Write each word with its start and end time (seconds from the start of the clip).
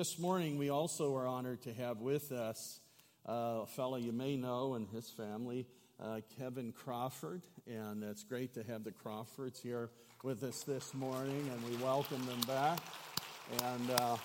This 0.00 0.18
morning, 0.18 0.56
we 0.56 0.70
also 0.70 1.14
are 1.14 1.26
honored 1.26 1.60
to 1.64 1.74
have 1.74 2.00
with 2.00 2.32
us 2.32 2.80
uh, 3.28 3.64
a 3.64 3.66
fellow 3.66 3.98
you 3.98 4.12
may 4.12 4.34
know 4.34 4.72
and 4.72 4.88
his 4.88 5.10
family, 5.10 5.66
uh, 6.02 6.20
Kevin 6.38 6.72
Crawford. 6.72 7.42
And 7.66 8.02
it's 8.02 8.24
great 8.24 8.54
to 8.54 8.62
have 8.62 8.82
the 8.82 8.92
Crawfords 8.92 9.60
here 9.60 9.90
with 10.24 10.42
us 10.42 10.62
this 10.62 10.94
morning, 10.94 11.50
and 11.52 11.68
we 11.68 11.76
welcome 11.84 12.24
them 12.24 12.40
back. 12.46 12.78
And, 13.62 13.90
uh, 13.90 14.16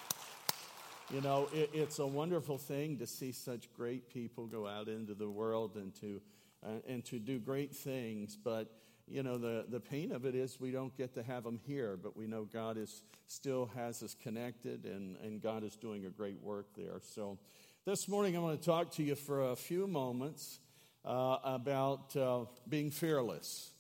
you 1.13 1.19
know, 1.19 1.49
it, 1.53 1.71
it's 1.73 1.99
a 1.99 2.07
wonderful 2.07 2.57
thing 2.57 2.97
to 2.99 3.05
see 3.05 3.33
such 3.33 3.67
great 3.73 4.07
people 4.07 4.47
go 4.47 4.65
out 4.65 4.87
into 4.87 5.13
the 5.13 5.29
world 5.29 5.75
and 5.75 5.93
to, 5.95 6.21
uh, 6.65 6.69
and 6.87 7.03
to 7.03 7.19
do 7.19 7.37
great 7.37 7.75
things. 7.75 8.37
But, 8.41 8.71
you 9.07 9.21
know, 9.21 9.37
the, 9.37 9.65
the 9.69 9.79
pain 9.79 10.11
of 10.11 10.25
it 10.25 10.35
is 10.35 10.59
we 10.59 10.71
don't 10.71 10.95
get 10.97 11.13
to 11.13 11.23
have 11.23 11.43
them 11.43 11.59
here, 11.65 11.97
but 12.01 12.17
we 12.17 12.25
know 12.27 12.45
God 12.45 12.77
is 12.77 13.03
still 13.27 13.69
has 13.75 14.01
us 14.01 14.15
connected 14.15 14.85
and, 14.85 15.17
and 15.17 15.41
God 15.41 15.63
is 15.63 15.75
doing 15.75 16.05
a 16.05 16.09
great 16.09 16.41
work 16.41 16.67
there. 16.75 16.99
So 17.01 17.37
this 17.85 18.07
morning 18.07 18.35
I 18.35 18.39
want 18.39 18.59
to 18.59 18.65
talk 18.65 18.91
to 18.93 19.03
you 19.03 19.15
for 19.15 19.51
a 19.51 19.55
few 19.55 19.85
moments 19.85 20.59
uh, 21.03 21.37
about 21.43 22.15
uh, 22.15 22.45
being 22.67 22.89
fearless. 22.89 23.71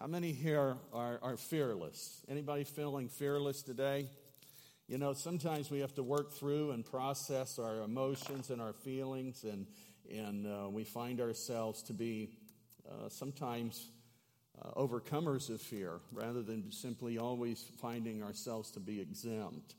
How 0.00 0.06
many 0.06 0.32
here 0.32 0.76
are, 0.92 1.18
are 1.22 1.36
fearless? 1.36 2.22
Anybody 2.28 2.64
feeling 2.64 3.08
fearless 3.08 3.62
today? 3.62 4.06
You 4.88 4.98
know, 4.98 5.12
sometimes 5.12 5.70
we 5.70 5.80
have 5.80 5.94
to 5.94 6.02
work 6.02 6.32
through 6.32 6.72
and 6.72 6.84
process 6.84 7.58
our 7.58 7.82
emotions 7.82 8.50
and 8.50 8.60
our 8.60 8.74
feelings, 8.74 9.44
and, 9.44 9.66
and 10.10 10.46
uh, 10.46 10.68
we 10.68 10.84
find 10.84 11.20
ourselves 11.20 11.82
to 11.84 11.94
be 11.94 12.30
uh, 12.86 13.08
sometimes 13.08 13.88
uh, 14.62 14.70
overcomers 14.80 15.50
of 15.50 15.60
fear 15.60 16.00
rather 16.12 16.42
than 16.42 16.70
simply 16.70 17.18
always 17.18 17.64
finding 17.80 18.22
ourselves 18.22 18.70
to 18.72 18.80
be 18.80 19.00
exempt. 19.00 19.74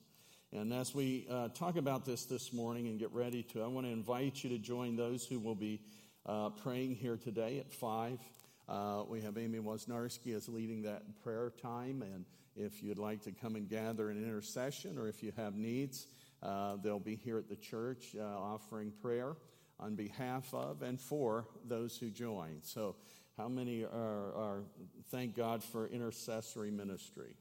And 0.52 0.74
as 0.74 0.96
we 0.96 1.28
uh, 1.30 1.50
talk 1.50 1.76
about 1.76 2.06
this 2.06 2.26
this 2.26 2.54
morning 2.54 2.88
and 2.88 2.98
get 3.00 3.12
ready 3.12 3.44
to, 3.44 3.64
I 3.64 3.68
want 3.68 3.88
to 3.88 3.92
invite 3.92 4.44
you 4.44 4.50
to 4.52 4.58
join 4.58 4.96
those 4.96 5.26
who 5.26 5.40
will 5.40 5.56
be 5.56 5.82
uh, 6.26 6.50
praying 6.50 6.96
here 6.96 7.18
today 7.18 7.60
at 7.60 7.74
5. 7.74 8.20
Uh, 8.68 9.04
we 9.08 9.22
have 9.22 9.38
Amy 9.38 9.60
Wosnarski 9.60 10.36
as 10.36 10.48
leading 10.48 10.82
that 10.84 11.04
prayer 11.24 11.52
time. 11.62 12.02
And 12.02 12.26
if 12.56 12.82
you'd 12.82 12.98
like 12.98 13.22
to 13.24 13.32
come 13.32 13.56
and 13.56 13.70
gather 13.70 14.10
in 14.10 14.18
intercession 14.18 14.98
or 14.98 15.08
if 15.08 15.22
you 15.22 15.34
have 15.36 15.56
needs, 15.56 16.08
uh, 16.42 16.78
they'll 16.82 17.00
be 17.00 17.16
here 17.16 17.38
at 17.38 17.50
the 17.50 17.56
church 17.56 18.16
uh, 18.18 18.24
offering 18.24 18.92
prayer 19.02 19.36
on 19.80 19.96
behalf 19.96 20.54
of 20.54 20.82
and 20.82 21.00
for 21.00 21.48
those 21.68 21.98
who 21.98 22.10
join. 22.10 22.60
So 22.62 22.96
how 23.38 23.50
many 23.50 23.84
are, 23.84 24.34
are 24.36 24.64
thank 25.12 25.36
God 25.36 25.64
for 25.64 25.88
intercessory 25.88 26.72
ministry? 26.72 27.36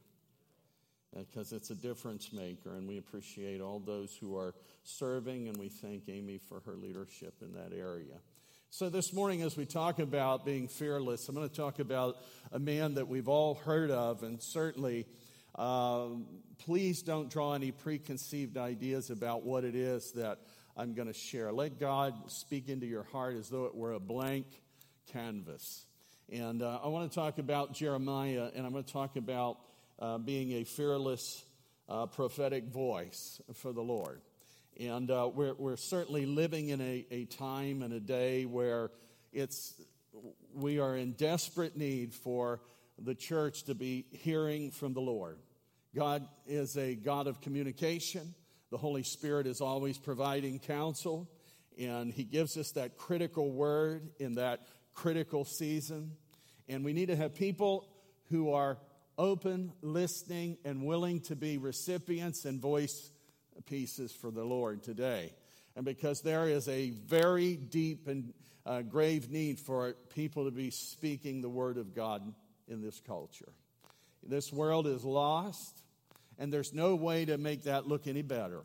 Because 1.16 1.52
it's 1.52 1.70
a 1.70 1.76
difference 1.76 2.32
maker, 2.32 2.74
and 2.76 2.88
we 2.88 2.98
appreciate 2.98 3.60
all 3.60 3.78
those 3.78 4.16
who 4.20 4.36
are 4.36 4.54
serving, 4.82 5.46
and 5.46 5.56
we 5.56 5.68
thank 5.68 6.08
Amy 6.08 6.38
for 6.38 6.60
her 6.66 6.72
leadership 6.72 7.34
in 7.40 7.52
that 7.52 7.72
area. 7.72 8.16
So, 8.70 8.90
this 8.90 9.12
morning, 9.12 9.42
as 9.42 9.56
we 9.56 9.66
talk 9.66 10.00
about 10.00 10.44
being 10.44 10.66
fearless, 10.66 11.28
I'm 11.28 11.36
going 11.36 11.48
to 11.48 11.54
talk 11.54 11.78
about 11.78 12.16
a 12.50 12.58
man 12.58 12.94
that 12.94 13.06
we've 13.06 13.28
all 13.28 13.54
heard 13.54 13.92
of, 13.92 14.24
and 14.24 14.42
certainly, 14.42 15.06
um, 15.54 16.26
please 16.58 17.02
don't 17.02 17.30
draw 17.30 17.52
any 17.54 17.70
preconceived 17.70 18.56
ideas 18.56 19.10
about 19.10 19.44
what 19.44 19.62
it 19.62 19.76
is 19.76 20.10
that 20.16 20.40
I'm 20.76 20.94
going 20.94 21.06
to 21.06 21.14
share. 21.14 21.52
Let 21.52 21.78
God 21.78 22.14
speak 22.32 22.68
into 22.68 22.86
your 22.86 23.04
heart 23.04 23.36
as 23.36 23.48
though 23.48 23.66
it 23.66 23.76
were 23.76 23.92
a 23.92 24.00
blank 24.00 24.46
canvas. 25.12 25.84
And 26.32 26.62
uh, 26.62 26.80
I 26.82 26.88
want 26.88 27.10
to 27.10 27.14
talk 27.14 27.38
about 27.38 27.74
Jeremiah, 27.74 28.50
and 28.54 28.64
I'm 28.64 28.72
going 28.72 28.84
to 28.84 28.92
talk 28.92 29.16
about 29.16 29.58
uh, 29.98 30.18
being 30.18 30.52
a 30.52 30.64
fearless 30.64 31.44
uh, 31.88 32.06
prophetic 32.06 32.64
voice 32.64 33.40
for 33.54 33.72
the 33.72 33.82
Lord. 33.82 34.20
And 34.80 35.10
uh, 35.10 35.30
we're, 35.32 35.54
we're 35.54 35.76
certainly 35.76 36.26
living 36.26 36.70
in 36.70 36.80
a, 36.80 37.06
a 37.10 37.24
time 37.26 37.82
and 37.82 37.92
a 37.92 38.00
day 38.00 38.44
where 38.44 38.90
it's, 39.32 39.74
we 40.54 40.80
are 40.80 40.96
in 40.96 41.12
desperate 41.12 41.76
need 41.76 42.14
for 42.14 42.60
the 42.98 43.14
church 43.14 43.64
to 43.64 43.74
be 43.74 44.06
hearing 44.10 44.70
from 44.70 44.94
the 44.94 45.00
Lord. 45.00 45.38
God 45.94 46.26
is 46.46 46.76
a 46.76 46.94
God 46.94 47.26
of 47.26 47.40
communication. 47.40 48.34
The 48.70 48.78
Holy 48.78 49.04
Spirit 49.04 49.46
is 49.46 49.60
always 49.60 49.98
providing 49.98 50.58
counsel, 50.58 51.28
and 51.78 52.12
He 52.12 52.24
gives 52.24 52.56
us 52.56 52.72
that 52.72 52.96
critical 52.96 53.52
word 53.52 54.08
in 54.18 54.34
that 54.36 54.66
critical 54.94 55.44
season. 55.44 56.12
And 56.68 56.84
we 56.84 56.92
need 56.92 57.06
to 57.06 57.16
have 57.16 57.34
people 57.34 57.88
who 58.30 58.52
are 58.52 58.78
open, 59.18 59.72
listening, 59.82 60.58
and 60.64 60.84
willing 60.84 61.20
to 61.20 61.36
be 61.36 61.58
recipients 61.58 62.44
and 62.44 62.60
voice 62.60 63.10
pieces 63.66 64.12
for 64.12 64.30
the 64.30 64.44
Lord 64.44 64.82
today. 64.82 65.32
And 65.76 65.84
because 65.84 66.20
there 66.22 66.48
is 66.48 66.68
a 66.68 66.90
very 66.90 67.56
deep 67.56 68.08
and 68.08 68.32
uh, 68.66 68.82
grave 68.82 69.30
need 69.30 69.58
for 69.58 69.94
people 70.14 70.46
to 70.46 70.50
be 70.50 70.70
speaking 70.70 71.40
the 71.40 71.48
word 71.48 71.76
of 71.76 71.94
God 71.94 72.22
in 72.68 72.80
this 72.80 73.00
culture. 73.00 73.52
This 74.22 74.52
world 74.52 74.86
is 74.86 75.04
lost, 75.04 75.82
and 76.38 76.52
there's 76.52 76.72
no 76.72 76.94
way 76.94 77.26
to 77.26 77.36
make 77.36 77.64
that 77.64 77.86
look 77.86 78.06
any 78.06 78.22
better 78.22 78.64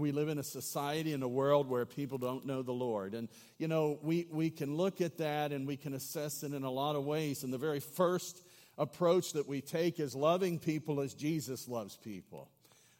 we 0.00 0.12
live 0.12 0.28
in 0.28 0.38
a 0.38 0.42
society 0.42 1.12
and 1.12 1.22
a 1.22 1.28
world 1.28 1.68
where 1.68 1.84
people 1.84 2.18
don't 2.18 2.46
know 2.46 2.62
the 2.62 2.72
Lord. 2.72 3.14
And, 3.14 3.28
you 3.58 3.68
know, 3.68 3.98
we, 4.02 4.26
we 4.30 4.50
can 4.50 4.76
look 4.76 5.00
at 5.00 5.18
that 5.18 5.52
and 5.52 5.66
we 5.66 5.76
can 5.76 5.94
assess 5.94 6.42
it 6.42 6.52
in 6.52 6.62
a 6.62 6.70
lot 6.70 6.96
of 6.96 7.04
ways. 7.04 7.42
And 7.42 7.52
the 7.52 7.58
very 7.58 7.80
first 7.80 8.42
approach 8.78 9.32
that 9.32 9.46
we 9.46 9.60
take 9.60 10.00
is 10.00 10.14
loving 10.14 10.58
people 10.58 11.00
as 11.00 11.14
Jesus 11.14 11.68
loves 11.68 11.96
people, 11.96 12.50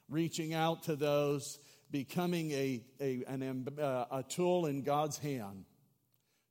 reaching 0.09 0.55
out 0.55 0.83
to 0.85 0.97
those, 0.97 1.59
becoming 1.91 2.51
a, 2.53 2.83
a, 3.01 3.25
an, 3.27 3.69
uh, 3.81 4.05
a 4.11 4.23
tool 4.23 4.67
in 4.67 4.83
God's 4.83 5.19
hand 5.19 5.65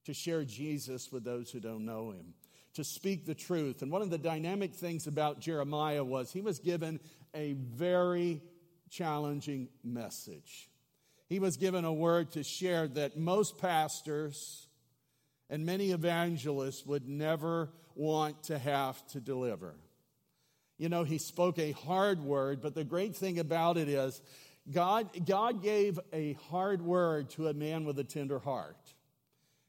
to 0.06 0.14
share 0.14 0.44
Jesus 0.44 1.12
with 1.12 1.24
those 1.24 1.52
who 1.52 1.60
don't 1.60 1.86
know 1.86 2.12
him, 2.12 2.34
to 2.74 2.84
speak 2.84 3.26
the 3.26 3.36
truth. 3.36 3.82
And 3.82 3.92
one 3.92 4.02
of 4.02 4.10
the 4.10 4.18
dynamic 4.18 4.74
things 4.74 5.06
about 5.06 5.40
Jeremiah 5.40 6.04
was 6.04 6.32
he 6.32 6.42
was 6.42 6.60
given 6.60 7.00
a 7.36 7.54
very 7.54 8.42
challenging 8.92 9.70
message. 9.84 10.70
He 11.28 11.40
was 11.40 11.58
given 11.58 11.86
a 11.86 11.94
word 11.94 12.32
to 12.34 12.44
share 12.44 12.88
that 12.90 13.18
most 13.18 13.58
pastors 13.58 14.68
and 15.50 15.66
many 15.66 15.92
evangelists 15.92 16.86
would 16.86 17.08
never 17.08 17.70
want 17.96 18.44
to 18.44 18.60
have 18.60 19.06
to 19.08 19.20
deliver. 19.20 19.76
You 20.78 20.90
know, 20.90 21.04
he 21.04 21.18
spoke 21.18 21.58
a 21.58 21.72
hard 21.72 22.22
word, 22.22 22.62
but 22.62 22.76
the 22.76 22.84
great 22.84 23.16
thing 23.16 23.40
about 23.40 23.78
it 23.78 23.88
is 23.88 24.22
God, 24.70 25.26
God 25.26 25.64
gave 25.64 26.00
a 26.12 26.34
hard 26.50 26.82
word 26.82 27.30
to 27.32 27.48
a 27.48 27.54
man 27.54 27.86
with 27.86 27.98
a 28.00 28.04
tender 28.04 28.40
heart. 28.40 28.94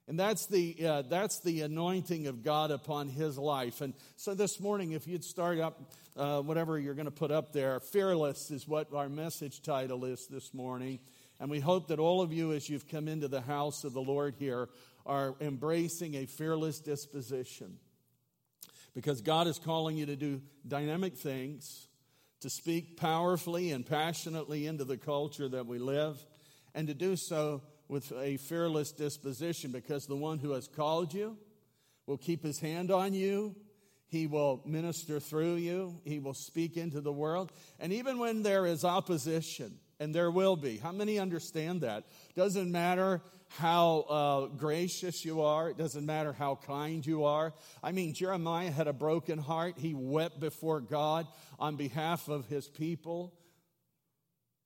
And 0.09 0.19
that's 0.19 0.47
the, 0.47 0.77
uh, 0.85 1.03
that's 1.03 1.41
the 1.41 1.61
anointing 1.61 2.27
of 2.27 2.43
God 2.43 2.71
upon 2.71 3.09
his 3.09 3.39
life. 3.39 3.81
And 3.81 3.95
so 4.17 4.35
this 4.35 4.59
morning, 4.59 4.93
if 4.93 5.07
you'd 5.07 5.25
start 5.25 5.61
up 5.61 5.93
uh, 6.17 6.41
whatever 6.41 6.79
you're 6.79 6.95
going 6.95 7.07
to 7.07 7.13
put 7.13 7.31
up 7.31 7.53
there, 7.53 7.79
Fearless 7.79 8.51
is 8.51 8.67
what 8.67 8.93
our 8.93 9.09
message 9.09 9.63
title 9.63 10.05
is 10.05 10.27
this 10.27 10.53
morning. 10.53 10.99
And 11.39 11.51
we 11.51 11.61
hope 11.61 11.89
that 11.89 11.99
all 11.99 12.21
of 12.21 12.33
you, 12.33 12.53
as 12.53 12.69
you've 12.69 12.89
come 12.89 13.09
into 13.09 13.29
the 13.29 13.41
house 13.41 13.85
of 13.85 13.93
the 13.93 14.03
Lord 14.03 14.35
here, 14.39 14.69
are 15.07 15.35
embracing 15.41 16.15
a 16.17 16.27
fearless 16.27 16.81
disposition. 16.81 17.79
Because 18.95 19.21
God 19.21 19.47
is 19.47 19.59
calling 19.59 19.97
you 19.97 20.07
to 20.07 20.17
do 20.17 20.43
dynamic 20.67 21.17
things, 21.17 21.89
to 22.41 22.51
speak 22.51 22.97
powerfully 22.97 23.71
and 23.71 23.87
passionately 23.87 24.67
into 24.67 24.85
the 24.85 24.99
culture 24.99 25.49
that 25.49 25.67
we 25.67 25.79
live, 25.79 26.23
and 26.75 26.89
to 26.89 26.95
do 26.95 27.17
so 27.17 27.63
with 27.93 28.11
a 28.13 28.39
fearless 28.39 28.91
disposition 28.91 29.71
because 29.71 30.07
the 30.07 30.17
one 30.17 30.39
who 30.39 30.53
has 30.53 30.67
called 30.67 31.13
you 31.13 31.37
will 32.07 32.17
keep 32.17 32.43
his 32.43 32.59
hand 32.59 32.91
on 32.91 33.13
you. 33.13 33.55
He 34.07 34.27
will 34.27 34.63
minister 34.65 35.21
through 35.21 35.57
you. 35.57 36.01
He 36.03 36.19
will 36.19 36.33
speak 36.33 36.79
into 36.79 37.03
the 37.03 37.13
world. 37.13 37.53
And 37.79 37.93
even 37.93 38.19
when 38.19 38.43
there 38.43 38.65
is 38.65 38.83
opposition, 38.83 39.79
and 40.01 40.15
there 40.15 40.31
will 40.31 40.57
be, 40.57 40.79
how 40.79 40.91
many 40.91 41.19
understand 41.19 41.83
that? 41.83 42.05
Doesn't 42.35 42.73
matter 42.73 43.21
how 43.49 44.01
uh, 44.09 44.47
gracious 44.47 45.23
you 45.23 45.43
are. 45.43 45.69
It 45.69 45.77
doesn't 45.77 46.07
matter 46.07 46.33
how 46.33 46.59
kind 46.67 47.07
you 47.07 47.25
are. 47.25 47.53
I 47.83 47.93
mean, 47.93 48.15
Jeremiah 48.15 48.71
had 48.71 48.89
a 48.89 48.95
broken 48.95 49.39
heart. 49.39 49.75
He 49.77 49.93
wept 49.93 50.41
before 50.41 50.81
God 50.81 51.27
on 51.59 51.77
behalf 51.77 52.29
of 52.29 52.47
his 52.47 52.69
people 52.69 53.35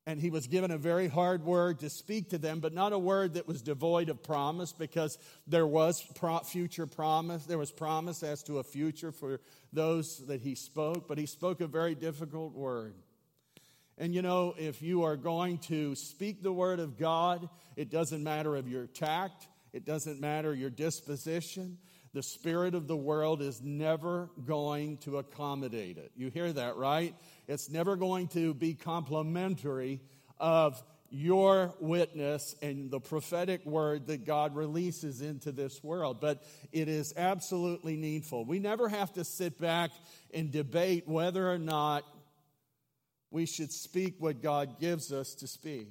and 0.07 0.21
he 0.21 0.31
was 0.31 0.47
given 0.47 0.71
a 0.71 0.79
very 0.79 1.09
hard 1.09 1.45
word 1.45 1.81
to 1.81 1.91
speak 1.91 2.31
to 2.31 2.39
them, 2.39 2.61
but 2.61 2.73
not 2.73 2.93
a 2.93 2.99
word 2.99 3.35
that 3.35 3.49
was 3.49 3.61
devoid 3.61 4.09
of 4.09 4.23
promise 4.23 4.73
because 4.73 5.19
there 5.49 5.67
was 5.67 6.01
pro- 6.15 6.39
future 6.39 6.87
promise. 6.87 7.45
There 7.45 7.59
was 7.59 7.73
promise 7.73 8.23
as 8.23 8.45
to 8.45 8.59
a 8.59 8.63
future 8.63 9.11
for 9.11 9.41
those 9.73 10.25
that 10.29 10.41
he 10.41 10.55
spoke, 10.55 11.09
but 11.09 11.19
he 11.19 11.27
spoke 11.27 11.61
a 11.61 11.67
very 11.67 11.97
difficult 11.97 12.55
word. 12.55 12.95
And 13.99 14.15
you 14.15 14.23
know, 14.23 14.55
if 14.57 14.81
you 14.81 15.03
are 15.03 15.17
going 15.17 15.59
to 15.59 15.97
speak 15.97 16.43
the 16.43 16.53
word 16.53 16.79
of 16.79 16.97
God, 16.97 17.49
it 17.75 17.91
doesn't 17.91 18.23
matter 18.23 18.55
of 18.55 18.69
your 18.69 18.87
tact, 18.87 19.49
it 19.73 19.85
doesn't 19.85 20.21
matter 20.21 20.55
your 20.55 20.71
disposition. 20.71 21.79
The 22.13 22.23
spirit 22.23 22.75
of 22.75 22.87
the 22.87 22.97
world 22.97 23.43
is 23.43 23.61
never 23.61 24.31
going 24.47 24.97
to 24.99 25.19
accommodate 25.19 25.99
it. 25.99 26.13
You 26.17 26.31
hear 26.31 26.51
that, 26.51 26.77
right? 26.77 27.15
It's 27.49 27.71
never 27.71 27.97
going 27.97 28.29
to 28.29 28.55
be 28.55 28.75
complimentary 28.75 30.01
of 30.39 30.83
your 31.11 31.73
witness 31.79 32.55
and 32.61 32.91
the 32.91 33.01
prophetic 33.01 33.65
word 33.65 34.09
that 34.09 34.25
God 34.25 34.57
releases 34.57 35.21
into 35.21 35.53
this 35.53 35.83
world. 35.83 36.21
But 36.21 36.43
it 36.73 36.89
is 36.89 37.15
absolutely 37.17 37.97
needful. 37.97 38.45
We 38.45 38.59
never 38.59 38.89
have 38.89 39.13
to 39.15 39.25
sit 39.25 39.61
back 39.61 39.91
and 40.35 40.51
debate 40.51 41.07
whether 41.07 41.51
or 41.51 41.59
not 41.59 42.05
we 43.31 43.47
should 43.47 43.73
speak 43.73 44.17
what 44.19 44.43
God 44.43 44.81
gives 44.81 45.13
us 45.13 45.35
to 45.37 45.47
speak. 45.47 45.89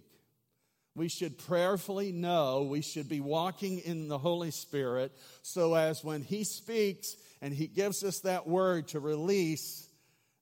We 0.96 1.10
should 1.10 1.38
prayerfully 1.38 2.13
know 2.13 2.63
we 2.63 2.81
should 2.81 3.10
be 3.10 3.19
walking 3.19 3.80
in 3.80 4.07
the 4.07 4.18
Holy 4.18 4.52
Spirit 4.52 5.12
so 5.42 5.74
as 5.74 6.04
when 6.04 6.22
He 6.22 6.46
speaks 6.46 7.16
and 7.42 7.54
He 7.54 7.68
gives 7.68 8.04
us 8.04 8.22
that 8.22 8.48
word 8.48 8.88
to 8.90 9.02
release, 9.02 9.85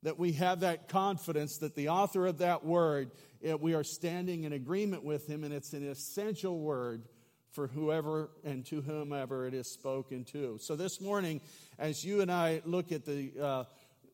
that 0.04 0.20
we 0.20 0.34
have 0.34 0.60
that 0.60 0.88
confidence 0.88 1.58
that 1.58 1.76
the 1.76 1.90
author 1.90 2.28
of 2.28 2.38
that 2.40 2.66
word, 2.66 3.12
it, 3.42 3.60
we 3.60 3.74
are 3.74 3.84
standing 3.84 4.44
in 4.44 4.54
agreement 4.54 5.04
with 5.04 5.28
Him 5.28 5.44
and 5.44 5.54
it's 5.54 5.74
an 5.74 5.88
essential 5.90 6.60
word 6.60 7.04
for 7.52 7.68
whoever 7.68 8.30
and 8.44 8.66
to 8.66 8.82
whomever 8.82 9.48
it 9.48 9.54
is 9.54 9.68
spoken 9.68 10.26
to. 10.26 10.58
So 10.60 10.76
this 10.76 11.00
morning, 11.00 11.40
as 11.80 12.04
you 12.04 12.22
and 12.22 12.32
I 12.32 12.62
look 12.66 12.92
at 12.92 13.06
the, 13.06 13.32
uh, 13.40 13.64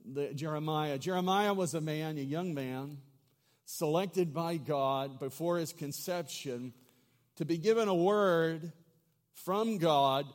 the 0.06 0.34
Jeremiah, 0.34 0.98
Jeremiah 0.98 1.54
was 1.54 1.74
a 1.74 1.82
man, 1.82 2.18
a 2.18 2.22
young 2.22 2.54
man 2.54 2.98
selected 3.66 4.34
by 4.34 4.58
God 4.58 5.20
before 5.20 5.58
his 5.58 5.74
conception 5.74 6.74
to 7.38 7.46
be 7.46 7.58
given 7.58 7.88
a 7.88 7.96
word 7.96 8.74
from 9.34 9.78
God 9.78 10.26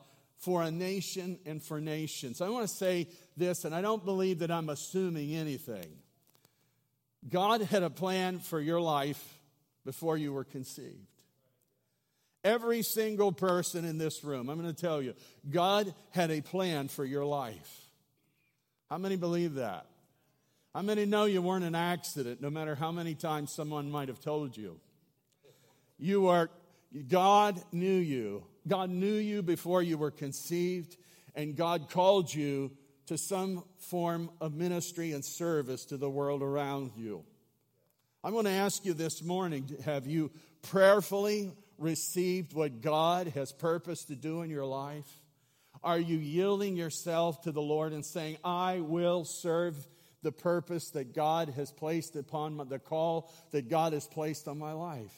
for 0.44 0.62
a 0.62 0.70
nation 0.70 1.38
and 1.46 1.62
for 1.62 1.80
nations. 1.80 2.40
I 2.42 2.50
want 2.50 2.68
to 2.68 2.74
say 2.74 3.08
this, 3.36 3.64
and 3.64 3.74
I 3.74 3.80
don't 3.80 4.04
believe 4.04 4.40
that 4.40 4.50
I'm 4.50 4.68
assuming 4.68 5.34
anything. 5.34 5.86
God 7.28 7.62
had 7.62 7.82
a 7.82 7.90
plan 7.90 8.38
for 8.38 8.60
your 8.60 8.80
life 8.80 9.22
before 9.86 10.18
you 10.18 10.32
were 10.32 10.44
conceived. 10.44 11.08
Every 12.44 12.82
single 12.82 13.32
person 13.32 13.86
in 13.86 13.96
this 13.96 14.22
room, 14.22 14.50
I'm 14.50 14.60
going 14.60 14.72
to 14.72 14.78
tell 14.78 15.00
you, 15.00 15.14
God 15.48 15.94
had 16.10 16.30
a 16.30 16.42
plan 16.42 16.88
for 16.88 17.04
your 17.04 17.24
life. 17.24 17.80
How 18.90 18.98
many 18.98 19.16
believe 19.16 19.54
that? 19.54 19.86
How 20.74 20.82
many 20.82 21.06
know 21.06 21.24
you 21.24 21.40
weren't 21.40 21.64
an 21.64 21.74
accident, 21.74 22.42
no 22.42 22.50
matter 22.50 22.74
how 22.74 22.92
many 22.92 23.14
times 23.14 23.52
someone 23.52 23.90
might 23.90 24.08
have 24.08 24.20
told 24.20 24.56
you? 24.56 24.78
You 25.98 26.26
are, 26.28 26.50
God 27.08 27.62
knew 27.72 27.96
you. 27.96 28.44
God 28.66 28.90
knew 28.90 29.14
you 29.14 29.42
before 29.42 29.82
you 29.82 29.98
were 29.98 30.10
conceived, 30.10 30.96
and 31.34 31.56
God 31.56 31.90
called 31.90 32.32
you 32.32 32.70
to 33.06 33.18
some 33.18 33.64
form 33.78 34.30
of 34.40 34.54
ministry 34.54 35.12
and 35.12 35.24
service 35.24 35.84
to 35.86 35.96
the 35.96 36.08
world 36.08 36.42
around 36.42 36.92
you. 36.96 37.24
I'm 38.22 38.32
going 38.32 38.46
to 38.46 38.50
ask 38.50 38.84
you 38.86 38.94
this 38.94 39.22
morning 39.22 39.76
have 39.84 40.06
you 40.06 40.30
prayerfully 40.62 41.52
received 41.76 42.54
what 42.54 42.80
God 42.80 43.28
has 43.28 43.52
purposed 43.52 44.08
to 44.08 44.16
do 44.16 44.40
in 44.40 44.48
your 44.48 44.64
life? 44.64 45.20
Are 45.82 45.98
you 45.98 46.16
yielding 46.16 46.76
yourself 46.76 47.42
to 47.42 47.52
the 47.52 47.60
Lord 47.60 47.92
and 47.92 48.04
saying, 48.04 48.38
I 48.42 48.80
will 48.80 49.24
serve 49.24 49.76
the 50.24 50.32
purpose 50.32 50.90
that 50.90 51.14
God 51.14 51.50
has 51.50 51.70
placed 51.70 52.16
upon 52.16 52.56
my, 52.56 52.64
the 52.64 52.80
call 52.80 53.30
that 53.52 53.68
God 53.68 53.92
has 53.92 54.08
placed 54.08 54.48
on 54.48 54.58
my 54.58 54.72
life. 54.72 55.12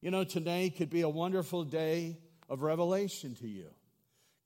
You 0.00 0.10
know, 0.10 0.24
today 0.24 0.70
could 0.70 0.88
be 0.88 1.02
a 1.02 1.08
wonderful 1.08 1.64
day 1.64 2.16
of 2.50 2.60
revelation 2.60 3.34
to 3.36 3.48
you. 3.48 3.70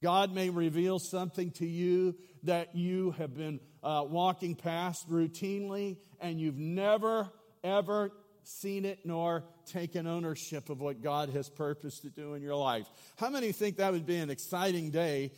God 0.01 0.33
may 0.33 0.49
reveal 0.49 0.99
something 0.99 1.51
to 1.51 1.65
you 1.65 2.15
that 2.43 2.75
you 2.75 3.11
have 3.17 3.33
been 3.33 3.59
uh, 3.83 4.05
walking 4.07 4.55
past 4.55 5.09
routinely 5.09 5.97
and 6.21 6.39
you've 6.39 6.57
never, 6.57 7.31
ever 7.63 8.11
seen 8.43 8.85
it 8.85 8.99
nor 9.03 9.43
taken 9.65 10.05
ownership 10.05 10.69
of 10.69 10.79
what 10.79 11.01
God 11.01 11.29
has 11.29 11.49
purposed 11.49 12.03
to 12.03 12.09
do 12.09 12.35
in 12.35 12.43
your 12.43 12.55
life. 12.55 12.87
How 13.17 13.29
many 13.29 13.51
think 13.51 13.77
that 13.77 13.91
would 13.91 14.05
be 14.05 14.17
an 14.17 14.29
exciting 14.29 14.91
day 14.91 15.31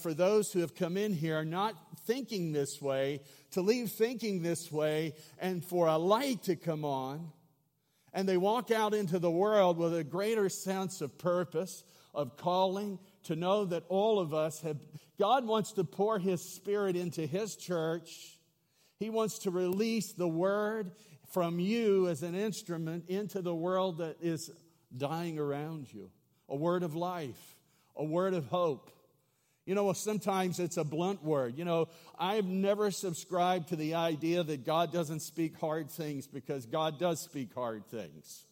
for 0.00 0.14
those 0.14 0.50
who 0.50 0.60
have 0.60 0.74
come 0.74 0.96
in 0.96 1.12
here 1.12 1.44
not 1.44 1.74
thinking 2.06 2.52
this 2.52 2.80
way, 2.80 3.20
to 3.50 3.60
leave 3.60 3.90
thinking 3.90 4.42
this 4.42 4.72
way, 4.72 5.14
and 5.38 5.62
for 5.62 5.86
a 5.86 5.98
light 5.98 6.44
to 6.44 6.56
come 6.56 6.84
on, 6.84 7.30
and 8.14 8.28
they 8.28 8.36
walk 8.36 8.70
out 8.70 8.94
into 8.94 9.18
the 9.18 9.30
world 9.30 9.76
with 9.76 9.94
a 9.94 10.04
greater 10.04 10.48
sense 10.48 11.00
of 11.00 11.18
purpose, 11.18 11.84
of 12.14 12.36
calling, 12.36 12.98
to 13.24 13.36
know 13.36 13.64
that 13.64 13.84
all 13.88 14.18
of 14.18 14.34
us 14.34 14.60
have, 14.62 14.76
God 15.18 15.46
wants 15.46 15.72
to 15.72 15.84
pour 15.84 16.18
His 16.18 16.42
Spirit 16.42 16.96
into 16.96 17.26
His 17.26 17.56
church. 17.56 18.38
He 18.98 19.10
wants 19.10 19.40
to 19.40 19.50
release 19.50 20.12
the 20.12 20.28
word 20.28 20.92
from 21.32 21.58
you 21.58 22.08
as 22.08 22.22
an 22.22 22.34
instrument 22.34 23.08
into 23.08 23.42
the 23.42 23.54
world 23.54 23.98
that 23.98 24.16
is 24.20 24.50
dying 24.96 25.38
around 25.38 25.92
you. 25.92 26.10
A 26.48 26.56
word 26.56 26.82
of 26.82 26.94
life, 26.94 27.56
a 27.96 28.04
word 28.04 28.34
of 28.34 28.46
hope. 28.46 28.90
You 29.66 29.74
know, 29.74 29.92
sometimes 29.94 30.60
it's 30.60 30.76
a 30.76 30.84
blunt 30.84 31.24
word. 31.24 31.56
You 31.56 31.64
know, 31.64 31.88
I've 32.18 32.44
never 32.44 32.90
subscribed 32.90 33.68
to 33.68 33.76
the 33.76 33.94
idea 33.94 34.42
that 34.42 34.66
God 34.66 34.92
doesn't 34.92 35.20
speak 35.20 35.58
hard 35.58 35.90
things 35.90 36.26
because 36.26 36.66
God 36.66 36.98
does 36.98 37.20
speak 37.20 37.54
hard 37.54 37.86
things. 37.86 38.44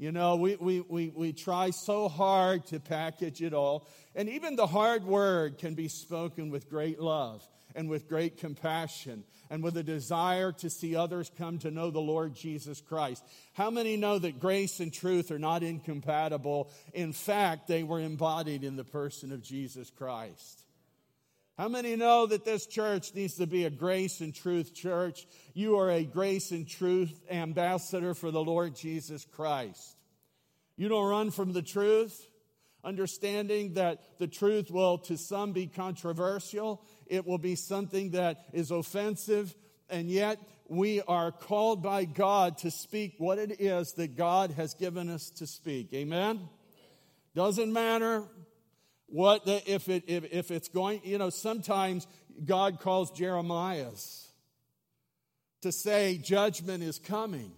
You 0.00 0.12
know, 0.12 0.36
we, 0.36 0.56
we, 0.56 0.80
we, 0.80 1.12
we 1.14 1.32
try 1.34 1.68
so 1.68 2.08
hard 2.08 2.64
to 2.68 2.80
package 2.80 3.42
it 3.42 3.52
all. 3.52 3.86
And 4.14 4.30
even 4.30 4.56
the 4.56 4.66
hard 4.66 5.04
word 5.04 5.58
can 5.58 5.74
be 5.74 5.88
spoken 5.88 6.48
with 6.48 6.70
great 6.70 6.98
love 6.98 7.46
and 7.74 7.86
with 7.86 8.08
great 8.08 8.38
compassion 8.38 9.24
and 9.50 9.62
with 9.62 9.76
a 9.76 9.82
desire 9.82 10.52
to 10.52 10.70
see 10.70 10.96
others 10.96 11.30
come 11.36 11.58
to 11.58 11.70
know 11.70 11.90
the 11.90 12.00
Lord 12.00 12.34
Jesus 12.34 12.80
Christ. 12.80 13.22
How 13.52 13.70
many 13.70 13.98
know 13.98 14.18
that 14.18 14.40
grace 14.40 14.80
and 14.80 14.90
truth 14.90 15.30
are 15.30 15.38
not 15.38 15.62
incompatible? 15.62 16.72
In 16.94 17.12
fact, 17.12 17.68
they 17.68 17.82
were 17.82 18.00
embodied 18.00 18.64
in 18.64 18.76
the 18.76 18.84
person 18.84 19.32
of 19.32 19.42
Jesus 19.42 19.90
Christ. 19.90 20.59
How 21.60 21.68
many 21.68 21.94
know 21.94 22.24
that 22.24 22.46
this 22.46 22.64
church 22.64 23.14
needs 23.14 23.34
to 23.34 23.46
be 23.46 23.66
a 23.66 23.70
grace 23.70 24.22
and 24.22 24.34
truth 24.34 24.72
church? 24.72 25.26
You 25.52 25.78
are 25.78 25.90
a 25.90 26.04
grace 26.04 26.52
and 26.52 26.66
truth 26.66 27.20
ambassador 27.30 28.14
for 28.14 28.30
the 28.30 28.42
Lord 28.42 28.74
Jesus 28.74 29.26
Christ. 29.26 29.98
You 30.78 30.88
don't 30.88 31.06
run 31.06 31.30
from 31.30 31.52
the 31.52 31.60
truth 31.60 32.26
understanding 32.82 33.74
that 33.74 34.00
the 34.18 34.26
truth 34.26 34.70
will 34.70 34.96
to 35.00 35.18
some 35.18 35.52
be 35.52 35.66
controversial, 35.66 36.82
it 37.06 37.26
will 37.26 37.36
be 37.36 37.56
something 37.56 38.12
that 38.12 38.46
is 38.54 38.70
offensive, 38.70 39.54
and 39.90 40.10
yet 40.10 40.38
we 40.66 41.02
are 41.02 41.30
called 41.30 41.82
by 41.82 42.06
God 42.06 42.56
to 42.56 42.70
speak 42.70 43.16
what 43.18 43.36
it 43.36 43.60
is 43.60 43.92
that 43.98 44.16
God 44.16 44.52
has 44.52 44.72
given 44.72 45.10
us 45.10 45.28
to 45.32 45.46
speak. 45.46 45.92
Amen? 45.92 46.40
Doesn't 47.34 47.70
matter 47.70 48.24
what 49.10 49.42
if 49.46 49.88
it 49.88 50.04
if, 50.06 50.32
if 50.32 50.50
it's 50.50 50.68
going, 50.68 51.00
you 51.04 51.18
know, 51.18 51.30
sometimes 51.30 52.06
God 52.44 52.80
calls 52.80 53.10
Jeremiah's 53.10 54.28
to 55.62 55.72
say 55.72 56.18
judgment 56.18 56.82
is 56.82 56.98
coming. 56.98 57.52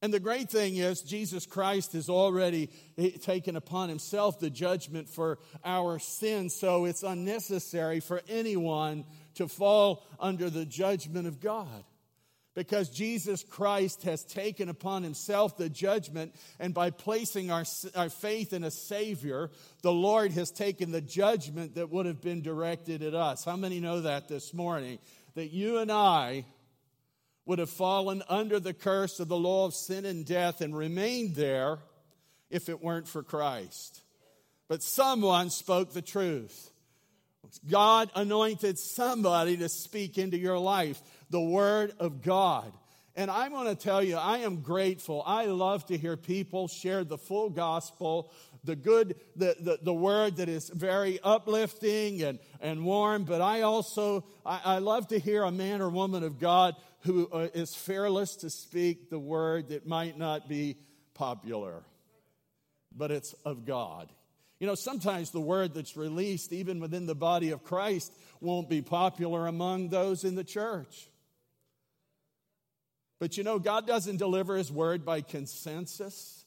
And 0.00 0.14
the 0.14 0.20
great 0.20 0.48
thing 0.48 0.76
is, 0.76 1.02
Jesus 1.02 1.44
Christ 1.44 1.94
has 1.94 2.08
already 2.08 2.70
eh, 2.96 3.10
taken 3.20 3.56
upon 3.56 3.88
himself 3.88 4.38
the 4.38 4.50
judgment 4.50 5.08
for 5.08 5.40
our 5.64 5.98
sins, 5.98 6.54
so 6.54 6.84
it's 6.84 7.02
unnecessary 7.02 7.98
for 7.98 8.22
anyone 8.28 9.04
to 9.34 9.48
fall 9.48 10.06
under 10.20 10.50
the 10.50 10.64
judgment 10.64 11.26
of 11.26 11.40
God. 11.40 11.84
Because 12.58 12.88
Jesus 12.88 13.44
Christ 13.44 14.02
has 14.02 14.24
taken 14.24 14.68
upon 14.68 15.04
himself 15.04 15.56
the 15.56 15.68
judgment, 15.68 16.34
and 16.58 16.74
by 16.74 16.90
placing 16.90 17.52
our, 17.52 17.62
our 17.94 18.10
faith 18.10 18.52
in 18.52 18.64
a 18.64 18.70
Savior, 18.72 19.52
the 19.82 19.92
Lord 19.92 20.32
has 20.32 20.50
taken 20.50 20.90
the 20.90 21.00
judgment 21.00 21.76
that 21.76 21.90
would 21.90 22.06
have 22.06 22.20
been 22.20 22.42
directed 22.42 23.04
at 23.04 23.14
us. 23.14 23.44
How 23.44 23.54
many 23.54 23.78
know 23.78 24.00
that 24.00 24.26
this 24.26 24.52
morning? 24.52 24.98
That 25.36 25.52
you 25.52 25.78
and 25.78 25.92
I 25.92 26.46
would 27.46 27.60
have 27.60 27.70
fallen 27.70 28.24
under 28.28 28.58
the 28.58 28.74
curse 28.74 29.20
of 29.20 29.28
the 29.28 29.36
law 29.36 29.64
of 29.64 29.72
sin 29.72 30.04
and 30.04 30.26
death 30.26 30.60
and 30.60 30.76
remained 30.76 31.36
there 31.36 31.78
if 32.50 32.68
it 32.68 32.82
weren't 32.82 33.06
for 33.06 33.22
Christ. 33.22 34.00
But 34.66 34.82
someone 34.82 35.50
spoke 35.50 35.92
the 35.92 36.02
truth. 36.02 36.72
God 37.70 38.10
anointed 38.14 38.78
somebody 38.78 39.56
to 39.58 39.68
speak 39.68 40.18
into 40.18 40.36
your 40.36 40.58
life 40.58 41.00
the 41.30 41.40
word 41.40 41.92
of 41.98 42.22
God. 42.22 42.72
And 43.18 43.32
I'm 43.32 43.50
going 43.50 43.66
to 43.66 43.74
tell 43.74 44.00
you, 44.00 44.16
I 44.16 44.38
am 44.38 44.60
grateful. 44.60 45.24
I 45.26 45.46
love 45.46 45.84
to 45.86 45.98
hear 45.98 46.16
people 46.16 46.68
share 46.68 47.02
the 47.02 47.18
full 47.18 47.50
gospel, 47.50 48.32
the 48.62 48.76
good, 48.76 49.16
the, 49.34 49.56
the, 49.58 49.78
the 49.82 49.92
word 49.92 50.36
that 50.36 50.48
is 50.48 50.68
very 50.68 51.18
uplifting 51.24 52.22
and, 52.22 52.38
and 52.60 52.84
warm. 52.84 53.24
But 53.24 53.40
I 53.40 53.62
also, 53.62 54.24
I, 54.46 54.60
I 54.64 54.78
love 54.78 55.08
to 55.08 55.18
hear 55.18 55.42
a 55.42 55.50
man 55.50 55.82
or 55.82 55.88
woman 55.88 56.22
of 56.22 56.38
God 56.38 56.76
who 57.00 57.28
uh, 57.32 57.48
is 57.54 57.74
fearless 57.74 58.36
to 58.36 58.50
speak 58.50 59.10
the 59.10 59.18
word 59.18 59.70
that 59.70 59.84
might 59.84 60.16
not 60.16 60.48
be 60.48 60.76
popular, 61.14 61.82
but 62.94 63.10
it's 63.10 63.32
of 63.44 63.64
God. 63.64 64.08
You 64.60 64.68
know, 64.68 64.76
sometimes 64.76 65.32
the 65.32 65.40
word 65.40 65.74
that's 65.74 65.96
released, 65.96 66.52
even 66.52 66.78
within 66.78 67.06
the 67.06 67.16
body 67.16 67.50
of 67.50 67.64
Christ, 67.64 68.12
won't 68.40 68.68
be 68.68 68.80
popular 68.82 69.48
among 69.48 69.88
those 69.88 70.22
in 70.22 70.36
the 70.36 70.44
church. 70.44 71.08
But 73.18 73.36
you 73.36 73.44
know, 73.44 73.58
God 73.58 73.86
doesn't 73.86 74.18
deliver 74.18 74.56
his 74.56 74.70
word 74.70 75.04
by 75.04 75.20
consensus. 75.20 76.44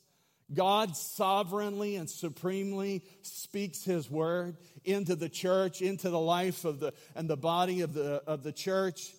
God 0.54 0.96
sovereignly 0.96 1.96
and 1.96 2.10
supremely 2.10 3.04
speaks 3.22 3.84
his 3.84 4.10
word 4.10 4.58
into 4.84 5.16
the 5.16 5.30
church, 5.30 5.82
into 5.82 6.10
the 6.10 6.20
life 6.20 6.66
of 6.66 6.80
the 6.80 6.94
and 7.16 7.30
the 7.30 7.38
body 7.38 7.82
of 7.82 7.94
the 7.94 8.22
of 8.28 8.44
the 8.44 8.52
church. 8.52 9.14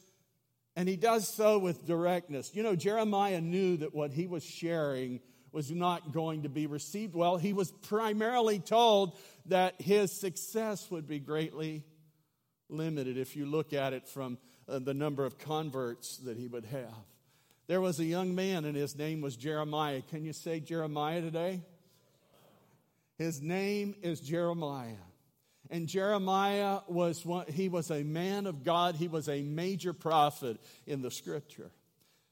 And 0.77 0.89
he 0.89 0.97
does 0.97 1.29
so 1.29 1.59
with 1.59 1.87
directness. 1.87 2.51
You 2.55 2.63
know, 2.63 2.75
Jeremiah 2.75 3.41
knew 3.41 3.79
that 3.79 3.95
what 3.95 4.11
he 4.11 4.27
was 4.27 4.43
sharing 4.43 5.21
was 5.53 5.71
not 5.71 6.13
going 6.13 6.45
to 6.45 6.49
be 6.49 6.67
received 6.67 7.15
well. 7.15 7.37
He 7.37 7.53
was 7.53 7.71
primarily 7.71 8.59
told 8.59 9.19
that 9.47 9.81
his 9.81 10.11
success 10.11 10.91
would 10.91 11.07
be 11.07 11.19
greatly 11.19 11.85
limited 12.71 13.19
if 13.19 13.37
you 13.37 13.45
look 13.45 13.75
at 13.75 13.93
it 13.93 14.09
from 14.09 14.39
uh, 14.67 14.79
the 14.79 14.95
number 14.95 15.27
of 15.27 15.39
converts 15.39 16.17
that 16.19 16.39
he 16.39 16.47
would 16.47 16.65
have. 16.67 16.95
There 17.69 17.81
was 17.81 18.01
a 18.01 18.05
young 18.05 18.35
man, 18.35 18.65
and 18.65 18.77
his 18.77 18.97
name 18.97 19.21
was 19.21 19.37
Jeremiah. 19.37 20.03
Can 20.11 20.25
you 20.25 20.33
say 20.33 20.61
Jeremiah 20.61 21.21
today? 21.21 21.63
His 23.19 23.41
name 23.41 23.95
is 24.03 24.21
Jeremiah. 24.21 24.97
And 25.71 25.89
Jeremiah 25.89 26.81
was 26.87 27.25
one, 27.25 27.47
he 27.47 27.69
was 27.69 27.91
a 27.91 28.03
man 28.03 28.47
of 28.47 28.63
God. 28.63 28.97
He 28.97 29.09
was 29.09 29.29
a 29.29 29.43
major 29.43 29.93
prophet 29.93 30.59
in 30.87 31.01
the 31.01 31.11
scripture. 31.11 31.71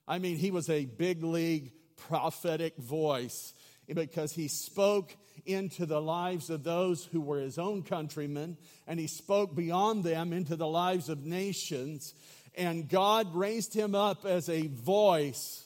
I 0.06 0.18
mean, 0.18 0.37
he 0.37 0.50
was 0.50 0.68
a 0.68 0.84
big 0.84 1.22
league 1.22 1.72
prophetic 1.96 2.76
voice 2.76 3.54
because 3.94 4.32
he 4.32 4.49
spoke 4.49 5.16
into 5.46 5.87
the 5.87 6.00
lives 6.00 6.50
of 6.50 6.64
those 6.64 7.04
who 7.04 7.20
were 7.20 7.40
his 7.40 7.58
own 7.58 7.82
countrymen 7.82 8.56
and 8.87 9.00
he 9.00 9.06
spoke 9.06 9.54
beyond 9.54 10.04
them 10.04 10.32
into 10.32 10.56
the 10.56 10.66
lives 10.66 11.08
of 11.08 11.25
nations. 11.25 12.14
And 12.54 12.88
God 12.88 13.35
raised 13.35 13.75
him 13.75 13.95
up 13.95 14.25
as 14.25 14.49
a 14.49 14.66
voice 14.66 15.64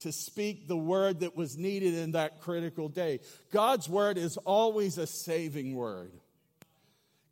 to 0.00 0.12
speak 0.12 0.68
the 0.68 0.76
word 0.76 1.20
that 1.20 1.36
was 1.36 1.56
needed 1.56 1.94
in 1.94 2.12
that 2.12 2.40
critical 2.40 2.88
day. 2.88 3.20
God's 3.50 3.88
word 3.88 4.18
is 4.18 4.36
always 4.38 4.98
a 4.98 5.06
saving 5.06 5.74
word. 5.74 6.12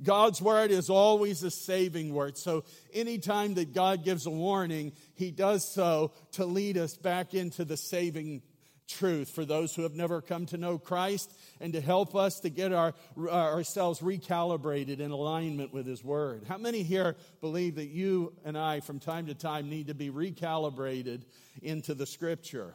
God's 0.03 0.43
word 0.43 0.71
is 0.71 0.91
always 0.91 1.43
a 1.43 1.50
saving 1.50 2.12
word. 2.12 2.37
So 2.37 2.64
anytime 2.93 3.55
that 3.55 3.73
God 3.73 4.05
gives 4.05 4.26
a 4.26 4.31
warning, 4.31 4.93
he 5.14 5.31
does 5.31 5.67
so 5.67 6.12
to 6.33 6.45
lead 6.45 6.76
us 6.76 6.97
back 6.97 7.33
into 7.33 7.64
the 7.64 7.76
saving 7.76 8.43
truth 8.88 9.31
for 9.31 9.45
those 9.45 9.75
who 9.75 9.83
have 9.83 9.95
never 9.95 10.21
come 10.21 10.47
to 10.47 10.57
know 10.57 10.79
Christ 10.79 11.33
and 11.61 11.73
to 11.73 11.81
help 11.81 12.14
us 12.14 12.41
to 12.41 12.50
get 12.50 12.73
our, 12.73 12.95
uh, 13.17 13.31
ourselves 13.31 14.00
recalibrated 14.00 15.00
in 15.00 15.11
alignment 15.11 15.73
with 15.73 15.87
His 15.87 16.05
Word. 16.05 16.45
How 16.49 16.59
many 16.59 16.83
here 16.83 17.17
believe 17.41 17.76
that 17.76 17.88
you 17.88 18.33
and 18.45 18.57
I, 18.57 18.81
from 18.81 19.00
time 19.00 19.26
to 19.26 19.35
time, 19.35 19.69
need 19.69 19.88
to 19.88 19.95
be 19.95 20.11
recalibrated 20.11 21.23
into 21.62 21.95
the 21.95 22.07
Scripture? 22.07 22.75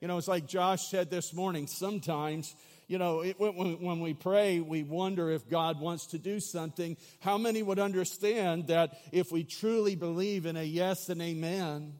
You 0.00 0.08
know, 0.08 0.16
it's 0.16 0.28
like 0.28 0.46
Josh 0.46 0.88
said 0.88 1.10
this 1.10 1.34
morning 1.34 1.66
sometimes. 1.66 2.54
You 2.88 2.98
know, 2.98 3.20
it, 3.20 3.38
when, 3.38 3.80
when 3.80 4.00
we 4.00 4.14
pray, 4.14 4.60
we 4.60 4.82
wonder 4.82 5.30
if 5.30 5.48
God 5.48 5.78
wants 5.78 6.06
to 6.08 6.18
do 6.18 6.40
something. 6.40 6.96
How 7.20 7.38
many 7.38 7.62
would 7.62 7.78
understand 7.78 8.68
that 8.68 8.98
if 9.12 9.30
we 9.30 9.44
truly 9.44 9.94
believe 9.94 10.46
in 10.46 10.56
a 10.56 10.62
yes 10.62 11.08
and 11.08 11.20
amen, 11.20 11.92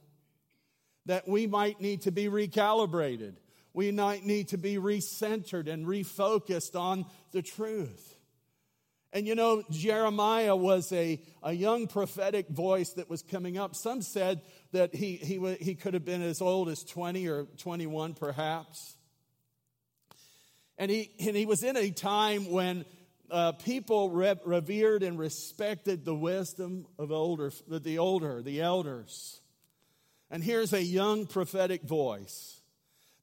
that 1.10 1.26
we 1.26 1.48
might 1.48 1.80
need 1.80 2.02
to 2.02 2.12
be 2.12 2.26
recalibrated. 2.26 3.32
We 3.74 3.90
might 3.90 4.24
need 4.24 4.46
to 4.50 4.58
be 4.58 4.76
recentered 4.76 5.66
and 5.66 5.84
refocused 5.84 6.78
on 6.78 7.04
the 7.32 7.42
truth. 7.42 8.14
And 9.12 9.26
you 9.26 9.34
know, 9.34 9.64
Jeremiah 9.72 10.54
was 10.54 10.92
a, 10.92 11.20
a 11.42 11.52
young 11.52 11.88
prophetic 11.88 12.48
voice 12.48 12.90
that 12.90 13.10
was 13.10 13.22
coming 13.22 13.58
up. 13.58 13.74
Some 13.74 14.02
said 14.02 14.42
that 14.70 14.94
he, 14.94 15.16
he, 15.16 15.56
he 15.60 15.74
could 15.74 15.94
have 15.94 16.04
been 16.04 16.22
as 16.22 16.40
old 16.40 16.68
as 16.68 16.84
20 16.84 17.26
or 17.26 17.46
21, 17.58 18.14
perhaps. 18.14 18.94
And 20.78 20.92
he, 20.92 21.10
and 21.18 21.34
he 21.34 21.44
was 21.44 21.64
in 21.64 21.76
a 21.76 21.90
time 21.90 22.52
when 22.52 22.84
uh, 23.32 23.50
people 23.50 24.10
revered 24.10 25.02
and 25.02 25.18
respected 25.18 26.04
the 26.04 26.14
wisdom 26.14 26.86
of 27.00 27.10
older, 27.10 27.50
the 27.66 27.98
older, 27.98 28.42
the 28.42 28.60
elders. 28.60 29.39
And 30.30 30.42
here's 30.42 30.72
a 30.72 30.82
young 30.82 31.26
prophetic 31.26 31.82
voice 31.82 32.60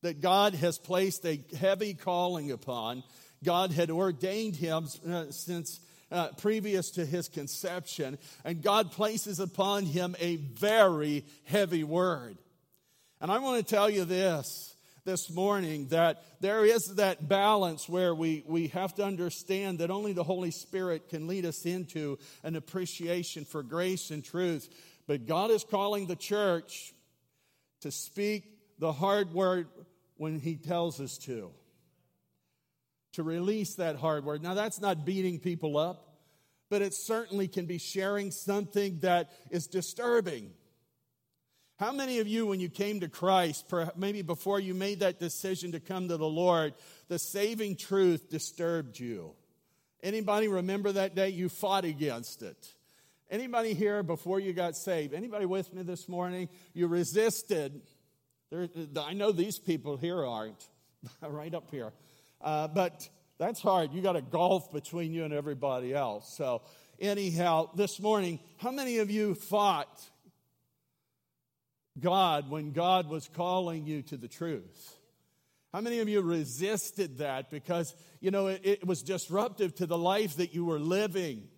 that 0.02 0.22
God 0.22 0.54
has 0.56 0.78
placed 0.78 1.26
a 1.26 1.42
heavy 1.58 1.94
calling 1.94 2.52
upon. 2.52 3.04
God 3.44 3.72
had 3.72 3.90
ordained 3.90 4.56
him 4.56 4.88
uh, 5.10 5.32
since 5.32 5.80
uh, 6.12 6.30
previous 6.38 6.92
to 6.92 7.06
his 7.06 7.28
conception, 7.28 8.18
and 8.46 8.62
God 8.62 8.92
places 8.92 9.40
upon 9.40 9.86
him 9.86 10.16
a 10.20 10.38
very 10.38 11.26
heavy 11.46 11.84
word. 11.84 12.38
And 13.20 13.32
I 13.32 13.40
want 13.40 13.66
to 13.66 13.76
tell 13.76 13.90
you 13.90 14.06
this 14.06 14.74
this 15.04 15.30
morning 15.30 15.88
that 15.88 16.22
there 16.42 16.66
is 16.66 16.96
that 16.96 17.30
balance 17.30 17.88
where 17.88 18.14
we, 18.14 18.44
we 18.46 18.68
have 18.68 18.94
to 18.96 19.06
understand 19.06 19.80
that 19.80 19.90
only 19.90 20.12
the 20.12 20.24
Holy 20.24 20.52
Spirit 20.52 21.08
can 21.08 21.28
lead 21.28 21.46
us 21.46 21.66
into 21.66 22.20
an 22.44 22.58
appreciation 22.58 23.46
for 23.46 23.64
grace 23.64 24.12
and 24.12 24.22
truth. 24.22 24.68
But 25.08 25.26
God 25.26 25.50
is 25.50 25.64
calling 25.64 26.08
the 26.08 26.18
church 26.18 26.94
to 27.82 27.92
speak 27.92 28.44
the 28.80 28.92
hard 28.92 29.34
word 29.34 29.68
when 30.18 30.40
He 30.40 30.56
tells 30.56 31.00
us 31.00 31.18
to. 31.20 31.52
To 33.14 33.24
release 33.24 33.76
that 33.76 33.96
hard 33.96 34.26
word. 34.26 34.44
Now, 34.44 34.54
that's 34.54 34.82
not 34.82 35.06
beating 35.06 35.40
people 35.40 35.78
up, 35.78 36.18
but 36.70 36.82
it 36.82 36.94
certainly 36.94 37.48
can 37.48 37.66
be 37.66 37.78
sharing 37.78 38.32
something 38.32 39.00
that 39.00 39.32
is 39.50 39.68
disturbing. 39.68 40.52
How 41.80 41.92
many 41.92 42.20
of 42.20 42.28
you, 42.28 42.48
when 42.48 42.60
you 42.60 42.70
came 42.70 43.02
to 43.02 43.08
Christ, 43.08 43.72
maybe 43.96 44.24
before 44.24 44.60
you 44.60 44.74
made 44.74 45.02
that 45.02 45.20
decision 45.20 45.74
to 45.74 45.80
come 45.80 46.08
to 46.08 46.18
the 46.18 46.28
Lord, 46.28 46.74
the 47.08 47.20
saving 47.20 47.76
truth 47.76 48.30
disturbed 48.30 49.00
you? 49.00 49.34
Anybody 50.02 50.48
remember 50.48 50.92
that 50.92 51.16
day 51.16 51.30
you 51.30 51.50
fought 51.50 51.86
against 51.86 52.42
it? 52.42 52.74
Anybody 53.30 53.74
here 53.74 54.04
before 54.04 54.40
you 54.40 54.54
got 54.54 54.78
saved? 54.78 55.14
Anybody 55.14 55.46
with 55.46 55.74
me 55.74 55.84
this 55.84 56.08
morning? 56.08 56.48
You 56.74 56.88
resisted. 56.88 57.82
There, 58.50 58.70
I 58.98 59.12
know 59.12 59.34
these 59.34 59.60
people 59.60 59.98
here 59.98 60.26
aren't, 60.26 60.66
right 61.22 61.54
up 61.54 61.70
here. 61.70 61.92
Uh, 62.40 62.70
but 62.70 63.10
that's 63.38 63.62
hard. 63.62 63.92
You 63.92 64.02
got 64.02 64.16
a 64.16 64.22
gulf 64.22 64.72
between 64.72 65.14
you 65.14 65.26
and 65.26 65.34
everybody 65.34 65.94
else. 65.94 66.34
So, 66.38 66.62
anyhow, 67.02 67.70
this 67.76 68.00
morning, 68.00 68.40
how 68.58 68.72
many 68.72 69.00
of 69.00 69.12
you 69.12 69.36
fought 69.36 70.02
God 72.00 72.50
when 72.50 72.72
God 72.72 73.10
was 73.10 73.30
calling 73.36 73.86
you 73.86 74.04
to 74.04 74.16
the 74.16 74.30
truth? 74.30 74.96
How 75.74 75.82
many 75.82 76.00
of 76.00 76.08
you 76.08 76.22
resisted 76.22 77.18
that 77.18 77.50
because, 77.50 77.94
you 78.22 78.32
know, 78.32 78.48
it, 78.48 78.62
it 78.64 78.88
was 78.88 79.04
disruptive 79.04 79.76
to 79.76 79.86
the 79.86 79.98
life 79.98 80.38
that 80.38 80.54
you 80.54 80.64
were 80.64 80.80
living? 80.80 81.50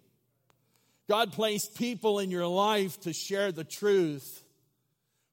God 1.09 1.33
placed 1.33 1.73
people 1.73 2.19
in 2.19 2.29
your 2.29 2.45
life 2.45 3.01
to 3.01 3.13
share 3.13 3.51
the 3.51 3.63
truth 3.63 4.43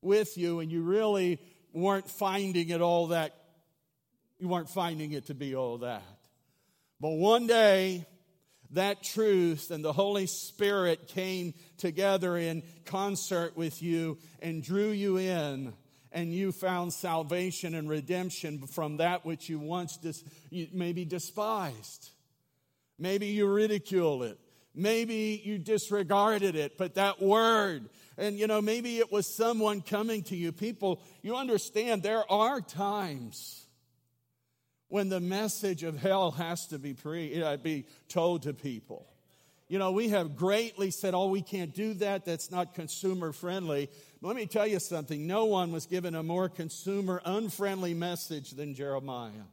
with 0.01 0.39
you, 0.39 0.61
and 0.61 0.73
you 0.73 0.81
really 0.81 1.39
weren't 1.75 2.09
finding 2.09 2.71
it 2.71 2.81
all 2.81 3.09
that, 3.09 3.35
you 4.39 4.49
weren't 4.49 4.71
finding 4.71 5.13
it 5.13 5.27
to 5.27 5.35
be 5.35 5.55
all 5.55 5.77
that. 5.79 6.03
But 6.99 7.11
one 7.11 7.47
day, 7.47 8.07
that 8.71 9.03
truth 9.03 9.71
and 9.71 9.85
the 9.85 9.93
Holy 9.93 10.27
Spirit 10.27 11.09
came 11.09 11.53
together 11.77 12.39
in 12.39 12.63
concert 12.87 13.55
with 13.55 13.83
you 13.83 14.17
and 14.41 14.63
drew 14.63 14.89
you 14.89 15.19
in, 15.19 15.75
and 16.11 16.33
you 16.33 16.53
found 16.53 16.95
salvation 16.95 17.75
and 17.75 17.87
redemption 17.87 18.67
from 18.67 18.97
that 18.97 19.27
which 19.27 19.51
you 19.51 19.59
once 19.59 19.99
dis- 19.99 20.25
maybe 20.73 21.05
despised. 21.05 22.09
Maybe 22.99 23.27
you 23.27 23.47
ridiculed 23.47 24.23
it. 24.23 24.39
Maybe 24.79 25.41
you 25.43 25.59
disregarded 25.59 26.55
it, 26.55 26.77
but 26.77 26.97
that 26.97 27.21
word, 27.21 27.89
and 28.19 28.39
you 28.39 28.47
know, 28.47 28.61
maybe 28.61 28.99
it 28.99 29.11
was 29.11 29.27
someone 29.27 29.81
coming 29.81 30.23
to 30.25 30.37
you. 30.37 30.53
People, 30.53 31.01
you 31.23 31.35
understand 31.35 32.03
there 32.03 32.31
are 32.31 32.61
times 32.61 33.67
when 34.89 35.09
the 35.09 35.19
message 35.19 35.83
of 35.83 35.97
hell 35.97 36.31
has 36.33 36.67
to 36.67 36.79
be, 36.79 36.93
pre, 36.93 37.43
uh, 37.43 37.57
be 37.57 37.87
told 38.09 38.43
to 38.43 38.53
people. 38.53 39.07
You 39.69 39.79
know, 39.79 39.93
we 39.93 40.11
have 40.11 40.37
greatly 40.37 40.91
said, 40.91 41.15
oh, 41.15 41.29
we 41.29 41.43
can't 41.43 41.75
do 41.75 41.95
that. 41.95 42.27
That's 42.27 42.51
not 42.51 42.75
consumer 42.75 43.33
friendly. 43.33 43.89
But 44.21 44.29
let 44.29 44.37
me 44.37 44.47
tell 44.47 44.67
you 44.67 44.79
something. 44.79 45.27
No 45.27 45.47
one 45.47 45.73
was 45.73 45.87
given 45.87 46.15
a 46.15 46.23
more 46.23 46.49
consumer 46.49 47.21
unfriendly 47.25 47.95
message 47.95 48.51
than 48.51 48.75
Jeremiah. 48.75 49.47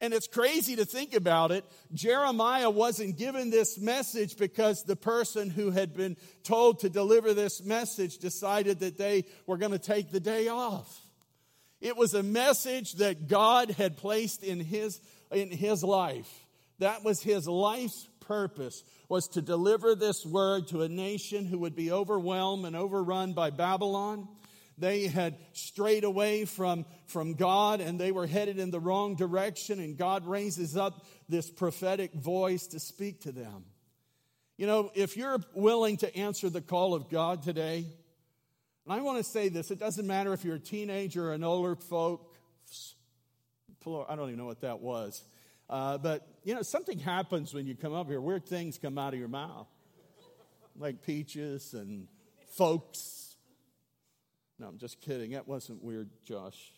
And 0.00 0.12
it's 0.12 0.26
crazy 0.26 0.76
to 0.76 0.84
think 0.84 1.14
about 1.14 1.52
it. 1.52 1.64
Jeremiah 1.94 2.68
wasn't 2.68 3.16
given 3.16 3.50
this 3.50 3.78
message 3.78 4.36
because 4.36 4.82
the 4.82 4.96
person 4.96 5.48
who 5.48 5.70
had 5.70 5.94
been 5.94 6.16
told 6.42 6.80
to 6.80 6.90
deliver 6.90 7.32
this 7.32 7.64
message 7.64 8.18
decided 8.18 8.80
that 8.80 8.98
they 8.98 9.24
were 9.46 9.56
going 9.56 9.72
to 9.72 9.78
take 9.78 10.10
the 10.10 10.20
day 10.20 10.48
off. 10.48 11.00
It 11.80 11.96
was 11.96 12.14
a 12.14 12.22
message 12.22 12.94
that 12.94 13.28
God 13.28 13.70
had 13.70 13.96
placed 13.96 14.42
in 14.42 14.60
his, 14.60 15.00
in 15.30 15.50
his 15.50 15.82
life. 15.82 16.30
That 16.78 17.02
was 17.02 17.22
his 17.22 17.48
life's 17.48 18.06
purpose 18.20 18.82
was 19.08 19.28
to 19.28 19.42
deliver 19.42 19.94
this 19.94 20.26
word 20.26 20.68
to 20.68 20.82
a 20.82 20.88
nation 20.88 21.46
who 21.46 21.58
would 21.60 21.76
be 21.76 21.92
overwhelmed 21.92 22.66
and 22.66 22.74
overrun 22.74 23.32
by 23.32 23.50
Babylon. 23.50 24.28
They 24.78 25.06
had 25.06 25.38
strayed 25.52 26.04
away 26.04 26.44
from, 26.44 26.84
from 27.06 27.34
God 27.34 27.80
and 27.80 27.98
they 27.98 28.12
were 28.12 28.26
headed 28.26 28.58
in 28.58 28.70
the 28.70 28.80
wrong 28.80 29.16
direction, 29.16 29.80
and 29.80 29.96
God 29.96 30.26
raises 30.26 30.76
up 30.76 31.06
this 31.28 31.50
prophetic 31.50 32.12
voice 32.12 32.66
to 32.68 32.80
speak 32.80 33.22
to 33.22 33.32
them. 33.32 33.64
You 34.58 34.66
know, 34.66 34.90
if 34.94 35.16
you're 35.16 35.38
willing 35.54 35.98
to 35.98 36.16
answer 36.16 36.48
the 36.50 36.62
call 36.62 36.94
of 36.94 37.10
God 37.10 37.42
today, 37.42 37.86
and 38.84 38.94
I 38.94 39.00
want 39.02 39.18
to 39.18 39.24
say 39.24 39.48
this 39.48 39.70
it 39.70 39.78
doesn't 39.78 40.06
matter 40.06 40.32
if 40.32 40.44
you're 40.44 40.56
a 40.56 40.60
teenager 40.60 41.30
or 41.30 41.32
an 41.32 41.44
older 41.44 41.74
folk. 41.74 42.34
I 43.86 44.16
don't 44.16 44.28
even 44.28 44.38
know 44.38 44.46
what 44.46 44.62
that 44.62 44.80
was. 44.80 45.22
Uh, 45.68 45.98
but, 45.98 46.26
you 46.44 46.54
know, 46.54 46.62
something 46.62 46.98
happens 46.98 47.54
when 47.54 47.66
you 47.66 47.74
come 47.76 47.92
up 47.92 48.08
here. 48.08 48.20
Weird 48.20 48.46
things 48.46 48.78
come 48.78 48.98
out 48.98 49.12
of 49.12 49.18
your 49.18 49.28
mouth, 49.28 49.68
like 50.78 51.02
peaches 51.02 51.72
and 51.72 52.08
folks. 52.56 53.25
No, 54.58 54.68
I'm 54.68 54.78
just 54.78 55.00
kidding. 55.00 55.32
That 55.32 55.46
wasn't 55.46 55.82
weird, 55.82 56.08
Josh. 56.24 56.72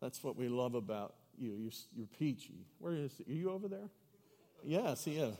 That's 0.00 0.22
what 0.22 0.36
we 0.36 0.48
love 0.48 0.74
about 0.74 1.14
you. 1.36 1.52
You're, 1.52 1.72
you're 1.94 2.06
peachy. 2.18 2.66
Where 2.78 2.94
is 2.94 3.20
Are 3.28 3.32
you 3.32 3.50
over 3.50 3.68
there? 3.68 3.90
Yes, 4.64 5.06
is. 5.06 5.34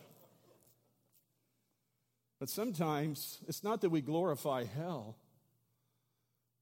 But 2.38 2.48
sometimes 2.48 3.38
it's 3.46 3.62
not 3.62 3.82
that 3.82 3.90
we 3.90 4.00
glorify 4.00 4.64
hell, 4.64 5.16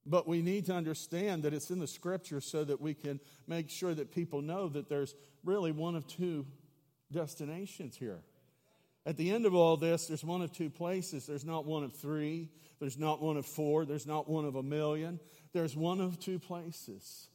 but 0.04 0.26
we 0.26 0.42
need 0.42 0.66
to 0.66 0.74
understand 0.74 1.44
that 1.44 1.54
it's 1.54 1.70
in 1.70 1.78
the 1.78 1.86
scripture 1.86 2.40
so 2.40 2.64
that 2.64 2.80
we 2.80 2.94
can 2.94 3.20
make 3.46 3.70
sure 3.70 3.94
that 3.94 4.10
people 4.10 4.42
know 4.42 4.68
that 4.68 4.88
there's 4.88 5.14
really 5.44 5.70
one 5.70 5.94
of 5.94 6.06
two 6.06 6.46
destinations 7.12 7.96
here. 7.96 8.20
At 9.08 9.16
the 9.16 9.30
end 9.30 9.46
of 9.46 9.54
all 9.54 9.78
this, 9.78 10.06
there's 10.06 10.22
one 10.22 10.42
of 10.42 10.52
two 10.52 10.68
places. 10.68 11.24
There's 11.24 11.46
not 11.46 11.64
one 11.64 11.82
of 11.82 11.94
three, 11.94 12.50
there's 12.78 12.98
not 12.98 13.22
one 13.22 13.38
of 13.38 13.46
four, 13.46 13.86
there's 13.86 14.06
not 14.06 14.28
one 14.28 14.44
of 14.44 14.54
a 14.54 14.62
million. 14.62 15.18
There's 15.54 15.74
one 15.74 16.02
of 16.02 16.20
two 16.20 16.38
places. 16.38 17.28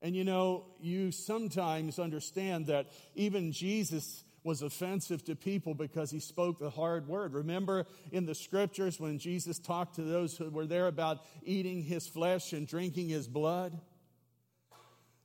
And 0.00 0.14
you 0.14 0.22
know, 0.22 0.66
you 0.80 1.10
sometimes 1.10 1.98
understand 1.98 2.66
that 2.66 2.86
even 3.16 3.50
Jesus 3.50 4.22
was 4.44 4.62
offensive 4.62 5.24
to 5.24 5.34
people 5.34 5.74
because 5.74 6.12
he 6.12 6.20
spoke 6.20 6.60
the 6.60 6.70
hard 6.70 7.08
word. 7.08 7.34
Remember 7.34 7.84
in 8.12 8.24
the 8.24 8.36
scriptures 8.36 9.00
when 9.00 9.18
Jesus 9.18 9.58
talked 9.58 9.96
to 9.96 10.02
those 10.02 10.36
who 10.36 10.48
were 10.48 10.66
there 10.66 10.86
about 10.86 11.24
eating 11.42 11.82
his 11.82 12.06
flesh 12.06 12.52
and 12.52 12.68
drinking 12.68 13.08
his 13.08 13.26
blood? 13.26 13.80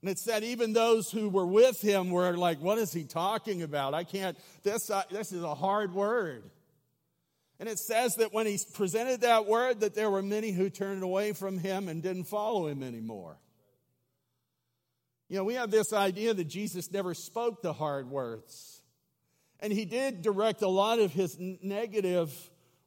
And 0.03 0.09
it 0.09 0.19
said 0.19 0.43
even 0.43 0.73
those 0.73 1.09
who 1.09 1.29
were 1.29 1.45
with 1.45 1.79
him 1.79 2.11
were 2.11 2.35
like, 2.35 2.59
What 2.59 2.77
is 2.77 2.91
he 2.91 3.05
talking 3.05 3.61
about? 3.61 3.93
I 3.93 4.03
can't, 4.03 4.37
this, 4.61 4.89
uh, 4.89 5.03
this 5.09 5.31
is 5.31 5.43
a 5.43 5.55
hard 5.55 5.93
word. 5.93 6.43
And 7.57 7.69
it 7.69 7.79
says 7.79 8.15
that 8.15 8.33
when 8.33 8.45
he 8.45 8.59
presented 8.73 9.21
that 9.21 9.45
word, 9.45 9.79
that 9.79 9.95
there 9.95 10.11
were 10.11 10.21
many 10.21 10.51
who 10.51 10.69
turned 10.69 11.03
away 11.03 11.31
from 11.31 11.57
him 11.57 11.87
and 11.87 12.03
didn't 12.03 12.25
follow 12.25 12.67
him 12.67 12.83
anymore. 12.83 13.37
You 15.29 15.37
know, 15.37 15.45
we 15.45 15.53
have 15.53 15.71
this 15.71 15.93
idea 15.93 16.33
that 16.33 16.49
Jesus 16.49 16.91
never 16.91 17.13
spoke 17.13 17.61
the 17.61 17.71
hard 17.71 18.09
words. 18.09 18.81
And 19.61 19.71
he 19.71 19.85
did 19.85 20.21
direct 20.21 20.63
a 20.63 20.67
lot 20.67 20.99
of 20.99 21.13
his 21.13 21.37
negative 21.39 22.29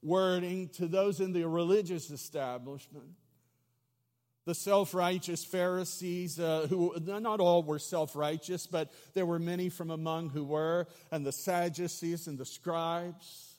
wording 0.03 0.69
to 0.75 0.87
those 0.87 1.21
in 1.21 1.33
the 1.33 1.45
religious 1.45 2.11
establishment. 2.11 3.09
The 4.47 4.55
self 4.55 4.95
righteous 4.95 5.45
Pharisees, 5.45 6.39
uh, 6.39 6.69
who 6.71 6.95
not 7.05 7.41
all 7.41 7.65
were 7.65 7.81
self 7.81 8.15
righteous, 8.15 8.67
but 8.67 8.93
there 9.13 9.27
were 9.27 9.41
many 9.41 9.69
from 9.69 9.91
among 9.91 10.31
who 10.31 10.45
were, 10.45 10.87
and 11.11 11.27
the 11.27 11.33
Sadducees 11.33 12.29
and 12.29 12.39
the 12.39 12.47
scribes, 12.47 13.57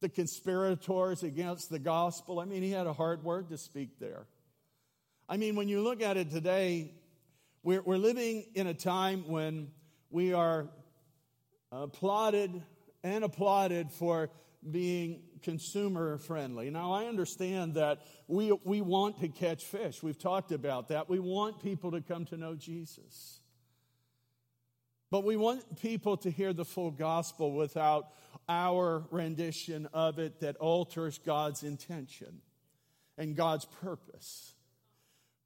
the 0.00 0.08
conspirators 0.08 1.22
against 1.22 1.68
the 1.68 1.78
gospel. 1.78 2.40
I 2.40 2.46
mean, 2.46 2.62
he 2.62 2.70
had 2.70 2.86
a 2.86 2.94
hard 2.94 3.22
word 3.22 3.50
to 3.50 3.58
speak 3.58 3.98
there. 4.00 4.26
I 5.28 5.36
mean, 5.36 5.56
when 5.56 5.68
you 5.68 5.82
look 5.82 6.00
at 6.02 6.16
it 6.16 6.30
today, 6.30 6.94
we're, 7.62 7.82
we're 7.82 7.98
living 7.98 8.46
in 8.54 8.66
a 8.66 8.74
time 8.74 9.28
when 9.28 9.70
we 10.10 10.32
are 10.32 10.68
applauded 11.70 12.62
and 13.04 13.24
applauded 13.24 13.90
for 13.92 14.30
being 14.70 15.22
consumer 15.42 16.18
friendly. 16.18 16.70
Now, 16.70 16.92
I 16.92 17.06
understand 17.06 17.74
that 17.74 18.00
we, 18.28 18.52
we 18.64 18.80
want 18.80 19.20
to 19.20 19.28
catch 19.28 19.64
fish. 19.64 20.02
We've 20.02 20.18
talked 20.18 20.52
about 20.52 20.88
that. 20.88 21.08
We 21.08 21.18
want 21.18 21.62
people 21.62 21.92
to 21.92 22.00
come 22.00 22.24
to 22.26 22.36
know 22.36 22.54
Jesus. 22.54 23.40
But 25.10 25.24
we 25.24 25.36
want 25.36 25.80
people 25.80 26.16
to 26.18 26.30
hear 26.30 26.54
the 26.54 26.64
full 26.64 26.90
gospel 26.90 27.52
without 27.52 28.08
our 28.48 29.04
rendition 29.10 29.86
of 29.92 30.18
it 30.18 30.40
that 30.40 30.56
alters 30.56 31.18
God's 31.18 31.62
intention 31.62 32.40
and 33.18 33.36
God's 33.36 33.66
purpose. 33.66 34.54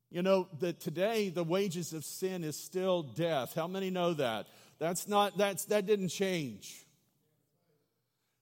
You 0.08 0.22
know, 0.22 0.48
that 0.60 0.78
today 0.78 1.30
the 1.30 1.42
wages 1.42 1.92
of 1.92 2.04
sin 2.04 2.44
is 2.44 2.56
still 2.56 3.02
death. 3.02 3.54
How 3.54 3.66
many 3.66 3.90
know 3.90 4.14
that? 4.14 4.46
That's 4.78 5.08
not, 5.08 5.36
that's, 5.36 5.64
that 5.66 5.84
didn't 5.84 6.08
change. 6.08 6.85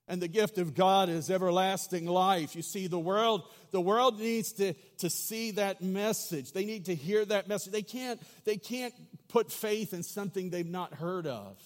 And 0.07 0.21
the 0.21 0.27
gift 0.27 0.59
of 0.59 0.75
God 0.75 1.09
is 1.09 1.31
everlasting 1.31 2.05
life. 2.05 2.55
You 2.55 2.61
see, 2.61 2.85
the 2.85 2.99
world, 2.99 3.43
the 3.71 3.81
world 3.81 4.19
needs 4.19 4.53
to, 4.53 4.73
to 4.99 5.09
see 5.09 5.51
that 5.51 5.81
message. 5.81 6.51
They 6.51 6.65
need 6.65 6.85
to 6.85 6.95
hear 6.95 7.25
that 7.25 7.47
message. 7.47 7.73
They 7.73 7.81
can't, 7.81 8.21
they 8.43 8.57
can't 8.57 8.93
put 9.29 9.51
faith 9.51 9.93
in 9.93 10.03
something 10.03 10.49
they've 10.49 10.65
not 10.65 10.93
heard 10.93 11.25
of. 11.25 11.57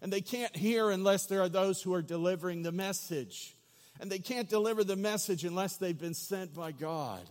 And 0.00 0.10
they 0.10 0.22
can't 0.22 0.54
hear 0.56 0.90
unless 0.90 1.26
there 1.26 1.42
are 1.42 1.48
those 1.48 1.82
who 1.82 1.92
are 1.92 2.02
delivering 2.02 2.62
the 2.62 2.72
message. 2.72 3.54
And 4.00 4.10
they 4.10 4.18
can't 4.18 4.48
deliver 4.48 4.82
the 4.82 4.96
message 4.96 5.44
unless 5.44 5.76
they've 5.76 5.98
been 5.98 6.14
sent 6.14 6.54
by 6.54 6.72
God. 6.72 7.22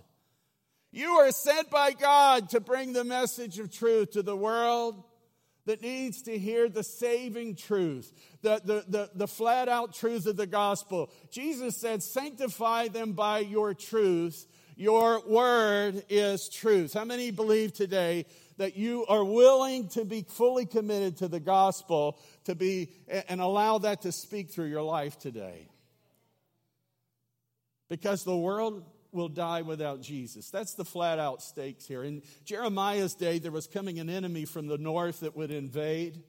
You 0.92 1.10
are 1.14 1.32
sent 1.32 1.72
by 1.72 1.94
God 1.94 2.50
to 2.50 2.60
bring 2.60 2.94
the 2.94 3.04
message 3.04 3.58
of 3.58 3.72
truth 3.72 4.12
to 4.12 4.22
the 4.22 4.36
world 4.36 5.04
that 5.66 5.82
needs 5.82 6.24
to 6.24 6.38
hear 6.38 6.68
the 6.68 6.84
saving 6.84 7.56
truth, 7.56 8.12
the, 8.42 8.62
the, 8.64 8.84
the, 8.88 9.10
the, 9.16 9.28
flat 9.28 9.70
out 9.70 9.94
truth 9.94 10.26
of 10.26 10.36
the 10.36 10.48
gospel. 10.48 11.10
Jesus 11.32 11.80
said, 11.80 12.04
Sanctify 12.04 12.90
them 12.90 13.14
by 13.14 13.40
your 13.40 13.74
truth. 13.74 14.46
Your 14.76 15.22
word 15.28 16.04
is 16.10 16.50
truth. 16.50 16.94
How 16.94 17.06
many 17.06 17.32
believe 17.32 17.74
today 17.74 18.26
that 18.58 18.76
you 18.76 19.06
are 19.08 19.24
willing 19.24 19.88
to 19.90 20.04
be 20.04 20.24
fully 20.24 20.66
committed 20.66 21.18
to 21.18 21.28
the 21.28 21.40
gospel 21.40 22.20
to 22.46 22.56
be 22.56 22.90
and 23.30 23.40
allow 23.40 23.78
that 23.80 24.02
to 24.02 24.12
speak 24.12 24.50
through 24.50 24.66
your 24.66 24.82
life 24.82 25.18
today? 25.18 25.68
Because 27.88 28.24
the 28.24 28.36
world 28.36 28.84
will 29.14 29.30
die 29.30 29.62
without 29.62 30.02
Jesus. 30.02 30.50
That's 30.50 30.74
the 30.74 30.86
flat 30.86 31.20
out 31.20 31.42
stakes 31.42 31.86
here. 31.86 32.04
In 32.04 32.22
Jeremiah's 32.46 33.16
day, 33.16 33.40
there 33.40 33.52
was 33.52 33.68
coming 33.68 34.00
an 34.00 34.10
enemy 34.10 34.46
from 34.46 34.68
the 34.68 34.78
north 34.78 35.22
that 35.22 35.36
would 35.36 35.52
invade. 35.52 36.22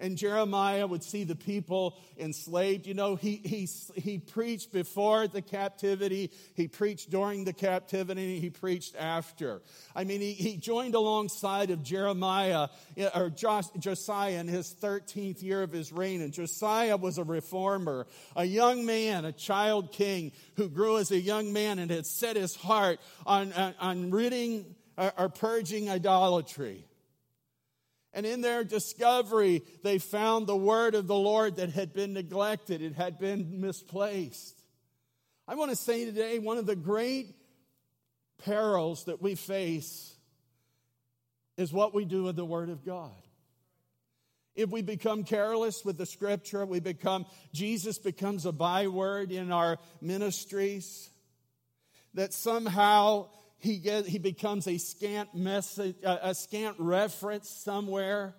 And 0.00 0.16
Jeremiah 0.16 0.86
would 0.86 1.04
see 1.04 1.24
the 1.24 1.36
people 1.36 1.98
enslaved. 2.18 2.86
You 2.86 2.94
know, 2.94 3.16
he, 3.16 3.36
he, 3.36 3.68
he 3.94 4.18
preached 4.18 4.72
before 4.72 5.28
the 5.28 5.42
captivity, 5.42 6.30
he 6.54 6.68
preached 6.68 7.10
during 7.10 7.44
the 7.44 7.52
captivity, 7.52 8.40
he 8.40 8.50
preached 8.50 8.96
after. 8.96 9.60
I 9.94 10.04
mean, 10.04 10.20
he, 10.20 10.32
he 10.32 10.56
joined 10.56 10.94
alongside 10.94 11.70
of 11.70 11.82
Jeremiah 11.82 12.68
eh, 12.96 13.10
or 13.14 13.30
Josiah 13.30 14.40
in 14.40 14.48
his 14.48 14.74
13th 14.80 15.42
year 15.42 15.62
of 15.62 15.70
his 15.70 15.92
reign. 15.92 16.22
And 16.22 16.32
Josiah 16.32 16.96
was 16.96 17.18
a 17.18 17.24
reformer, 17.24 18.06
a 18.34 18.44
young 18.44 18.86
man, 18.86 19.26
a 19.26 19.32
child 19.32 19.92
king 19.92 20.32
who 20.56 20.68
grew 20.68 20.98
as 20.98 21.10
a 21.10 21.20
young 21.20 21.52
man 21.52 21.78
and 21.78 21.90
had 21.90 22.06
set 22.06 22.36
his 22.36 22.56
heart 22.56 23.00
on, 23.26 23.52
on, 23.52 23.74
on 23.78 24.10
ridding 24.10 24.74
or 24.96 25.28
purging 25.28 25.88
idolatry. 25.88 26.84
And 28.12 28.26
in 28.26 28.40
their 28.40 28.64
discovery, 28.64 29.62
they 29.82 29.98
found 29.98 30.46
the 30.46 30.56
word 30.56 30.94
of 30.94 31.06
the 31.06 31.14
Lord 31.14 31.56
that 31.56 31.70
had 31.70 31.92
been 31.92 32.12
neglected, 32.12 32.82
it 32.82 32.94
had 32.94 33.18
been 33.18 33.60
misplaced. 33.60 34.60
I 35.46 35.54
want 35.54 35.70
to 35.70 35.76
say 35.76 36.04
today, 36.04 36.38
one 36.38 36.58
of 36.58 36.66
the 36.66 36.76
great 36.76 37.34
perils 38.44 39.04
that 39.04 39.22
we 39.22 39.34
face 39.34 40.14
is 41.56 41.72
what 41.72 41.94
we 41.94 42.04
do 42.04 42.24
with 42.24 42.36
the 42.36 42.44
word 42.44 42.70
of 42.70 42.84
God. 42.84 43.12
If 44.54 44.70
we 44.70 44.82
become 44.82 45.24
careless 45.24 45.84
with 45.84 45.96
the 45.96 46.06
scripture, 46.06 46.66
we 46.66 46.80
become, 46.80 47.26
Jesus 47.52 47.98
becomes 47.98 48.46
a 48.46 48.52
byword 48.52 49.30
in 49.30 49.52
our 49.52 49.78
ministries, 50.00 51.10
that 52.14 52.32
somehow 52.32 53.28
he, 53.60 53.78
get, 53.78 54.06
he 54.06 54.18
becomes 54.18 54.66
a 54.66 54.78
scant 54.78 55.34
message, 55.34 55.96
a, 56.02 56.30
a 56.30 56.34
scant 56.34 56.76
reference 56.78 57.48
somewhere 57.48 58.34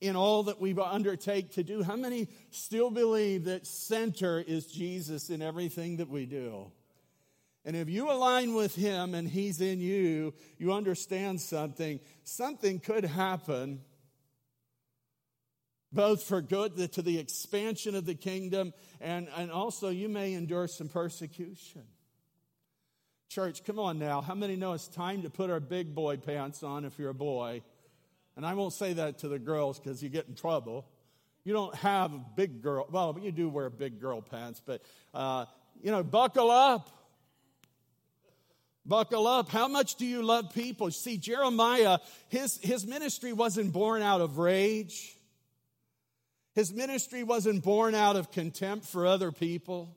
in 0.00 0.16
all 0.16 0.44
that 0.44 0.60
we 0.60 0.74
undertake 0.78 1.52
to 1.52 1.62
do. 1.62 1.82
How 1.82 1.96
many 1.96 2.28
still 2.50 2.90
believe 2.90 3.44
that 3.44 3.66
center 3.66 4.38
is 4.40 4.66
Jesus 4.66 5.30
in 5.30 5.42
everything 5.42 5.98
that 5.98 6.08
we 6.08 6.26
do? 6.26 6.70
And 7.64 7.74
if 7.74 7.88
you 7.88 8.10
align 8.10 8.54
with 8.54 8.74
him 8.74 9.14
and 9.14 9.28
he's 9.28 9.60
in 9.60 9.80
you, 9.80 10.34
you 10.58 10.72
understand 10.72 11.40
something. 11.40 12.00
Something 12.22 12.78
could 12.78 13.04
happen 13.04 13.80
both 15.90 16.24
for 16.24 16.42
good 16.42 16.92
to 16.92 17.02
the 17.02 17.18
expansion 17.18 17.94
of 17.94 18.04
the 18.04 18.16
kingdom, 18.16 18.74
and, 19.00 19.28
and 19.36 19.50
also 19.50 19.90
you 19.90 20.08
may 20.08 20.34
endure 20.34 20.66
some 20.66 20.88
persecution. 20.88 21.84
Church, 23.28 23.64
come 23.64 23.78
on 23.78 23.98
now. 23.98 24.20
How 24.20 24.34
many 24.34 24.56
know 24.56 24.74
it's 24.74 24.86
time 24.86 25.22
to 25.22 25.30
put 25.30 25.50
our 25.50 25.60
big 25.60 25.94
boy 25.94 26.16
pants 26.16 26.62
on 26.62 26.84
if 26.84 26.98
you're 26.98 27.10
a 27.10 27.14
boy? 27.14 27.62
And 28.36 28.44
I 28.44 28.54
won't 28.54 28.72
say 28.72 28.92
that 28.94 29.18
to 29.18 29.28
the 29.28 29.38
girls 29.38 29.78
because 29.78 30.02
you 30.02 30.08
get 30.08 30.26
in 30.28 30.34
trouble. 30.34 30.86
You 31.44 31.52
don't 31.52 31.74
have 31.76 32.10
big 32.36 32.62
girl, 32.62 32.86
well, 32.90 33.16
you 33.20 33.30
do 33.32 33.48
wear 33.48 33.68
big 33.70 34.00
girl 34.00 34.22
pants, 34.22 34.62
but, 34.64 34.82
uh, 35.12 35.44
you 35.82 35.90
know, 35.90 36.02
buckle 36.02 36.50
up. 36.50 36.90
Buckle 38.86 39.26
up. 39.26 39.48
How 39.48 39.66
much 39.68 39.96
do 39.96 40.06
you 40.06 40.22
love 40.22 40.52
people? 40.54 40.90
See, 40.90 41.16
Jeremiah, 41.16 41.98
his, 42.28 42.58
his 42.58 42.86
ministry 42.86 43.32
wasn't 43.32 43.72
born 43.72 44.02
out 44.02 44.20
of 44.20 44.38
rage. 44.38 45.16
His 46.54 46.72
ministry 46.72 47.24
wasn't 47.24 47.62
born 47.62 47.94
out 47.94 48.16
of 48.16 48.30
contempt 48.30 48.86
for 48.86 49.06
other 49.06 49.32
people. 49.32 49.96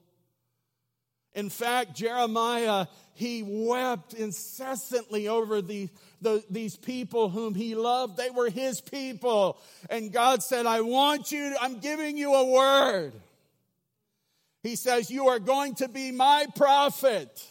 In 1.34 1.50
fact, 1.50 1.96
Jeremiah, 1.96 2.88
he 3.14 3.44
wept 3.46 4.14
incessantly 4.14 5.28
over 5.28 5.62
the, 5.62 5.90
the, 6.22 6.44
these 6.50 6.76
people 6.76 7.30
whom 7.30 7.54
he 7.54 7.76
loved. 7.76 8.18
They 8.18 8.30
were 8.30 8.50
his 8.50 8.82
people. 8.82 9.60
And 9.90 10.12
God 10.12 10.42
said, 10.42 10.66
I 10.66 10.82
want 10.82 11.32
you, 11.32 11.52
to, 11.52 11.62
I'm 11.62 11.80
giving 11.80 12.18
you 12.18 12.34
a 12.34 12.46
word. 12.46 13.14
He 14.64 14.76
says, 14.76 15.10
You 15.10 15.28
are 15.28 15.40
going 15.40 15.76
to 15.76 15.88
be 15.88 16.12
my 16.12 16.46
prophet. 16.56 17.46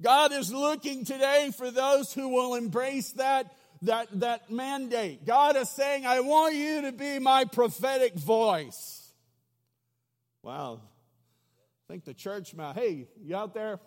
God 0.00 0.32
is 0.32 0.52
looking 0.52 1.04
today 1.04 1.52
for 1.56 1.70
those 1.70 2.12
who 2.12 2.28
will 2.28 2.56
embrace 2.56 3.12
that, 3.12 3.54
that, 3.82 4.08
that 4.20 4.50
mandate. 4.50 5.24
God 5.24 5.56
is 5.56 5.68
saying, 5.68 6.06
I 6.06 6.20
want 6.20 6.54
you 6.54 6.82
to 6.82 6.92
be 6.92 7.20
my 7.20 7.44
prophetic 7.44 8.14
voice. 8.14 9.08
Wow, 10.42 10.80
think 11.92 12.06
the 12.06 12.14
church 12.14 12.54
mouse. 12.54 12.74
Hey, 12.74 13.06
you 13.22 13.36
out 13.36 13.52
there? 13.52 13.78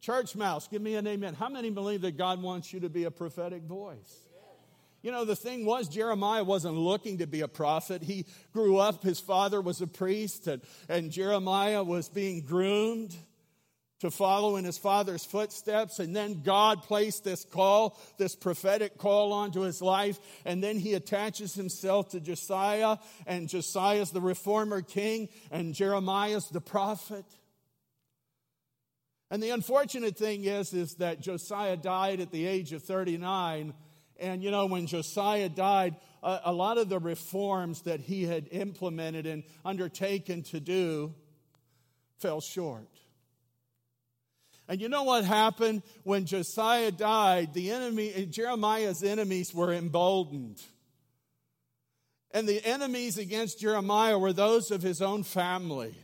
Church 0.00 0.36
mouse, 0.36 0.68
give 0.68 0.80
me 0.80 0.94
an 0.94 1.08
amen. 1.08 1.34
How 1.34 1.48
many 1.48 1.70
believe 1.70 2.02
that 2.02 2.16
God 2.16 2.40
wants 2.40 2.72
you 2.72 2.78
to 2.80 2.88
be 2.88 3.02
a 3.02 3.10
prophetic 3.10 3.64
voice? 3.64 4.28
You 5.02 5.10
know, 5.10 5.24
the 5.24 5.34
thing 5.34 5.66
was, 5.66 5.88
Jeremiah 5.88 6.44
wasn't 6.44 6.76
looking 6.76 7.18
to 7.18 7.26
be 7.26 7.40
a 7.40 7.48
prophet. 7.48 8.00
He 8.00 8.26
grew 8.52 8.76
up, 8.76 9.02
his 9.02 9.18
father 9.18 9.60
was 9.60 9.80
a 9.80 9.88
priest, 9.88 10.46
and, 10.46 10.62
and 10.88 11.10
Jeremiah 11.10 11.82
was 11.82 12.08
being 12.08 12.42
groomed 12.42 13.12
to 14.02 14.10
follow 14.10 14.56
in 14.56 14.64
his 14.64 14.78
father's 14.78 15.24
footsteps. 15.24 16.00
And 16.00 16.14
then 16.14 16.42
God 16.42 16.82
placed 16.82 17.22
this 17.22 17.44
call, 17.44 17.96
this 18.18 18.34
prophetic 18.34 18.98
call 18.98 19.32
onto 19.32 19.60
his 19.60 19.80
life. 19.80 20.18
And 20.44 20.62
then 20.62 20.76
he 20.76 20.94
attaches 20.94 21.54
himself 21.54 22.10
to 22.10 22.20
Josiah, 22.20 22.98
and 23.26 23.48
Josiah's 23.48 24.10
the 24.10 24.20
reformer 24.20 24.82
king, 24.82 25.28
and 25.52 25.72
Jeremiah's 25.72 26.48
the 26.48 26.60
prophet. 26.60 27.24
And 29.30 29.40
the 29.40 29.50
unfortunate 29.50 30.16
thing 30.16 30.46
is, 30.46 30.72
is 30.72 30.96
that 30.96 31.20
Josiah 31.20 31.76
died 31.76 32.18
at 32.18 32.32
the 32.32 32.44
age 32.44 32.72
of 32.72 32.82
39. 32.82 33.72
And 34.18 34.42
you 34.42 34.50
know, 34.50 34.66
when 34.66 34.88
Josiah 34.88 35.48
died, 35.48 35.94
a, 36.24 36.40
a 36.46 36.52
lot 36.52 36.76
of 36.76 36.88
the 36.88 36.98
reforms 36.98 37.82
that 37.82 38.00
he 38.00 38.24
had 38.24 38.48
implemented 38.50 39.26
and 39.26 39.44
undertaken 39.64 40.42
to 40.44 40.58
do 40.58 41.14
fell 42.18 42.40
short. 42.40 42.91
And 44.72 44.80
you 44.80 44.88
know 44.88 45.02
what 45.02 45.26
happened 45.26 45.82
when 46.02 46.24
Josiah 46.24 46.90
died? 46.90 47.52
The 47.52 47.72
enemy, 47.72 48.26
Jeremiah's 48.30 49.02
enemies 49.02 49.52
were 49.52 49.70
emboldened. 49.70 50.62
And 52.30 52.48
the 52.48 52.64
enemies 52.64 53.18
against 53.18 53.60
Jeremiah 53.60 54.18
were 54.18 54.32
those 54.32 54.70
of 54.70 54.80
his 54.80 55.02
own 55.02 55.24
family. 55.24 55.94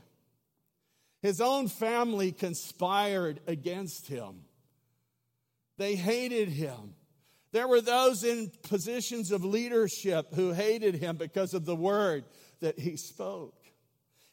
His 1.22 1.40
own 1.40 1.68
family 1.68 2.30
conspired 2.30 3.40
against 3.46 4.06
him. 4.06 4.42
They 5.78 5.94
hated 5.94 6.50
him. 6.50 6.94
There 7.52 7.68
were 7.68 7.80
those 7.80 8.22
in 8.22 8.52
positions 8.64 9.32
of 9.32 9.46
leadership 9.46 10.34
who 10.34 10.52
hated 10.52 10.96
him 10.96 11.16
because 11.16 11.54
of 11.54 11.64
the 11.64 11.74
word 11.74 12.26
that 12.60 12.78
he 12.78 12.98
spoke. 12.98 13.57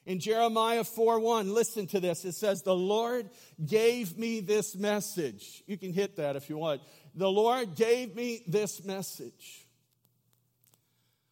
In 0.05 0.19
Jeremiah 0.19 0.83
4 0.83 1.19
1, 1.19 1.53
listen 1.53 1.87
to 1.87 1.99
this. 1.99 2.25
It 2.25 2.33
says, 2.33 2.61
The 2.61 2.75
Lord 2.75 3.29
gave 3.65 4.17
me 4.17 4.39
this 4.39 4.75
message. 4.75 5.63
You 5.65 5.77
can 5.77 5.93
hit 5.93 6.17
that 6.17 6.35
if 6.35 6.49
you 6.49 6.57
want. 6.57 6.81
The 7.15 7.29
Lord 7.29 7.75
gave 7.75 8.15
me 8.15 8.43
this 8.47 8.83
message. 8.83 9.65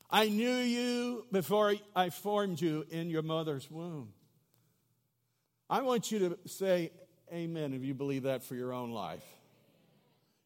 I 0.09 0.29
knew 0.29 0.55
you 0.55 1.25
before 1.31 1.73
I 1.95 2.09
formed 2.09 2.61
you 2.61 2.85
in 2.89 3.09
your 3.09 3.23
mother's 3.23 3.69
womb. 3.69 4.13
I 5.69 5.81
want 5.81 6.11
you 6.11 6.19
to 6.19 6.37
say 6.45 6.91
amen 7.31 7.73
if 7.73 7.83
you 7.83 7.93
believe 7.93 8.23
that 8.23 8.43
for 8.43 8.55
your 8.55 8.73
own 8.73 8.91
life. 8.91 9.23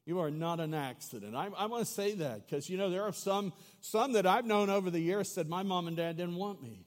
You 0.06 0.20
are 0.20 0.32
not 0.32 0.62
an 0.62 0.74
accident. 0.74 1.36
I, 1.36 1.50
I 1.58 1.66
want 1.66 1.86
to 1.86 1.92
say 1.92 2.14
that 2.16 2.46
because, 2.46 2.70
you 2.70 2.78
know, 2.78 2.90
there 2.90 3.04
are 3.04 3.12
some, 3.12 3.52
some 3.82 4.14
that 4.14 4.26
I've 4.26 4.46
known 4.46 4.70
over 4.70 4.90
the 4.90 5.02
years 5.02 5.30
said, 5.30 5.50
My 5.50 5.64
mom 5.64 5.88
and 5.88 5.98
dad 5.98 6.16
didn't 6.16 6.38
want 6.38 6.64
me. 6.64 6.86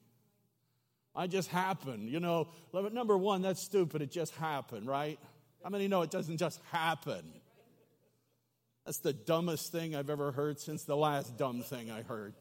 I 1.15 1.27
just 1.27 1.49
happened. 1.49 2.09
You 2.09 2.21
know, 2.21 2.49
number 2.93 3.17
one, 3.17 3.43
that's 3.43 3.63
stupid. 3.63 4.03
It 4.03 4.11
just 4.11 4.35
happened, 4.37 4.87
right? 4.87 5.19
How 5.63 5.71
many 5.71 5.89
know 5.89 6.03
it 6.03 6.11
doesn't 6.11 6.39
just 6.39 6.61
happen? 6.71 7.23
That's 8.87 8.99
the 8.99 9.13
dumbest 9.13 9.73
thing 9.73 9.95
I've 9.95 10.11
ever 10.11 10.33
heard 10.33 10.59
since 10.59 10.85
the 10.85 10.97
last 10.97 11.37
dumb 11.37 11.63
thing 11.63 11.91
I 11.91 12.03
heard. 12.03 12.35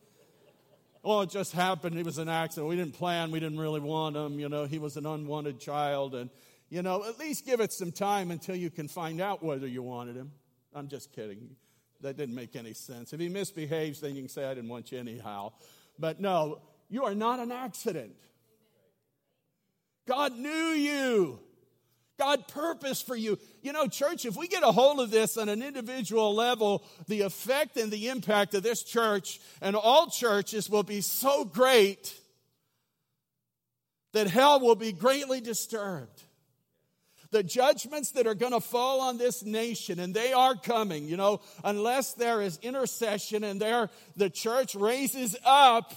Well, 1.04 1.22
it 1.22 1.30
just 1.30 1.54
happened. 1.54 1.98
It 1.98 2.06
was 2.06 2.18
an 2.18 2.30
accident. 2.30 2.68
We 2.68 2.76
didn't 2.76 2.94
plan. 2.94 3.32
We 3.32 3.40
didn't 3.40 3.60
really 3.60 3.80
want 3.80 4.16
him. 4.16 4.40
You 4.40 4.50
know, 4.50 4.66
he 4.66 4.80
was 4.80 4.98
an 4.98 5.06
unwanted 5.06 5.60
child. 5.60 6.14
And, 6.14 6.30
you 6.70 6.82
know, 6.82 7.06
at 7.06 7.18
least 7.18 7.46
give 7.46 7.62
it 7.62 7.72
some 7.72 7.92
time 7.92 8.32
until 8.32 8.56
you 8.56 8.70
can 8.70 8.88
find 8.88 9.22
out 9.22 9.44
whether 9.44 9.68
you 9.68 9.82
wanted 9.82 10.16
him. 10.16 10.32
I'm 10.74 10.88
just 10.88 11.14
kidding. 11.14 11.56
That 12.02 12.18
didn't 12.18 12.36
make 12.36 12.56
any 12.56 12.74
sense. 12.74 13.14
If 13.14 13.20
he 13.20 13.30
misbehaves, 13.30 14.02
then 14.02 14.16
you 14.16 14.22
can 14.22 14.30
say, 14.30 14.46
I 14.46 14.54
didn't 14.54 14.70
want 14.70 14.92
you 14.92 15.00
anyhow. 15.00 15.54
But 15.98 16.20
no, 16.20 16.62
you 16.90 17.04
are 17.06 17.16
not 17.16 17.40
an 17.40 17.52
accident. 17.52 18.14
God 20.10 20.36
knew 20.40 20.50
you. 20.50 21.40
God 22.18 22.48
purposed 22.48 23.06
for 23.06 23.16
you. 23.16 23.38
You 23.62 23.74
know, 23.74 23.88
church, 23.88 24.26
if 24.26 24.36
we 24.36 24.48
get 24.48 24.64
a 24.64 24.72
hold 24.72 25.00
of 25.00 25.12
this 25.12 25.38
on 25.38 25.50
an 25.50 25.62
individual 25.62 26.34
level, 26.34 26.84
the 27.08 27.22
effect 27.22 27.78
and 27.78 27.92
the 27.92 28.10
impact 28.10 28.56
of 28.56 28.64
this 28.64 28.84
church 28.84 29.40
and 29.62 29.76
all 29.76 30.08
churches 30.08 30.68
will 30.68 30.84
be 30.84 31.02
so 31.02 31.46
great 31.46 32.20
that 34.14 34.28
hell 34.28 34.60
will 34.60 34.76
be 34.76 34.92
greatly 34.92 35.42
disturbed. 35.42 36.24
The 37.30 37.44
judgments 37.44 38.12
that 38.14 38.26
are 38.26 38.34
going 38.34 38.54
to 38.54 38.60
fall 38.60 39.02
on 39.02 39.20
this 39.20 39.44
nation, 39.44 40.00
and 40.00 40.16
they 40.16 40.34
are 40.34 40.56
coming, 40.56 41.08
you 41.08 41.18
know, 41.18 41.42
unless 41.64 42.16
there 42.16 42.42
is 42.42 42.58
intercession 42.64 43.44
and 43.44 43.62
there 43.62 43.92
the 44.16 44.32
church 44.32 44.74
raises 44.74 45.38
up 45.46 45.94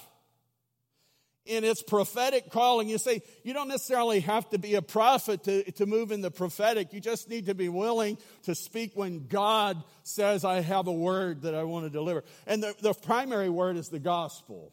in 1.45 1.65
its 1.65 1.83
prophetic 1.83 2.51
calling. 2.51 2.89
You 2.89 2.99
say, 2.99 3.23
you 3.43 3.53
don't 3.53 3.69
necessarily 3.69 4.21
have 4.21 4.49
to 4.51 4.59
be 4.59 4.75
a 4.75 4.83
prophet 4.83 5.45
to, 5.45 5.71
to 5.73 5.87
move 5.87 6.13
in 6.13 6.21
the 6.21 6.31
prophetic. 6.31 6.93
You 6.93 7.01
just 7.01 7.29
need 7.29 7.47
to 7.47 7.55
be 7.55 7.69
willing 7.69 8.19
to 8.45 8.55
speak 8.55 8.93
when 8.95 9.27
God 9.27 9.83
says, 10.05 10.45
I 10.45 10.61
have 10.61 10.87
a 10.87 10.93
word 10.93 11.43
that 11.43 11.55
I 11.55 11.65
want 11.65 11.87
to 11.87 11.91
deliver. 11.91 12.23
And 12.47 12.63
the, 12.63 12.75
the 12.81 12.95
primary 12.95 13.51
word 13.51 13.77
is 13.77 13.89
the 13.89 13.99
gospel. 13.99 14.73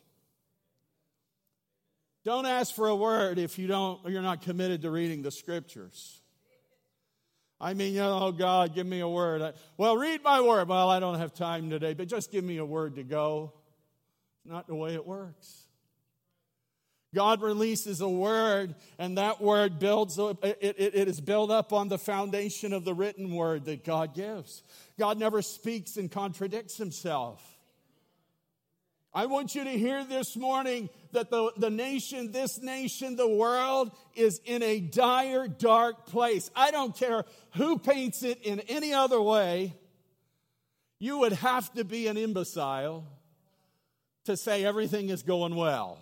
Don't 2.23 2.45
ask 2.45 2.75
for 2.75 2.87
a 2.87 2.95
word 2.95 3.39
if 3.39 3.57
you 3.57 3.67
don't, 3.67 4.07
you're 4.07 4.21
not 4.21 4.41
committed 4.41 4.83
to 4.83 4.91
reading 4.91 5.23
the 5.23 5.31
scriptures. 5.31 6.21
I 7.61 7.73
mean, 7.73 7.97
oh 7.97 8.31
God, 8.31 8.75
give 8.75 8.85
me 8.85 8.99
a 8.99 9.07
word. 9.07 9.41
I, 9.41 9.53
well, 9.75 9.97
read 9.97 10.23
my 10.23 10.39
word. 10.39 10.69
Well, 10.69 10.89
I 10.89 10.99
don't 10.99 11.17
have 11.17 11.33
time 11.33 11.69
today, 11.69 11.93
but 11.93 12.07
just 12.07 12.31
give 12.31 12.43
me 12.43 12.57
a 12.57 12.65
word 12.65 12.95
to 12.95 13.03
go. 13.03 13.53
Not 14.45 14.67
the 14.67 14.75
way 14.75 14.93
it 14.93 15.05
works. 15.05 15.65
God 17.13 17.41
releases 17.41 18.01
a 18.01 18.09
word, 18.09 18.75
and 18.99 19.17
that 19.17 19.41
word 19.41 19.79
builds 19.79 20.19
it, 20.19 20.37
it, 20.43 20.75
it 20.77 21.07
is 21.07 21.19
built 21.19 21.49
up 21.49 21.73
on 21.73 21.87
the 21.87 21.97
foundation 21.97 22.71
of 22.71 22.85
the 22.85 22.93
written 22.93 23.33
word 23.33 23.65
that 23.65 23.83
God 23.83 24.13
gives. 24.13 24.63
God 24.99 25.17
never 25.17 25.41
speaks 25.41 25.97
and 25.97 26.11
contradicts 26.11 26.77
himself. 26.77 27.41
I 29.11 29.25
want 29.25 29.55
you 29.55 29.63
to 29.63 29.71
hear 29.71 30.03
this 30.03 30.37
morning 30.37 30.87
that 31.13 31.31
the, 31.31 31.51
the 31.57 31.71
nation, 31.71 32.31
this 32.31 32.61
nation, 32.61 33.15
the 33.15 33.27
world 33.27 33.91
is 34.15 34.39
in 34.45 34.61
a 34.61 34.79
dire, 34.79 35.47
dark 35.47 36.05
place. 36.05 36.51
I 36.55 36.69
don't 36.69 36.95
care 36.95 37.25
who 37.55 37.79
paints 37.79 38.21
it 38.21 38.39
in 38.43 38.59
any 38.61 38.93
other 38.93 39.19
way. 39.19 39.73
You 40.99 41.17
would 41.19 41.33
have 41.33 41.73
to 41.73 41.83
be 41.83 42.05
an 42.05 42.17
imbecile 42.17 43.03
to 44.25 44.37
say 44.37 44.63
everything 44.63 45.09
is 45.09 45.23
going 45.23 45.55
well. 45.55 45.97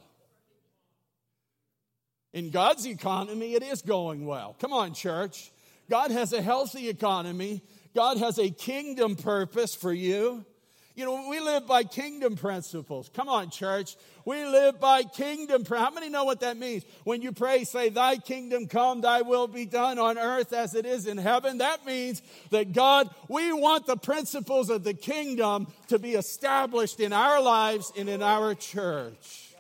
In 2.38 2.52
God's 2.52 2.86
economy, 2.86 3.56
it 3.56 3.64
is 3.64 3.82
going 3.82 4.28
well. 4.28 4.56
Come 4.60 4.72
on, 4.72 4.94
church. 4.94 5.52
God 5.90 6.12
has 6.12 6.34
a 6.34 6.42
healthy 6.44 6.88
economy. 6.88 7.64
God 7.96 8.20
has 8.20 8.38
a 8.38 8.52
kingdom 8.52 9.16
purpose 9.16 9.74
for 9.74 9.92
you. 9.92 10.46
You 10.94 11.06
know, 11.06 11.30
we 11.32 11.40
live 11.40 11.66
by 11.66 11.84
kingdom 11.84 12.36
principles. 12.36 13.10
Come 13.12 13.28
on, 13.28 13.50
church. 13.50 13.96
We 14.24 14.46
live 14.46 14.80
by 14.80 15.02
kingdom. 15.02 15.66
How 15.66 15.90
many 15.90 16.10
know 16.10 16.26
what 16.26 16.42
that 16.42 16.58
means? 16.58 16.84
When 17.06 17.24
you 17.24 17.32
pray, 17.32 17.64
say, 17.64 17.90
Thy 17.90 18.18
kingdom 18.18 18.68
come, 18.68 19.02
Thy 19.02 19.24
will 19.24 19.48
be 19.48 19.66
done 19.66 19.98
on 19.98 20.20
earth 20.20 20.54
as 20.54 20.76
it 20.76 20.86
is 20.86 21.08
in 21.08 21.18
heaven. 21.18 21.58
That 21.58 21.88
means 21.88 22.22
that 22.52 22.72
God, 22.72 23.10
we 23.28 23.52
want 23.52 23.88
the 23.88 23.98
principles 23.98 24.70
of 24.70 24.84
the 24.84 24.94
kingdom 24.94 25.66
to 25.88 25.98
be 25.98 26.12
established 26.12 27.00
in 27.00 27.14
our 27.14 27.42
lives 27.42 27.92
and 27.98 28.08
in 28.08 28.22
our 28.22 28.54
church 28.54 29.56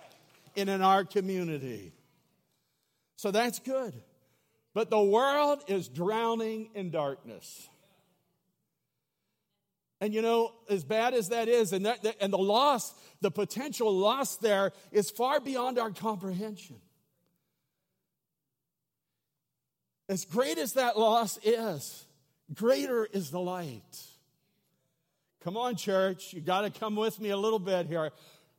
and 0.56 0.70
in 0.70 0.84
our 0.84 1.04
community. 1.04 1.92
So 3.18 3.32
that's 3.32 3.60
good. 3.60 3.94
But 4.74 4.90
the 4.90 5.02
world 5.02 5.64
is 5.68 5.90
drowning 5.90 6.70
in 6.76 6.92
darkness. 6.92 7.68
And 10.00 10.14
you 10.14 10.22
know, 10.22 10.54
as 10.70 10.84
bad 10.84 11.16
as 11.16 11.30
that 11.30 11.48
is, 11.48 11.74
and, 11.74 11.88
that, 11.88 12.06
and 12.22 12.32
the 12.32 12.38
loss, 12.38 12.94
the 13.20 13.32
potential 13.32 13.92
loss 13.92 14.38
there 14.38 14.72
is 14.92 15.10
far 15.10 15.40
beyond 15.40 15.80
our 15.80 15.90
comprehension. 15.90 16.76
As 20.08 20.24
great 20.24 20.60
as 20.60 20.74
that 20.74 20.98
loss 20.98 21.40
is, 21.44 22.06
greater 22.54 23.06
is 23.06 23.32
the 23.32 23.40
light. 23.40 23.82
Come 25.44 25.58
on, 25.58 25.76
church, 25.76 26.34
you 26.34 26.42
got 26.42 26.62
to 26.62 26.70
come 26.70 26.96
with 26.96 27.20
me 27.20 27.30
a 27.30 27.38
little 27.38 27.60
bit 27.60 27.88
here. 27.88 28.12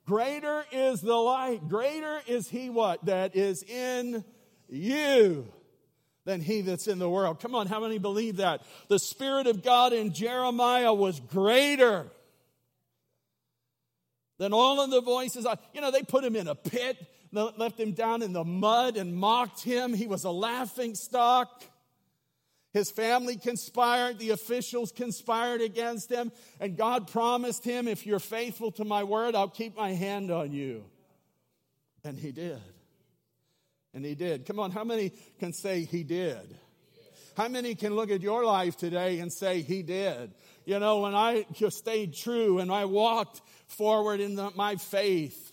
Greater 0.04 0.64
is 0.72 1.00
the 1.00 1.14
light. 1.14 1.68
Greater 1.68 2.20
is 2.26 2.48
he 2.48 2.70
what? 2.70 3.04
That 3.04 3.36
is 3.36 3.62
in 3.62 4.24
you 4.68 5.46
than 6.24 6.40
he 6.40 6.60
that's 6.60 6.86
in 6.86 6.98
the 6.98 7.08
world. 7.08 7.40
Come 7.40 7.54
on, 7.54 7.66
how 7.66 7.80
many 7.80 7.98
believe 7.98 8.36
that? 8.36 8.62
The 8.88 8.98
Spirit 8.98 9.46
of 9.46 9.62
God 9.62 9.92
in 9.92 10.12
Jeremiah 10.12 10.92
was 10.92 11.20
greater 11.20 12.06
than 14.36 14.52
all 14.52 14.80
of 14.80 14.90
the 14.90 15.00
voices. 15.00 15.46
You 15.72 15.80
know, 15.80 15.90
they 15.90 16.02
put 16.02 16.24
him 16.24 16.36
in 16.36 16.46
a 16.46 16.54
pit, 16.54 16.98
left 17.32 17.80
him 17.80 17.92
down 17.92 18.22
in 18.22 18.32
the 18.32 18.44
mud 18.44 18.96
and 18.96 19.14
mocked 19.14 19.62
him. 19.62 19.94
He 19.94 20.06
was 20.06 20.24
a 20.24 20.30
laughing 20.30 20.94
stock. 20.94 21.64
His 22.74 22.90
family 22.90 23.36
conspired, 23.36 24.18
the 24.18 24.30
officials 24.30 24.92
conspired 24.92 25.62
against 25.62 26.12
him, 26.12 26.30
and 26.60 26.76
God 26.76 27.10
promised 27.10 27.64
him, 27.64 27.88
If 27.88 28.06
you're 28.06 28.18
faithful 28.18 28.70
to 28.72 28.84
my 28.84 29.04
word, 29.04 29.34
I'll 29.34 29.48
keep 29.48 29.76
my 29.76 29.92
hand 29.92 30.30
on 30.30 30.52
you. 30.52 30.84
And 32.04 32.18
he 32.18 32.30
did. 32.30 32.60
And 33.98 34.06
he 34.06 34.14
did. 34.14 34.46
Come 34.46 34.60
on, 34.60 34.70
how 34.70 34.84
many 34.84 35.10
can 35.40 35.52
say 35.52 35.82
he 35.82 36.04
did? 36.04 36.56
How 37.36 37.48
many 37.48 37.74
can 37.74 37.96
look 37.96 38.12
at 38.12 38.22
your 38.22 38.44
life 38.44 38.76
today 38.76 39.18
and 39.18 39.32
say 39.32 39.60
he 39.60 39.82
did? 39.82 40.34
You 40.64 40.78
know, 40.78 41.00
when 41.00 41.16
I 41.16 41.46
just 41.52 41.78
stayed 41.78 42.14
true 42.14 42.60
and 42.60 42.70
I 42.70 42.84
walked 42.84 43.42
forward 43.66 44.20
in 44.20 44.36
the, 44.36 44.52
my 44.54 44.76
faith, 44.76 45.50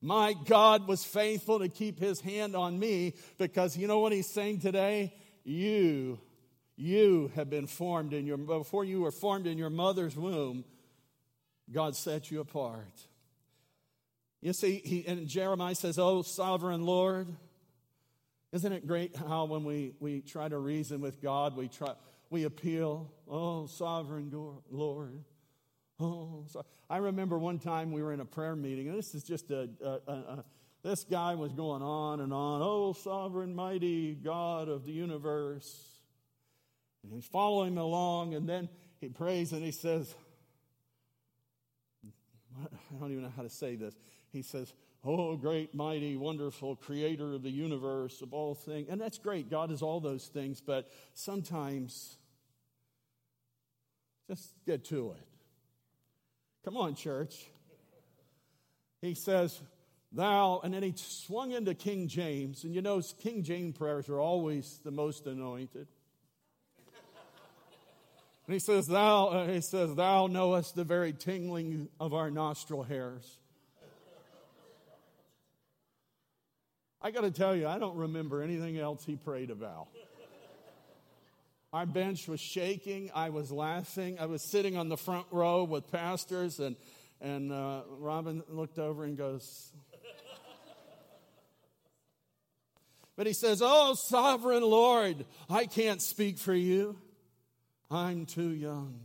my 0.00 0.36
God 0.44 0.86
was 0.86 1.02
faithful 1.02 1.58
to 1.58 1.68
keep 1.68 1.98
his 1.98 2.20
hand 2.20 2.54
on 2.54 2.78
me 2.78 3.14
because 3.38 3.76
you 3.76 3.88
know 3.88 3.98
what 3.98 4.12
he's 4.12 4.30
saying 4.30 4.60
today? 4.60 5.12
You, 5.42 6.20
you 6.76 7.32
have 7.34 7.50
been 7.50 7.66
formed 7.66 8.12
in 8.12 8.24
your, 8.24 8.36
before 8.36 8.84
you 8.84 9.00
were 9.00 9.10
formed 9.10 9.48
in 9.48 9.58
your 9.58 9.68
mother's 9.68 10.16
womb, 10.16 10.64
God 11.72 11.96
set 11.96 12.30
you 12.30 12.38
apart. 12.38 13.08
You 14.44 14.52
see, 14.52 14.82
he, 14.84 15.06
and 15.06 15.26
Jeremiah 15.26 15.74
says, 15.74 15.98
Oh, 15.98 16.20
sovereign 16.20 16.84
Lord, 16.84 17.34
isn't 18.54 18.72
it 18.72 18.86
great 18.86 19.16
how 19.16 19.46
when 19.46 19.64
we, 19.64 19.94
we 19.98 20.20
try 20.20 20.48
to 20.48 20.56
reason 20.56 21.00
with 21.00 21.20
God, 21.20 21.56
we 21.56 21.66
try 21.66 21.92
we 22.30 22.44
appeal, 22.44 23.12
oh 23.28 23.66
sovereign 23.66 24.30
Lord. 24.70 25.24
Oh, 26.00 26.44
so 26.48 26.64
I 26.88 26.98
remember 26.98 27.36
one 27.38 27.58
time 27.58 27.90
we 27.92 28.00
were 28.02 28.12
in 28.12 28.20
a 28.20 28.24
prayer 28.24 28.54
meeting, 28.54 28.88
and 28.88 28.96
this 28.96 29.14
is 29.14 29.24
just 29.24 29.50
a, 29.50 29.68
a, 29.82 29.98
a, 30.06 30.12
a 30.12 30.44
this 30.84 31.02
guy 31.02 31.34
was 31.34 31.52
going 31.52 31.82
on 31.82 32.20
and 32.20 32.32
on. 32.32 32.60
Oh, 32.62 32.92
sovereign, 32.92 33.54
mighty 33.54 34.14
God 34.14 34.68
of 34.68 34.84
the 34.84 34.92
universe. 34.92 35.98
And 37.02 37.12
he's 37.12 37.26
following 37.26 37.76
along, 37.76 38.34
and 38.34 38.48
then 38.48 38.68
he 39.00 39.08
prays 39.08 39.52
and 39.52 39.64
he 39.64 39.72
says, 39.72 40.14
I 42.62 42.98
don't 43.00 43.10
even 43.10 43.24
know 43.24 43.32
how 43.36 43.42
to 43.42 43.50
say 43.50 43.74
this. 43.76 43.94
He 44.30 44.42
says, 44.42 44.72
Oh, 45.06 45.36
great, 45.36 45.74
mighty, 45.74 46.16
wonderful 46.16 46.76
creator 46.76 47.34
of 47.34 47.42
the 47.42 47.50
universe, 47.50 48.22
of 48.22 48.32
all 48.32 48.54
things. 48.54 48.88
And 48.88 48.98
that's 48.98 49.18
great. 49.18 49.50
God 49.50 49.70
is 49.70 49.82
all 49.82 50.00
those 50.00 50.26
things, 50.28 50.62
but 50.62 50.90
sometimes 51.12 52.16
just 54.28 54.50
get 54.64 54.84
to 54.86 55.12
it. 55.12 55.26
Come 56.64 56.78
on, 56.78 56.94
church. 56.94 57.44
He 59.02 59.14
says, 59.14 59.60
Thou, 60.10 60.60
and 60.64 60.72
then 60.72 60.82
he 60.82 60.94
swung 60.96 61.52
into 61.52 61.74
King 61.74 62.08
James. 62.08 62.64
And 62.64 62.74
you 62.74 62.80
know, 62.80 63.02
King 63.20 63.42
James 63.42 63.76
prayers 63.76 64.08
are 64.08 64.20
always 64.20 64.80
the 64.84 64.90
most 64.90 65.26
anointed. 65.26 65.88
And 68.46 68.52
he 68.52 68.58
says, 68.58 68.86
Thou, 68.86 69.26
uh, 69.26 69.46
he 69.48 69.60
says, 69.60 69.94
Thou 69.94 70.28
knowest 70.28 70.76
the 70.76 70.84
very 70.84 71.12
tingling 71.12 71.88
of 72.00 72.14
our 72.14 72.30
nostril 72.30 72.82
hairs. 72.82 73.38
I 77.04 77.10
got 77.10 77.20
to 77.20 77.30
tell 77.30 77.54
you, 77.54 77.68
I 77.68 77.78
don't 77.78 77.98
remember 77.98 78.40
anything 78.40 78.78
else 78.78 79.04
he 79.04 79.14
prayed 79.14 79.50
about. 79.50 79.88
Our 81.70 81.84
bench 81.84 82.26
was 82.26 82.40
shaking. 82.40 83.10
I 83.14 83.28
was 83.28 83.52
laughing. 83.52 84.18
I 84.18 84.24
was 84.24 84.40
sitting 84.40 84.78
on 84.78 84.88
the 84.88 84.96
front 84.96 85.26
row 85.30 85.64
with 85.64 85.92
pastors, 85.92 86.60
and, 86.60 86.76
and 87.20 87.52
uh, 87.52 87.82
Robin 87.98 88.42
looked 88.48 88.78
over 88.78 89.04
and 89.04 89.18
goes, 89.18 89.70
But 93.16 93.26
he 93.26 93.34
says, 93.34 93.60
Oh, 93.62 93.94
sovereign 93.94 94.62
Lord, 94.62 95.26
I 95.50 95.66
can't 95.66 96.00
speak 96.00 96.38
for 96.38 96.54
you. 96.54 96.96
I'm 97.90 98.24
too 98.24 98.48
young. 98.48 98.98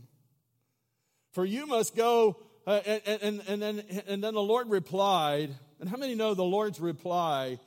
For 1.32 1.44
you 1.44 1.66
must 1.66 1.94
go. 1.94 2.38
Uh, 2.66 2.80
and, 2.86 3.02
and, 3.22 3.42
and, 3.46 3.62
then, 3.62 3.82
and 4.06 4.24
then 4.24 4.32
the 4.32 4.42
Lord 4.42 4.70
replied, 4.70 5.50
and 5.80 5.88
how 5.88 5.98
many 5.98 6.14
know 6.14 6.32
the 6.32 6.44
Lord's 6.44 6.80
reply 6.80 7.58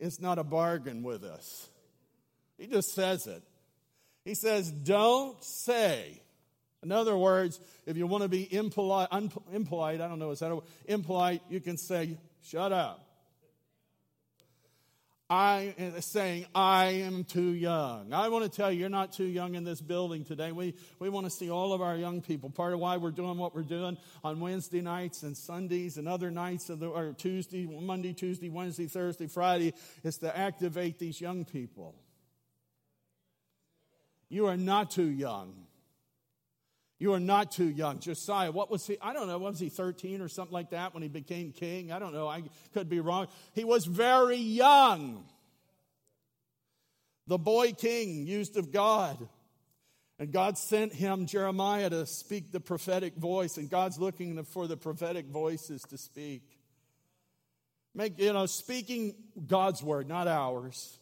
it's 0.00 0.20
not 0.20 0.38
a 0.38 0.44
bargain 0.44 1.02
with 1.02 1.24
us. 1.24 1.68
He 2.56 2.66
just 2.66 2.94
says 2.94 3.26
it. 3.26 3.42
He 4.24 4.34
says, 4.34 4.70
Don't 4.70 5.42
say. 5.42 6.20
In 6.82 6.92
other 6.92 7.16
words, 7.16 7.58
if 7.86 7.96
you 7.96 8.06
want 8.06 8.22
to 8.22 8.28
be 8.28 8.52
impolite, 8.52 9.08
un, 9.10 9.32
impolite, 9.52 10.00
I 10.00 10.08
don't 10.08 10.18
know, 10.18 10.30
is 10.30 10.40
that 10.40 10.52
a, 10.52 10.60
impolite, 10.86 11.42
you 11.48 11.60
can 11.60 11.76
say, 11.76 12.16
Shut 12.42 12.72
up. 12.72 13.07
I 15.30 15.74
saying, 16.00 16.46
I 16.54 16.86
am 16.86 17.24
too 17.24 17.52
young. 17.52 18.14
I 18.14 18.30
want 18.30 18.44
to 18.44 18.50
tell 18.50 18.72
you, 18.72 18.80
you're 18.80 18.88
not 18.88 19.12
too 19.12 19.26
young 19.26 19.56
in 19.56 19.64
this 19.64 19.82
building 19.82 20.24
today. 20.24 20.52
We, 20.52 20.74
we 20.98 21.10
want 21.10 21.26
to 21.26 21.30
see 21.30 21.50
all 21.50 21.74
of 21.74 21.82
our 21.82 21.96
young 21.96 22.22
people. 22.22 22.48
Part 22.48 22.72
of 22.72 22.80
why 22.80 22.96
we're 22.96 23.10
doing 23.10 23.36
what 23.36 23.54
we're 23.54 23.62
doing 23.62 23.98
on 24.24 24.40
Wednesday 24.40 24.80
nights 24.80 25.24
and 25.24 25.36
Sundays 25.36 25.98
and 25.98 26.08
other 26.08 26.30
nights, 26.30 26.70
of 26.70 26.80
the, 26.80 26.88
or 26.88 27.12
Tuesday, 27.12 27.66
Monday, 27.66 28.14
Tuesday, 28.14 28.48
Wednesday, 28.48 28.86
Thursday, 28.86 29.26
Friday, 29.26 29.74
is 30.02 30.16
to 30.18 30.34
activate 30.34 30.98
these 30.98 31.20
young 31.20 31.44
people. 31.44 31.94
You 34.30 34.46
are 34.46 34.56
not 34.56 34.90
too 34.90 35.10
young. 35.10 35.67
You 36.98 37.12
are 37.12 37.20
not 37.20 37.52
too 37.52 37.68
young. 37.68 38.00
Josiah, 38.00 38.50
what 38.50 38.70
was 38.70 38.86
he? 38.86 38.98
I 39.00 39.12
don't 39.12 39.28
know. 39.28 39.38
Was 39.38 39.60
he 39.60 39.68
13 39.68 40.20
or 40.20 40.28
something 40.28 40.52
like 40.52 40.70
that 40.70 40.94
when 40.94 41.02
he 41.02 41.08
became 41.08 41.52
king? 41.52 41.92
I 41.92 42.00
don't 42.00 42.12
know. 42.12 42.26
I 42.26 42.42
could 42.74 42.88
be 42.88 42.98
wrong. 42.98 43.28
He 43.54 43.64
was 43.64 43.84
very 43.84 44.36
young. 44.36 45.24
The 47.28 47.38
boy 47.38 47.72
king 47.72 48.26
used 48.26 48.56
of 48.56 48.72
God. 48.72 49.28
And 50.18 50.32
God 50.32 50.58
sent 50.58 50.92
him, 50.92 51.26
Jeremiah, 51.26 51.88
to 51.90 52.04
speak 52.04 52.50
the 52.50 52.58
prophetic 52.58 53.14
voice. 53.14 53.56
And 53.56 53.70
God's 53.70 54.00
looking 54.00 54.42
for 54.42 54.66
the 54.66 54.76
prophetic 54.76 55.26
voices 55.26 55.82
to 55.90 55.98
speak. 55.98 56.42
Make, 57.94 58.18
you 58.18 58.32
know, 58.32 58.46
speaking 58.46 59.14
God's 59.46 59.80
word, 59.84 60.08
not 60.08 60.26
ours. 60.26 60.98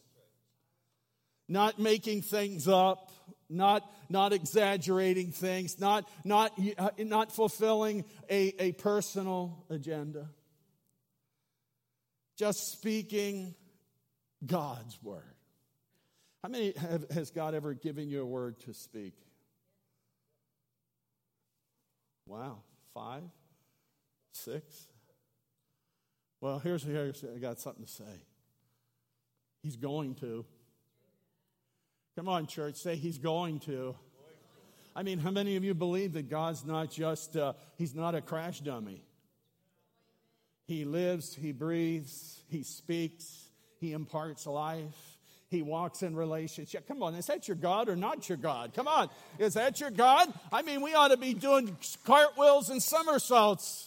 Not 1.48 1.78
making 1.78 2.22
things 2.22 2.68
up 2.68 3.10
not, 3.48 3.82
not 4.08 4.32
exaggerating 4.32 5.32
things, 5.32 5.78
not, 5.78 6.08
not, 6.24 6.52
uh, 6.78 6.90
not 6.98 7.32
fulfilling 7.32 8.04
a, 8.30 8.54
a 8.62 8.72
personal 8.72 9.64
agenda. 9.70 10.28
Just 12.36 12.72
speaking 12.72 13.54
God's 14.44 14.98
word. 15.02 15.22
How 16.42 16.48
many 16.48 16.74
have, 16.76 17.10
has 17.10 17.30
God 17.30 17.54
ever 17.54 17.74
given 17.74 18.08
you 18.08 18.22
a 18.22 18.26
word 18.26 18.60
to 18.60 18.74
speak? 18.74 19.14
Wow, 22.26 22.58
five, 22.92 23.22
six. 24.32 24.88
Well, 26.40 26.58
here's, 26.58 26.82
here's 26.82 27.24
I 27.24 27.38
got 27.38 27.58
something 27.58 27.84
to 27.84 27.90
say. 27.90 28.04
He's 29.62 29.76
going 29.76 30.14
to. 30.16 30.44
Come 32.16 32.30
on, 32.30 32.46
church, 32.46 32.76
say 32.76 32.96
he's 32.96 33.18
going 33.18 33.60
to. 33.60 33.94
I 34.94 35.02
mean, 35.02 35.18
how 35.18 35.30
many 35.30 35.56
of 35.56 35.64
you 35.64 35.74
believe 35.74 36.14
that 36.14 36.30
God's 36.30 36.64
not 36.64 36.90
just, 36.90 37.36
uh, 37.36 37.52
He's 37.76 37.94
not 37.94 38.14
a 38.14 38.22
crash 38.22 38.60
dummy? 38.60 39.02
He 40.66 40.86
lives, 40.86 41.34
He 41.34 41.52
breathes, 41.52 42.40
He 42.48 42.62
speaks, 42.62 43.50
He 43.78 43.92
imparts 43.92 44.46
life. 44.46 45.18
He 45.48 45.60
walks 45.60 46.02
in 46.02 46.16
relationship. 46.16 46.88
Come 46.88 47.02
on, 47.02 47.14
is 47.14 47.26
that 47.26 47.46
your 47.46 47.54
God 47.54 47.90
or 47.90 47.96
not 47.96 48.28
your 48.30 48.38
God? 48.38 48.72
Come 48.74 48.88
on, 48.88 49.10
is 49.38 49.54
that 49.54 49.78
your 49.78 49.90
God? 49.90 50.32
I 50.50 50.62
mean, 50.62 50.80
we 50.80 50.94
ought 50.94 51.08
to 51.08 51.18
be 51.18 51.34
doing 51.34 51.76
cartwheels 52.06 52.70
and 52.70 52.82
somersaults. 52.82 53.85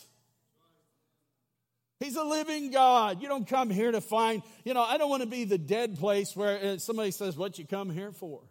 He's 1.99 2.15
a 2.15 2.23
living 2.23 2.71
God. 2.71 3.21
You 3.21 3.27
don't 3.27 3.47
come 3.47 3.69
here 3.69 3.91
to 3.91 3.99
find, 3.99 4.41
you 4.63 4.73
know, 4.73 4.81
I 4.81 4.97
don't 4.97 5.09
want 5.09 5.21
to 5.21 5.27
be 5.27 5.43
the 5.43 5.57
dead 5.57 5.99
place 5.99 6.33
where 6.35 6.57
uh, 6.57 6.77
somebody 6.77 7.11
says, 7.11 7.35
What 7.35 7.59
you 7.59 7.65
come 7.65 7.89
here 7.89 8.11
for? 8.11 8.41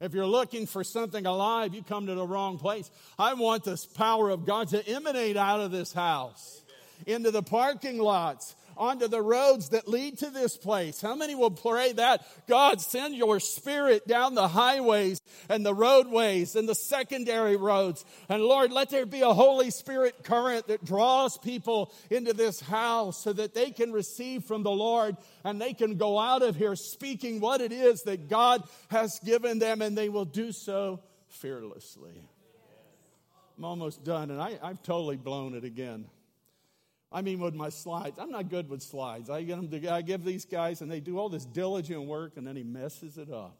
If 0.00 0.12
you're 0.12 0.26
looking 0.26 0.66
for 0.66 0.84
something 0.84 1.24
alive, 1.24 1.74
you 1.74 1.82
come 1.82 2.06
to 2.06 2.14
the 2.14 2.26
wrong 2.26 2.58
place. 2.58 2.90
I 3.18 3.34
want 3.34 3.64
this 3.64 3.86
power 3.86 4.28
of 4.30 4.44
God 4.44 4.68
to 4.68 4.86
emanate 4.86 5.36
out 5.36 5.60
of 5.60 5.70
this 5.70 5.92
house 5.92 6.62
into 7.06 7.30
the 7.30 7.42
parking 7.42 7.98
lots, 7.98 8.54
onto 8.76 9.08
the 9.08 9.22
roads 9.22 9.70
that 9.70 9.88
lead 9.88 10.18
to 10.18 10.30
this 10.30 10.56
place. 10.56 11.00
How 11.00 11.14
many 11.14 11.34
will 11.34 11.50
pray 11.50 11.92
that? 11.92 12.26
God, 12.46 12.80
send 12.80 13.14
your 13.14 13.40
spirit 13.40 14.06
down 14.06 14.34
the 14.34 14.48
highways 14.48 15.20
and 15.48 15.64
the 15.64 15.74
roadways 15.74 16.56
and 16.56 16.68
the 16.68 16.74
secondary 16.74 17.56
roads. 17.56 18.04
And 18.28 18.42
Lord, 18.42 18.72
let 18.72 18.90
there 18.90 19.06
be 19.06 19.22
a 19.22 19.32
Holy 19.32 19.70
Spirit 19.70 20.24
current 20.24 20.68
that 20.68 20.84
draws 20.84 21.38
people 21.38 21.92
into 22.10 22.32
this 22.32 22.60
house 22.60 23.22
so 23.22 23.32
that 23.32 23.54
they 23.54 23.70
can 23.70 23.92
receive 23.92 24.44
from 24.44 24.62
the 24.62 24.70
Lord 24.70 25.16
and 25.44 25.60
they 25.60 25.72
can 25.72 25.96
go 25.96 26.18
out 26.18 26.42
of 26.42 26.56
here 26.56 26.76
speaking 26.76 27.40
what 27.40 27.60
it 27.60 27.72
is 27.72 28.02
that 28.02 28.28
God 28.28 28.62
has 28.88 29.18
given 29.24 29.58
them 29.58 29.82
and 29.82 29.96
they 29.96 30.08
will 30.08 30.24
do 30.24 30.52
so 30.52 31.00
fearlessly. 31.28 32.28
I'm 33.56 33.64
almost 33.64 34.04
done 34.04 34.30
and 34.30 34.40
I, 34.40 34.58
I've 34.62 34.82
totally 34.82 35.16
blown 35.16 35.54
it 35.54 35.64
again. 35.64 36.06
I 37.12 37.22
mean, 37.22 37.38
with 37.38 37.54
my 37.54 37.68
slides. 37.68 38.18
I'm 38.18 38.30
not 38.30 38.48
good 38.48 38.68
with 38.68 38.82
slides. 38.82 39.30
I, 39.30 39.42
get 39.42 39.56
them 39.56 39.68
to, 39.68 39.92
I 39.92 40.02
give 40.02 40.24
these 40.24 40.44
guys, 40.44 40.80
and 40.80 40.90
they 40.90 41.00
do 41.00 41.18
all 41.18 41.28
this 41.28 41.44
diligent 41.44 42.02
work, 42.02 42.36
and 42.36 42.46
then 42.46 42.56
he 42.56 42.64
messes 42.64 43.16
it 43.16 43.30
up. 43.30 43.56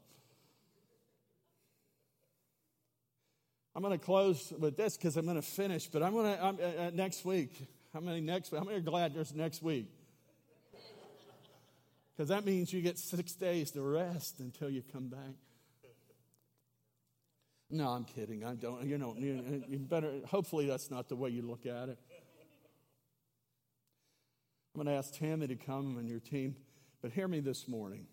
I'm 3.75 3.83
going 3.83 3.97
to 3.97 4.05
close 4.05 4.53
with 4.59 4.77
this 4.77 4.97
because 4.97 5.17
I'm 5.17 5.27
going 5.27 5.37
to 5.37 5.43
finish, 5.43 5.87
but 5.87 6.03
I'm 6.03 6.15
going 6.15 6.35
to, 6.35 6.43
I'm, 6.43 6.59
uh, 6.59 6.83
uh, 6.83 6.91
next 6.95 7.25
week. 7.25 7.53
How 7.93 8.01
many 8.01 8.21
next 8.21 8.51
week? 8.51 8.59
How 8.59 8.65
many 8.65 8.79
are 8.79 8.81
glad 8.81 9.15
there's 9.15 9.35
next 9.35 9.63
week? 9.63 9.91
Because 12.17 12.31
that 12.31 12.47
means 12.47 12.73
you 12.73 12.81
get 12.81 12.99
six 12.99 13.35
days 13.35 13.71
to 13.73 13.83
rest 13.83 14.41
until 14.41 14.71
you 14.71 14.83
come 14.93 15.09
back. 15.09 15.35
No, 17.69 17.89
I'm 17.89 18.05
kidding. 18.05 18.45
I 18.45 18.55
don't, 18.55 18.87
you 18.87 18.97
know, 18.97 19.15
you, 19.19 19.63
you 19.69 19.79
better, 19.79 20.21
hopefully 20.25 20.67
that's 20.67 20.91
not 20.91 21.09
the 21.09 21.17
way 21.17 21.31
you 21.31 21.43
look 21.43 21.67
at 21.67 21.91
it. 21.91 21.99
I'm 24.77 24.85
going 24.85 24.95
to 24.95 24.99
ask 24.99 25.15
Tammy 25.15 25.47
to 25.47 25.57
come 25.57 25.97
and 25.97 26.07
your 26.07 26.21
team, 26.21 26.55
but 27.01 27.11
hear 27.11 27.27
me 27.27 27.41
this 27.41 27.67
morning. 27.67 28.05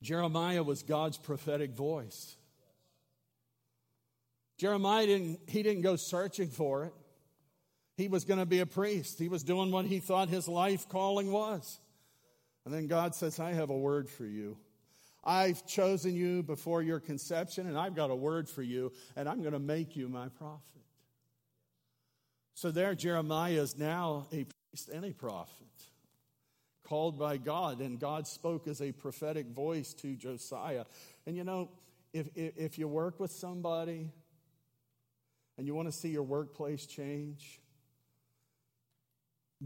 Jeremiah 0.00 0.62
was 0.62 0.82
God's 0.82 1.18
prophetic 1.18 1.72
voice. 1.72 2.34
Jeremiah 4.56 5.04
didn't, 5.04 5.40
he 5.46 5.62
didn't 5.62 5.82
go 5.82 5.96
searching 5.96 6.48
for 6.48 6.84
it. 6.86 6.94
He 7.98 8.08
was 8.08 8.24
going 8.24 8.40
to 8.40 8.46
be 8.46 8.60
a 8.60 8.66
priest. 8.66 9.18
He 9.18 9.28
was 9.28 9.42
doing 9.42 9.70
what 9.70 9.84
he 9.84 9.98
thought 9.98 10.30
his 10.30 10.48
life 10.48 10.88
calling 10.88 11.30
was. 11.30 11.78
And 12.64 12.72
then 12.72 12.86
God 12.86 13.14
says, 13.14 13.38
I 13.38 13.52
have 13.52 13.68
a 13.68 13.76
word 13.76 14.08
for 14.08 14.24
you. 14.24 14.56
I've 15.22 15.66
chosen 15.66 16.14
you 16.14 16.42
before 16.42 16.80
your 16.80 17.00
conception, 17.00 17.66
and 17.66 17.76
I've 17.76 17.94
got 17.94 18.10
a 18.10 18.16
word 18.16 18.48
for 18.48 18.62
you, 18.62 18.92
and 19.14 19.28
I'm 19.28 19.40
going 19.42 19.52
to 19.52 19.58
make 19.58 19.94
you 19.94 20.08
my 20.08 20.28
prophet. 20.30 20.62
So 22.54 22.70
there, 22.70 22.94
Jeremiah 22.94 23.60
is 23.60 23.76
now 23.76 24.28
a 24.32 24.46
priest 24.74 24.88
and 24.88 25.04
a 25.04 25.12
prophet, 25.12 25.68
called 26.82 27.16
by 27.16 27.36
God, 27.36 27.80
and 27.80 28.00
God 28.00 28.26
spoke 28.26 28.66
as 28.66 28.82
a 28.82 28.90
prophetic 28.90 29.46
voice 29.46 29.94
to 29.94 30.16
Josiah. 30.16 30.84
And 31.26 31.36
you 31.36 31.44
know, 31.44 31.70
if, 32.12 32.26
if, 32.34 32.56
if 32.56 32.78
you 32.78 32.88
work 32.88 33.20
with 33.20 33.30
somebody 33.30 34.10
and 35.56 35.66
you 35.66 35.74
want 35.76 35.86
to 35.86 35.92
see 35.92 36.08
your 36.08 36.24
workplace 36.24 36.86
change, 36.86 37.60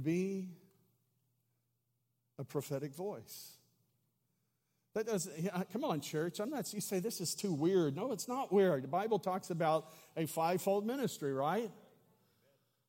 be 0.01 0.51
a 2.38 2.44
prophetic 2.44 2.94
voice. 2.94 3.53
That 4.94 5.07
does 5.07 5.29
come 5.73 5.85
on, 5.85 6.01
church. 6.01 6.38
I'm 6.38 6.51
not 6.51 6.73
you 6.75 6.81
say 6.81 6.99
this 6.99 7.21
is 7.21 7.35
too 7.35 7.53
weird. 7.53 7.97
No, 7.97 8.12
it's 8.12 8.29
not 8.29 8.53
weird. 8.53 8.85
The 8.85 8.88
Bible 8.88 9.18
talks 9.18 9.49
about 9.51 9.92
a 10.16 10.27
fivefold 10.27 10.87
ministry, 10.87 11.33
right? 11.33 11.71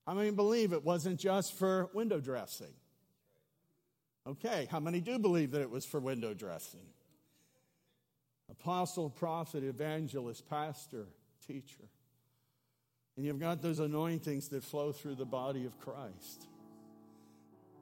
How 0.10 0.16
many 0.16 0.32
believe 0.32 0.74
it 0.74 0.84
wasn't 0.84 1.20
just 1.20 1.54
for 1.54 1.88
window 1.94 2.20
dressing? 2.20 2.74
Okay, 4.26 4.68
how 4.72 4.80
many 4.80 5.02
do 5.02 5.20
believe 5.20 5.52
that 5.52 5.62
it 5.62 5.70
was 5.70 5.86
for 5.86 6.00
window 6.00 6.34
dressing? 6.34 6.88
Apostle, 8.50 9.12
prophet, 9.12 9.64
evangelist, 9.64 10.50
pastor, 10.50 11.06
teacher. 11.46 11.84
And 13.18 13.24
you've 13.24 13.40
got 13.40 13.62
those 13.62 13.78
anointings 13.78 14.48
that 14.48 14.64
flow 14.64 14.92
through 14.94 15.14
the 15.14 15.28
body 15.28 15.66
of 15.66 15.80
Christ. 15.80 16.48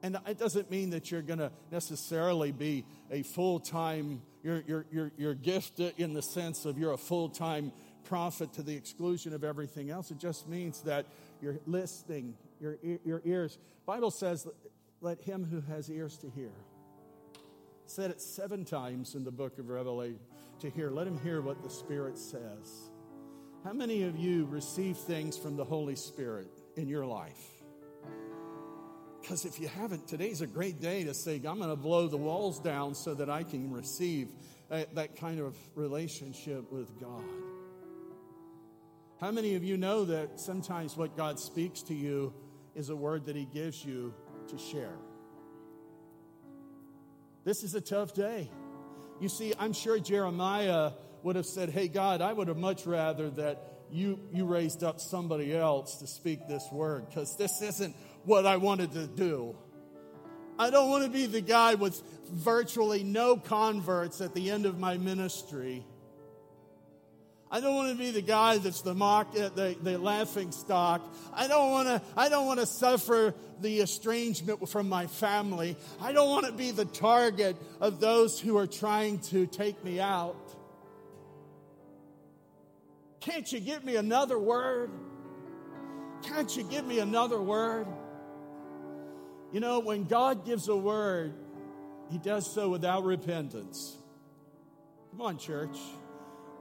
And 0.02 0.18
it 0.26 0.38
doesn't 0.38 0.70
mean 0.70 0.90
that 0.90 1.10
you're 1.10 1.22
going 1.22 1.38
to 1.38 1.50
necessarily 1.72 2.52
be 2.52 2.84
a 3.10 3.22
full 3.22 3.58
time, 3.58 4.20
you're, 4.42 4.62
you're, 4.66 4.84
you're, 4.92 5.12
you're 5.16 5.34
gifted 5.34 5.94
in 5.96 6.12
the 6.12 6.22
sense 6.22 6.66
of 6.66 6.76
you're 6.76 6.92
a 6.92 6.98
full 6.98 7.30
time 7.30 7.72
prophet 8.04 8.52
to 8.54 8.62
the 8.62 8.76
exclusion 8.76 9.32
of 9.32 9.44
everything 9.44 9.88
else. 9.88 10.10
It 10.10 10.18
just 10.18 10.46
means 10.46 10.82
that 10.82 11.06
you're 11.40 11.58
listening, 11.66 12.34
your, 12.60 12.76
your 13.04 13.22
ears. 13.24 13.58
Bible 13.86 14.10
says, 14.10 14.46
let 15.00 15.20
him 15.20 15.44
who 15.44 15.60
has 15.72 15.90
ears 15.90 16.16
to 16.18 16.30
hear. 16.30 16.52
said 17.86 18.10
it 18.10 18.20
seven 18.20 18.64
times 18.64 19.14
in 19.14 19.24
the 19.24 19.30
book 19.30 19.58
of 19.58 19.68
Revelation 19.68 20.18
to 20.60 20.70
hear. 20.70 20.90
Let 20.90 21.06
him 21.06 21.18
hear 21.20 21.40
what 21.40 21.62
the 21.62 21.70
Spirit 21.70 22.18
says. 22.18 22.90
How 23.64 23.72
many 23.72 24.02
of 24.02 24.16
you 24.16 24.46
receive 24.46 24.96
things 24.96 25.36
from 25.36 25.56
the 25.56 25.64
Holy 25.64 25.96
Spirit 25.96 26.48
in 26.76 26.88
your 26.88 27.06
life? 27.06 27.58
Because 29.20 29.44
if 29.44 29.60
you 29.60 29.68
haven't, 29.68 30.08
today's 30.08 30.40
a 30.40 30.46
great 30.46 30.80
day 30.80 31.04
to 31.04 31.14
say, 31.14 31.36
I'm 31.36 31.58
going 31.58 31.70
to 31.70 31.76
blow 31.76 32.08
the 32.08 32.16
walls 32.16 32.60
down 32.60 32.94
so 32.94 33.14
that 33.14 33.28
I 33.28 33.42
can 33.42 33.70
receive 33.72 34.28
that, 34.68 34.94
that 34.94 35.16
kind 35.16 35.40
of 35.40 35.56
relationship 35.74 36.70
with 36.72 36.98
God. 37.00 37.24
How 39.20 39.32
many 39.32 39.56
of 39.56 39.64
you 39.64 39.76
know 39.76 40.04
that 40.04 40.38
sometimes 40.38 40.96
what 40.96 41.16
God 41.16 41.40
speaks 41.40 41.82
to 41.82 41.94
you 41.94 42.32
is 42.76 42.88
a 42.88 42.96
word 42.96 43.24
that 43.24 43.34
He 43.34 43.46
gives 43.46 43.84
you 43.84 44.14
to 44.48 44.58
share? 44.58 44.96
This 47.44 47.64
is 47.64 47.74
a 47.74 47.80
tough 47.80 48.14
day. 48.14 48.48
You 49.20 49.28
see, 49.28 49.54
I'm 49.58 49.72
sure 49.72 49.98
Jeremiah 49.98 50.92
would 51.24 51.34
have 51.34 51.46
said, 51.46 51.70
Hey, 51.70 51.88
God, 51.88 52.20
I 52.20 52.32
would 52.32 52.46
have 52.46 52.56
much 52.56 52.86
rather 52.86 53.28
that 53.30 53.72
you, 53.90 54.20
you 54.32 54.44
raised 54.44 54.84
up 54.84 55.00
somebody 55.00 55.56
else 55.56 55.96
to 55.96 56.06
speak 56.06 56.46
this 56.46 56.68
word 56.70 57.06
because 57.08 57.36
this 57.36 57.60
isn't 57.60 57.96
what 58.24 58.46
I 58.46 58.58
wanted 58.58 58.92
to 58.92 59.06
do. 59.08 59.56
I 60.60 60.70
don't 60.70 60.90
want 60.90 61.04
to 61.04 61.10
be 61.10 61.26
the 61.26 61.40
guy 61.40 61.74
with 61.74 62.00
virtually 62.30 63.02
no 63.02 63.36
converts 63.36 64.20
at 64.20 64.34
the 64.34 64.50
end 64.50 64.66
of 64.66 64.78
my 64.78 64.96
ministry. 64.96 65.84
I 67.50 67.60
don't 67.60 67.74
want 67.74 67.90
to 67.90 67.98
be 67.98 68.10
the 68.10 68.22
guy 68.22 68.58
that's 68.58 68.82
the 68.82 68.94
mock, 68.94 69.32
the, 69.32 69.76
the 69.80 69.98
laughing 69.98 70.52
stock. 70.52 71.02
I 71.32 71.48
don't 71.48 71.70
want 71.70 71.88
to, 71.88 72.02
I 72.16 72.28
don't 72.28 72.46
want 72.46 72.60
to 72.60 72.66
suffer 72.66 73.34
the 73.60 73.80
estrangement 73.80 74.68
from 74.68 74.88
my 74.88 75.06
family. 75.06 75.76
I 76.00 76.12
don't 76.12 76.28
want 76.28 76.46
to 76.46 76.52
be 76.52 76.72
the 76.72 76.84
target 76.84 77.56
of 77.80 78.00
those 78.00 78.38
who 78.38 78.58
are 78.58 78.66
trying 78.66 79.20
to 79.30 79.46
take 79.46 79.82
me 79.82 79.98
out. 79.98 80.36
Can't 83.20 83.50
you 83.50 83.60
give 83.60 83.82
me 83.84 83.96
another 83.96 84.38
word? 84.38 84.90
Can't 86.22 86.54
you 86.54 86.64
give 86.64 86.86
me 86.86 86.98
another 86.98 87.40
word? 87.40 87.86
You 89.52 89.60
know, 89.60 89.78
when 89.80 90.04
God 90.04 90.44
gives 90.44 90.68
a 90.68 90.76
word, 90.76 91.32
He 92.10 92.18
does 92.18 92.52
so 92.52 92.68
without 92.68 93.04
repentance. 93.04 93.96
Come 95.10 95.22
on, 95.22 95.38
church. 95.38 95.76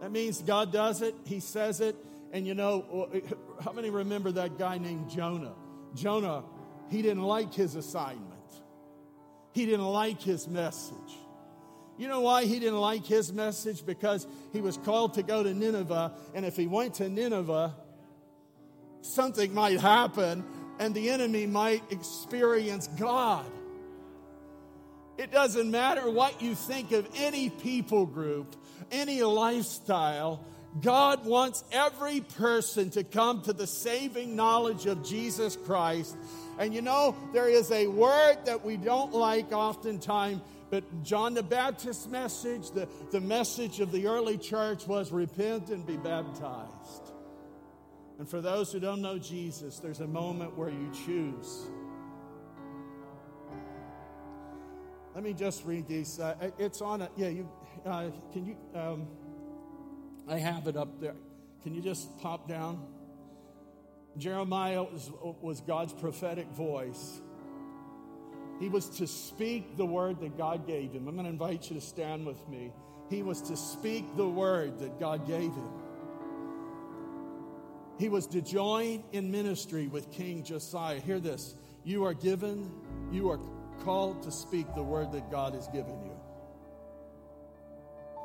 That 0.02 0.12
means 0.12 0.41
God 0.41 0.72
does 0.72 1.02
it, 1.02 1.16
He 1.26 1.39
says 1.39 1.82
it. 1.82 1.95
And 2.32 2.45
you 2.45 2.54
know, 2.54 3.10
uh, 3.14 3.64
how 3.64 3.72
many 3.72 3.89
remember 3.89 4.32
that 4.34 4.58
guy 4.58 4.78
named 4.78 5.10
Jonah? 5.10 5.54
Jonah, 5.95 6.43
he 6.89 7.02
didn't 7.02 7.24
like 7.24 7.54
his 7.54 7.76
assignment, 7.76 8.34
he 9.54 9.66
didn't 9.66 9.86
like 9.86 10.22
his 10.22 10.48
message. 10.48 10.95
You 11.98 12.08
know 12.08 12.22
why 12.22 12.45
he 12.45 12.60
didn't 12.60 12.80
like 12.80 13.06
his 13.06 13.34
message? 13.34 13.84
Because 13.84 14.28
he 14.54 14.62
was 14.62 14.78
called 14.78 15.16
to 15.16 15.24
go 15.24 15.41
to 15.41 15.52
Nineveh, 15.54 16.14
and 16.36 16.45
if 16.45 16.56
he 16.56 16.68
went 16.68 16.95
to 16.95 17.10
Nineveh, 17.10 17.74
something 19.02 19.54
might 19.54 19.80
happen, 19.80 20.45
and 20.80 20.93
the 20.93 21.10
enemy 21.10 21.48
might 21.48 21.82
experience 21.91 22.88
God. 23.00 23.45
It 25.18 25.32
doesn't 25.32 25.72
matter 25.72 26.10
what 26.12 26.39
you 26.41 26.54
think 26.54 26.91
of 26.91 27.08
any 27.16 27.50
people 27.50 28.06
group, 28.06 28.56
any 28.92 29.22
lifestyle, 29.24 30.44
God 30.82 31.26
wants 31.26 31.64
every 31.72 32.22
person 32.22 32.90
to 32.92 33.04
come 33.04 33.42
to 33.44 33.54
the 33.54 33.68
saving 33.68 34.36
knowledge 34.36 34.86
of 34.86 35.04
Jesus 35.04 35.56
Christ. 35.56 36.16
And 36.60 36.74
you 36.74 36.82
know, 36.82 37.16
there 37.34 37.50
is 37.50 37.72
a 37.72 37.88
word 37.88 38.38
that 38.46 38.64
we 38.64 38.78
don't 38.78 39.14
like 39.14 39.52
oftentimes, 39.52 40.42
but 40.70 41.04
John 41.04 41.34
the 41.34 41.44
Baptist's 41.44 42.08
message, 42.08 42.72
the, 42.72 42.88
the 43.12 43.22
message 43.22 43.80
of 43.80 43.92
the 43.92 44.08
early 44.08 44.38
church 44.38 44.86
was 44.88 45.12
repent 45.12 45.70
and 45.70 45.86
be 45.86 45.98
baptized. 45.98 47.12
And 48.20 48.28
for 48.28 48.42
those 48.42 48.72
who 48.72 48.80
don't 48.80 49.02
know 49.02 49.20
Jesus, 49.20 49.80
there's 49.80 50.00
a 50.00 50.08
moment 50.08 50.58
where 50.58 50.70
you 50.70 50.92
choose. 51.06 51.68
Let 55.14 55.24
me 55.24 55.34
just 55.34 55.66
read 55.66 55.88
these. 55.88 56.20
Uh, 56.20 56.52
it's 56.60 56.82
on 56.82 57.02
a, 57.02 57.10
yeah, 57.16 57.30
you, 57.30 57.50
uh, 57.88 58.12
can 58.34 58.46
you, 58.46 58.58
um, 58.76 59.08
I 60.28 60.38
have 60.38 60.68
it 60.68 60.76
up 60.76 61.00
there. 61.00 61.16
Can 61.64 61.74
you 61.74 61.82
just 61.82 62.18
pop 62.20 62.48
down? 62.48 62.86
Jeremiah 64.18 64.84
was, 64.84 65.12
was 65.42 65.62
God's 65.62 65.94
prophetic 65.94 66.48
voice. 66.48 67.22
He 68.60 68.70
was 68.70 68.90
to 68.98 69.08
speak 69.08 69.78
the 69.78 69.86
word 69.86 70.20
that 70.22 70.38
God 70.38 70.66
gave 70.66 70.92
him. 70.92 71.08
I'm 71.08 71.16
going 71.16 71.26
to 71.26 71.32
invite 71.32 71.70
you 71.70 71.76
to 71.76 71.82
stand 71.82 72.26
with 72.26 72.48
me. 72.50 72.74
He 73.10 73.22
was 73.22 73.42
to 73.44 73.56
speak 73.56 74.18
the 74.18 74.28
word 74.28 74.80
that 74.80 75.00
God 75.00 75.28
gave 75.28 75.52
him. 75.54 75.70
He 78.00 78.10
was 78.10 78.28
to 78.28 78.42
join 78.42 79.04
in 79.12 79.32
ministry 79.32 79.88
with 79.88 80.12
King 80.12 80.44
Josiah. 80.44 81.00
Hear 81.00 81.20
this. 81.20 81.56
You 81.84 82.04
are 82.06 82.14
given, 82.14 82.72
you 83.12 83.30
are 83.30 83.40
called 83.84 84.24
to 84.24 84.32
speak 84.32 84.68
the 84.76 84.84
word 84.84 85.12
that 85.14 85.32
God 85.32 85.54
has 85.54 85.68
given 85.68 86.02
you. 86.04 86.16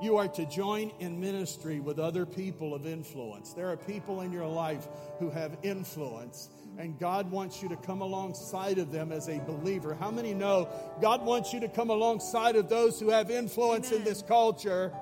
You 0.03 0.17
are 0.17 0.27
to 0.27 0.45
join 0.47 0.91
in 0.99 1.21
ministry 1.21 1.79
with 1.79 2.01
other 2.01 2.27
people 2.27 2.75
of 2.75 2.89
influence. 2.89 3.53
There 3.53 3.71
are 3.71 3.77
people 3.77 4.23
in 4.23 4.33
your 4.33 4.49
life 4.49 4.89
who 5.21 5.31
have 5.31 5.57
influence, 5.63 6.49
and 6.77 6.99
God 6.99 7.31
wants 7.31 7.63
you 7.63 7.69
to 7.69 7.77
come 7.77 8.01
alongside 8.01 8.79
of 8.79 8.91
them 8.91 9.13
as 9.13 9.29
a 9.29 9.39
believer. 9.39 9.95
How 9.95 10.11
many 10.11 10.35
know 10.35 10.69
God 11.01 11.25
wants 11.25 11.53
you 11.53 11.61
to 11.61 11.69
come 11.69 11.91
alongside 11.91 12.57
of 12.57 12.69
those 12.69 12.99
who 12.99 13.11
have 13.11 13.31
influence 13.31 13.91
Amen. 13.91 14.01
in 14.01 14.05
this 14.05 14.23
culture? 14.23 14.93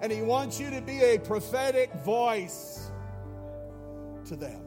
And 0.00 0.12
He 0.12 0.22
wants 0.22 0.60
you 0.60 0.70
to 0.70 0.80
be 0.80 1.00
a 1.00 1.18
prophetic 1.18 1.92
voice 2.04 2.88
to 4.26 4.36
them. 4.36 4.62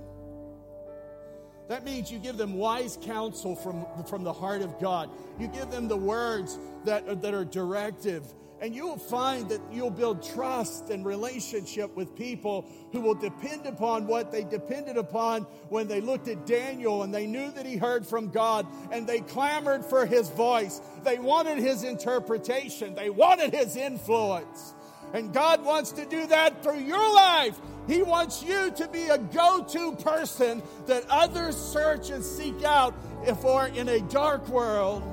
That 1.69 1.85
means 1.85 2.11
you 2.11 2.19
give 2.19 2.35
them 2.35 2.55
wise 2.55 2.97
counsel 3.01 3.55
from, 3.55 3.85
from 4.07 4.25
the 4.25 4.33
heart 4.33 4.61
of 4.61 4.77
God. 4.81 5.09
You 5.39 5.47
give 5.47 5.71
them 5.71 5.87
the 5.87 5.95
words 5.95 6.59
that, 6.83 7.21
that 7.21 7.33
are 7.33 7.45
directive 7.45 8.25
and 8.63 8.73
you'll 8.73 8.97
find 8.97 9.49
that 9.49 9.59
you'll 9.73 9.89
build 9.89 10.23
trust 10.23 10.89
and 10.89 11.05
relationship 11.05 11.93
with 11.97 12.15
people 12.15 12.65
who 12.93 13.01
will 13.01 13.13
depend 13.13 13.65
upon 13.65 14.07
what 14.07 14.31
they 14.31 14.45
depended 14.45 14.95
upon 14.95 15.41
when 15.67 15.85
they 15.85 15.99
looked 15.99 16.29
at 16.29 16.45
Daniel 16.45 17.03
and 17.03 17.13
they 17.13 17.27
knew 17.27 17.51
that 17.51 17.65
he 17.65 17.75
heard 17.75 18.07
from 18.07 18.29
God 18.29 18.65
and 18.89 19.05
they 19.05 19.19
clamored 19.19 19.83
for 19.83 20.05
his 20.05 20.29
voice. 20.29 20.79
They 21.03 21.19
wanted 21.19 21.57
his 21.57 21.83
interpretation, 21.83 22.95
they 22.95 23.09
wanted 23.09 23.53
his 23.53 23.75
influence. 23.75 24.73
And 25.11 25.33
God 25.33 25.65
wants 25.65 25.91
to 25.91 26.05
do 26.05 26.25
that 26.27 26.63
through 26.63 26.79
your 26.79 27.13
life. 27.13 27.59
He 27.85 28.01
wants 28.01 28.41
you 28.41 28.71
to 28.77 28.87
be 28.87 29.07
a 29.07 29.17
go 29.17 29.65
to 29.71 29.91
person 29.97 30.63
that 30.85 31.03
others 31.09 31.57
search 31.57 32.11
and 32.11 32.23
seek 32.23 32.63
out 32.63 32.95
if 33.25 33.43
we're 33.43 33.67
in 33.67 33.89
a 33.89 33.99
dark 33.99 34.47
world 34.47 35.03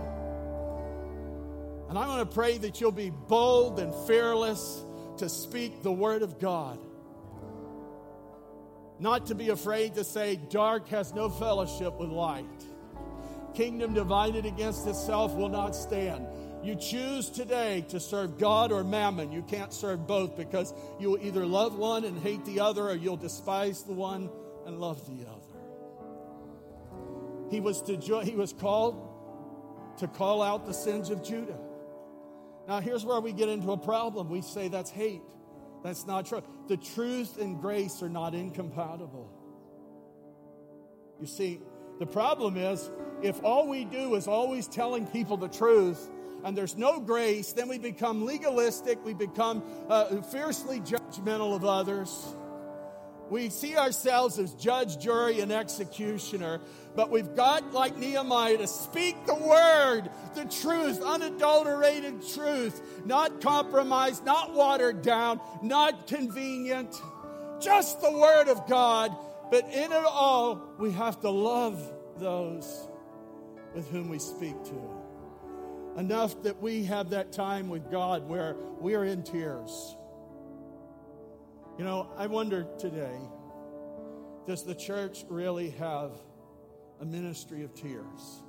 and 1.90 1.98
I'm 1.98 2.06
going 2.06 2.24
to 2.24 2.32
pray 2.32 2.56
that 2.58 2.80
you'll 2.80 2.92
be 2.92 3.10
bold 3.10 3.80
and 3.80 3.92
fearless 4.06 4.84
to 5.16 5.28
speak 5.28 5.82
the 5.82 5.90
word 5.90 6.22
of 6.22 6.38
God. 6.38 6.78
Not 9.00 9.26
to 9.26 9.34
be 9.34 9.48
afraid 9.48 9.96
to 9.96 10.04
say, 10.04 10.36
dark 10.36 10.86
has 10.90 11.12
no 11.12 11.28
fellowship 11.28 11.98
with 11.98 12.10
light. 12.10 12.46
Kingdom 13.54 13.92
divided 13.92 14.46
against 14.46 14.86
itself 14.86 15.34
will 15.34 15.48
not 15.48 15.74
stand. 15.74 16.28
You 16.62 16.76
choose 16.76 17.28
today 17.28 17.84
to 17.88 17.98
serve 17.98 18.38
God 18.38 18.70
or 18.70 18.84
mammon. 18.84 19.32
You 19.32 19.42
can't 19.42 19.72
serve 19.72 20.06
both 20.06 20.36
because 20.36 20.72
you 21.00 21.10
will 21.10 21.26
either 21.26 21.44
love 21.44 21.76
one 21.76 22.04
and 22.04 22.16
hate 22.22 22.44
the 22.44 22.60
other, 22.60 22.84
or 22.84 22.94
you'll 22.94 23.16
despise 23.16 23.82
the 23.82 23.94
one 23.94 24.30
and 24.64 24.78
love 24.78 25.04
the 25.08 25.26
other. 25.26 25.40
He 27.50 27.58
was, 27.58 27.82
to, 27.82 27.96
he 28.22 28.36
was 28.36 28.52
called 28.52 29.08
to 29.98 30.06
call 30.06 30.40
out 30.40 30.66
the 30.66 30.74
sins 30.74 31.10
of 31.10 31.24
Judah. 31.24 31.58
Now, 32.68 32.80
here's 32.80 33.04
where 33.04 33.20
we 33.20 33.32
get 33.32 33.48
into 33.48 33.72
a 33.72 33.76
problem. 33.76 34.28
We 34.28 34.42
say 34.42 34.68
that's 34.68 34.90
hate. 34.90 35.22
That's 35.82 36.06
not 36.06 36.26
true. 36.26 36.42
The 36.68 36.76
truth 36.76 37.38
and 37.38 37.60
grace 37.60 38.02
are 38.02 38.08
not 38.08 38.34
incompatible. 38.34 39.30
You 41.20 41.26
see, 41.26 41.60
the 41.98 42.06
problem 42.06 42.56
is 42.56 42.90
if 43.22 43.42
all 43.44 43.68
we 43.68 43.84
do 43.84 44.14
is 44.14 44.26
always 44.26 44.66
telling 44.66 45.06
people 45.06 45.36
the 45.36 45.48
truth 45.48 46.08
and 46.44 46.56
there's 46.56 46.76
no 46.76 47.00
grace, 47.00 47.52
then 47.52 47.68
we 47.68 47.78
become 47.78 48.24
legalistic, 48.24 49.04
we 49.04 49.12
become 49.12 49.62
uh, 49.88 50.22
fiercely 50.22 50.80
judgmental 50.80 51.54
of 51.54 51.64
others. 51.64 52.34
We 53.28 53.50
see 53.50 53.76
ourselves 53.76 54.38
as 54.38 54.54
judge, 54.54 54.98
jury, 54.98 55.40
and 55.40 55.52
executioner, 55.52 56.60
but 56.94 57.10
we've 57.10 57.34
got, 57.34 57.72
like 57.72 57.96
Nehemiah, 57.96 58.58
to 58.58 58.66
speak 58.66 59.26
the 59.26 59.34
word, 59.34 60.10
the 60.34 60.44
truth, 60.44 61.02
unadulterated 61.02 62.26
truth, 62.34 62.80
not 63.04 63.40
compromised, 63.40 64.24
not 64.24 64.54
watered 64.54 65.02
down, 65.02 65.40
not 65.62 66.06
convenient, 66.06 67.00
just 67.60 68.00
the 68.00 68.12
word 68.12 68.48
of 68.48 68.66
God. 68.68 69.16
But 69.50 69.64
in 69.66 69.92
it 69.92 70.04
all, 70.04 70.62
we 70.78 70.92
have 70.92 71.20
to 71.20 71.30
love 71.30 71.92
those 72.18 72.88
with 73.74 73.88
whom 73.90 74.08
we 74.08 74.18
speak 74.18 74.62
to. 74.64 74.90
Enough 75.96 76.42
that 76.44 76.60
we 76.62 76.84
have 76.84 77.10
that 77.10 77.32
time 77.32 77.68
with 77.68 77.90
God 77.90 78.28
where 78.28 78.56
we 78.80 78.94
are 78.94 79.04
in 79.04 79.22
tears 79.22 79.96
you 81.80 81.86
know, 81.86 82.10
I 82.18 82.26
wonder 82.26 82.66
today 82.78 83.18
does 84.46 84.64
the 84.64 84.74
church 84.74 85.24
really 85.30 85.70
have 85.70 86.12
a 87.00 87.04
ministry 87.04 87.62
of 87.62 87.74
tears? 87.74 88.42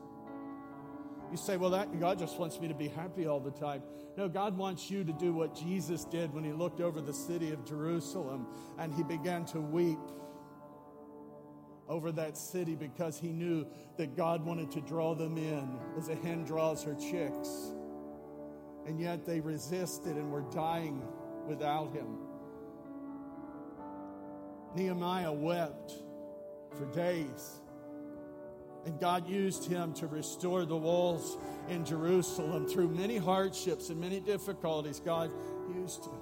You 1.32 1.38
say, 1.38 1.56
well, 1.56 1.70
that 1.70 1.97
God 1.97 2.20
just 2.20 2.38
wants 2.38 2.60
me 2.60 2.68
to 2.68 2.74
be 2.74 2.89
happy 2.89 3.26
all 3.26 3.39
the 3.39 3.52
time. 3.52 3.82
No, 4.18 4.28
God 4.28 4.58
wants 4.58 4.91
you 4.91 5.06
to 5.06 5.14
do 5.14 5.34
what 5.34 5.56
Jesus 5.56 6.04
did 6.04 6.34
when 6.34 6.43
he 6.43 6.52
looked 6.52 6.82
over 6.82 6.99
the 6.99 7.14
city 7.14 7.52
of 7.52 7.66
Jerusalem 7.66 8.47
and 8.78 8.93
he 8.93 9.04
began 9.04 9.45
to 9.45 9.62
weep 9.62 9.97
over 11.88 12.12
that 12.12 12.38
city 12.38 12.76
because 12.76 13.18
he 13.18 13.30
knew 13.30 13.66
that 13.97 14.16
God 14.16 14.45
wanted 14.45 14.72
to 14.72 14.82
draw 14.82 15.16
them 15.16 15.38
in 15.38 15.80
as 15.97 16.10
a 16.10 16.16
hen 16.16 16.43
draws 16.43 16.84
her 16.84 16.95
chicks. 16.95 17.74
And 18.86 18.99
yet 18.99 19.26
they 19.26 19.39
resisted 19.39 20.18
and 20.18 20.32
were 20.32 20.45
dying 20.54 21.02
without 21.47 21.93
him. 21.93 22.18
Nehemiah 24.76 25.32
wept 25.32 25.93
for 26.78 26.86
days. 26.93 27.62
And 28.86 28.99
God 28.99 29.27
used 29.27 29.65
him 29.65 29.93
to 29.93 30.07
restore 30.07 30.65
the 30.65 30.75
walls 30.75 31.38
in 31.69 31.86
Jerusalem 31.86 32.67
through 32.67 32.89
many 32.89 33.17
hardships 33.17 33.89
and 33.89 33.99
many 33.99 34.19
difficulties. 34.19 34.99
God 34.99 35.32
used 35.75 36.05
him. 36.05 36.19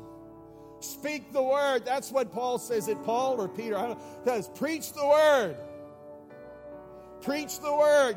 Speak 0.82 1.32
the 1.34 1.44
word. 1.44 1.86
That's 1.86 2.12
what 2.12 2.32
Paul 2.32 2.58
says. 2.58 2.88
It 2.88 3.02
Paul 3.04 3.40
or 3.40 3.48
Peter? 3.48 3.78
I 3.78 3.88
don't 3.88 3.98
know. 3.98 4.24
says 4.26 4.50
preach 4.56 4.94
the 4.94 5.06
word. 5.06 5.58
Preach 7.22 7.60
the 7.60 7.74
word. 7.74 8.16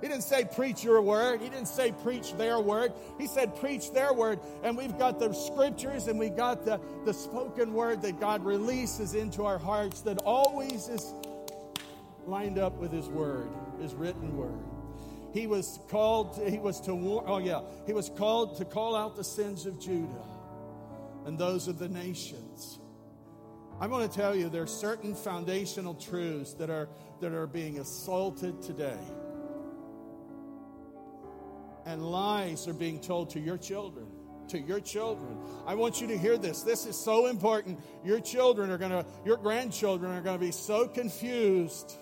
He 0.00 0.08
didn't 0.08 0.24
say 0.24 0.44
preach 0.44 0.84
your 0.84 1.00
word. 1.00 1.40
He 1.40 1.48
didn't 1.48 1.68
say 1.68 1.92
preach 2.02 2.34
their 2.34 2.60
word. 2.60 2.92
He 3.18 3.26
said 3.26 3.56
preach 3.56 3.90
their 3.92 4.12
word. 4.12 4.38
And 4.62 4.76
we've 4.76 4.98
got 4.98 5.18
the 5.18 5.32
scriptures 5.32 6.08
and 6.08 6.18
we 6.18 6.28
got 6.28 6.66
the, 6.66 6.78
the 7.06 7.14
spoken 7.14 7.72
word 7.72 8.02
that 8.02 8.20
God 8.20 8.44
releases 8.44 9.14
into 9.14 9.46
our 9.46 9.58
hearts 9.58 10.02
that 10.02 10.18
always 10.18 10.88
is 10.88 11.14
lined 12.26 12.58
up 12.58 12.74
with 12.78 12.92
his 12.92 13.08
word, 13.08 13.48
his 13.80 13.94
written 13.94 14.36
word. 14.36 14.64
He 15.32 15.46
was 15.46 15.80
called, 15.88 16.40
he 16.48 16.58
was 16.58 16.80
to 16.82 16.94
war, 16.94 17.24
oh 17.26 17.38
yeah, 17.38 17.62
he 17.86 17.92
was 17.92 18.08
called 18.08 18.56
to 18.58 18.64
call 18.64 18.94
out 18.94 19.16
the 19.16 19.24
sins 19.24 19.66
of 19.66 19.80
Judah 19.80 20.24
and 21.26 21.38
those 21.38 21.66
of 21.68 21.78
the 21.78 21.88
nations. 21.88 22.78
I'm 23.80 23.90
going 23.90 24.08
to 24.08 24.14
tell 24.14 24.36
you 24.36 24.48
there 24.48 24.62
are 24.62 24.66
certain 24.66 25.14
foundational 25.14 25.94
truths 25.94 26.54
that 26.54 26.70
are 26.70 26.88
that 27.20 27.32
are 27.32 27.46
being 27.46 27.80
assaulted 27.80 28.62
today 28.62 28.98
and 31.86 32.10
lies 32.10 32.66
are 32.66 32.74
being 32.74 33.00
told 33.00 33.30
to 33.30 33.40
your 33.40 33.58
children. 33.58 34.06
To 34.48 34.58
your 34.58 34.80
children. 34.80 35.38
I 35.66 35.74
want 35.74 36.00
you 36.00 36.06
to 36.08 36.18
hear 36.18 36.36
this. 36.36 36.62
This 36.62 36.86
is 36.86 36.96
so 36.96 37.26
important. 37.26 37.80
Your 38.04 38.20
children 38.20 38.70
are 38.70 38.78
going 38.78 38.90
to, 38.90 39.04
your 39.24 39.38
grandchildren 39.38 40.12
are 40.12 40.20
going 40.20 40.38
to 40.38 40.44
be 40.44 40.52
so 40.52 40.86
confused 40.86 41.96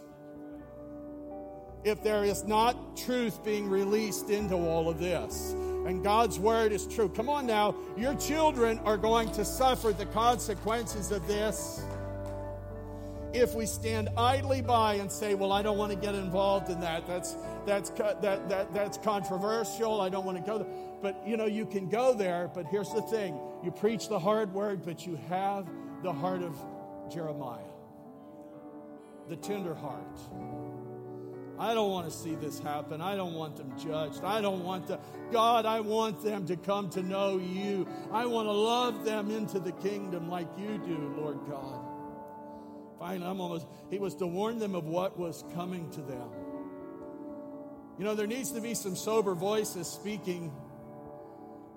if 1.84 2.02
there 2.02 2.24
is 2.24 2.44
not 2.44 2.96
truth 2.96 3.44
being 3.44 3.68
released 3.68 4.30
into 4.30 4.54
all 4.54 4.88
of 4.88 4.98
this. 4.98 5.52
And 5.86 6.02
God's 6.02 6.38
word 6.38 6.70
is 6.70 6.86
true. 6.86 7.08
Come 7.08 7.28
on 7.28 7.46
now. 7.46 7.74
Your 7.96 8.14
children 8.14 8.78
are 8.80 8.96
going 8.96 9.32
to 9.32 9.44
suffer 9.44 9.92
the 9.92 10.06
consequences 10.06 11.10
of 11.10 11.26
this 11.26 11.84
if 13.32 13.54
we 13.54 13.66
stand 13.66 14.08
idly 14.16 14.60
by 14.62 14.94
and 14.94 15.10
say, 15.10 15.34
"Well, 15.34 15.52
I 15.52 15.62
don't 15.62 15.78
want 15.78 15.90
to 15.90 15.98
get 15.98 16.14
involved 16.14 16.68
in 16.70 16.80
that. 16.80 17.06
That's 17.06 17.36
that's 17.66 17.90
that, 17.90 18.48
that 18.48 18.72
that's 18.72 18.98
controversial. 18.98 20.00
I 20.00 20.08
don't 20.08 20.24
want 20.24 20.38
to 20.38 20.44
go." 20.44 20.58
There. 20.58 20.68
But 21.02 21.26
you 21.26 21.36
know, 21.36 21.46
you 21.46 21.66
can 21.66 21.88
go 21.88 22.14
there. 22.14 22.50
But 22.54 22.66
here's 22.66 22.92
the 22.92 23.02
thing: 23.02 23.38
you 23.64 23.70
preach 23.70 24.08
the 24.08 24.18
hard 24.18 24.52
word, 24.52 24.84
but 24.84 25.06
you 25.06 25.18
have 25.28 25.68
the 26.02 26.12
heart 26.12 26.42
of 26.42 26.56
Jeremiah, 27.10 27.58
the 29.28 29.36
tender 29.36 29.74
heart. 29.74 30.18
I 31.58 31.74
don't 31.74 31.90
want 31.90 32.10
to 32.10 32.16
see 32.16 32.34
this 32.34 32.58
happen. 32.58 33.00
I 33.00 33.14
don't 33.14 33.34
want 33.34 33.56
them 33.56 33.72
judged. 33.78 34.24
I 34.24 34.40
don't 34.40 34.64
want 34.64 34.88
to, 34.88 34.98
God, 35.30 35.66
I 35.66 35.80
want 35.80 36.22
them 36.22 36.46
to 36.46 36.56
come 36.56 36.90
to 36.90 37.02
know 37.02 37.38
you. 37.38 37.86
I 38.10 38.26
want 38.26 38.48
to 38.48 38.52
love 38.52 39.04
them 39.04 39.30
into 39.30 39.60
the 39.60 39.72
kingdom 39.72 40.28
like 40.28 40.48
you 40.58 40.78
do, 40.78 41.14
Lord 41.16 41.38
God. 41.48 41.84
Finally, 42.98 43.30
I'm 43.30 43.40
almost, 43.40 43.66
he 43.90 43.98
was 43.98 44.14
to 44.16 44.26
warn 44.26 44.58
them 44.58 44.74
of 44.74 44.84
what 44.84 45.18
was 45.18 45.44
coming 45.54 45.90
to 45.90 46.00
them. 46.00 46.28
You 47.98 48.04
know, 48.04 48.14
there 48.14 48.26
needs 48.26 48.52
to 48.52 48.60
be 48.60 48.74
some 48.74 48.96
sober 48.96 49.34
voices 49.34 49.86
speaking, 49.86 50.52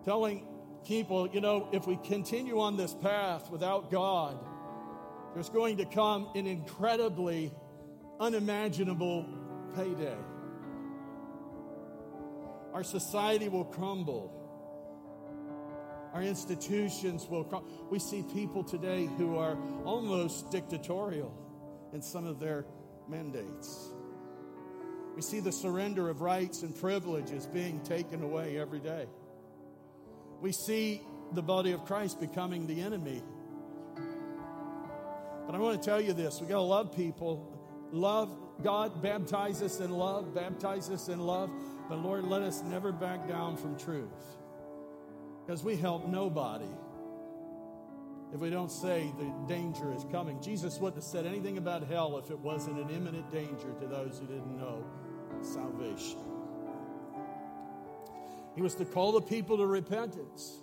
telling 0.06 0.48
people, 0.86 1.28
you 1.28 1.42
know, 1.42 1.68
if 1.72 1.86
we 1.86 1.98
continue 1.98 2.60
on 2.60 2.78
this 2.78 2.94
path 2.94 3.50
without 3.52 3.92
God, 3.92 4.38
there's 5.34 5.50
going 5.50 5.78
to 5.78 5.86
come 5.86 6.30
an 6.36 6.48
incredibly 6.48 7.52
unimaginable 8.20 9.28
payday. 9.76 10.18
Our 12.74 12.84
society 12.84 13.50
will 13.50 13.66
crumble. 13.66 14.32
Our 16.14 16.22
institutions 16.22 17.28
will 17.30 17.44
crumble. 17.44 17.70
We 17.90 18.00
see 18.00 18.24
people 18.34 18.64
today 18.64 19.06
who 19.18 19.38
are 19.38 19.58
almost 19.86 20.52
dictatorial 20.52 21.34
in 21.94 22.02
some 22.02 22.26
of 22.26 22.40
their 22.40 22.66
mandates. 23.08 23.94
We 25.16 25.22
see 25.22 25.40
the 25.40 25.52
surrender 25.52 26.10
of 26.10 26.22
rights 26.22 26.64
and 26.64 26.76
privileges 26.76 27.46
being 27.46 27.80
taken 27.82 28.22
away 28.22 28.60
every 28.60 28.80
day. 28.80 29.08
We 30.42 30.52
see 30.52 31.02
the 31.34 31.42
body 31.42 31.72
of 31.72 31.86
Christ 31.86 32.20
becoming 32.20 32.68
the 32.68 32.82
enemy. 32.82 33.24
But 35.46 35.56
I 35.56 35.60
want 35.60 35.82
to 35.82 35.86
tell 35.86 36.02
you 36.02 36.14
this 36.14 36.42
we 36.42 36.48
got 36.48 36.56
to 36.56 36.62
love 36.62 36.96
people. 36.96 37.52
Love 37.92 38.30
God, 38.64 39.02
baptize 39.02 39.62
us 39.62 39.80
in 39.80 39.92
love, 39.92 40.34
baptize 40.34 40.90
us 40.90 41.10
in 41.10 41.20
love. 41.20 41.50
But 41.90 42.00
Lord, 42.00 42.24
let 42.24 42.42
us 42.42 42.62
never 42.64 42.92
back 42.92 43.28
down 43.28 43.58
from 43.58 43.78
truth. 43.78 44.10
Because 45.46 45.64
we 45.64 45.76
help 45.76 46.08
nobody 46.08 46.66
if 48.34 48.42
we 48.42 48.50
don't 48.50 48.72
say 48.72 49.14
the 49.18 49.32
danger 49.48 49.94
is 49.94 50.04
coming. 50.12 50.42
Jesus 50.42 50.78
wouldn't 50.78 51.02
have 51.02 51.10
said 51.10 51.26
anything 51.26 51.58
about 51.58 51.88
hell 51.88 52.18
if 52.18 52.32
it 52.32 52.40
wasn't 52.40 52.78
an 52.80 52.90
imminent 52.90 53.32
danger 53.32 53.72
to 53.80 53.88
those 53.88 54.20
who 54.20 54.26
didn't 54.26 54.58
know 54.58 54.84
salvation. 55.42 56.20
He 58.56 58.62
was 58.62 58.76
to 58.76 58.86
call 58.86 59.14
the 59.14 59.22
people 59.22 59.58
to 59.58 59.66
repentance. 59.66 60.60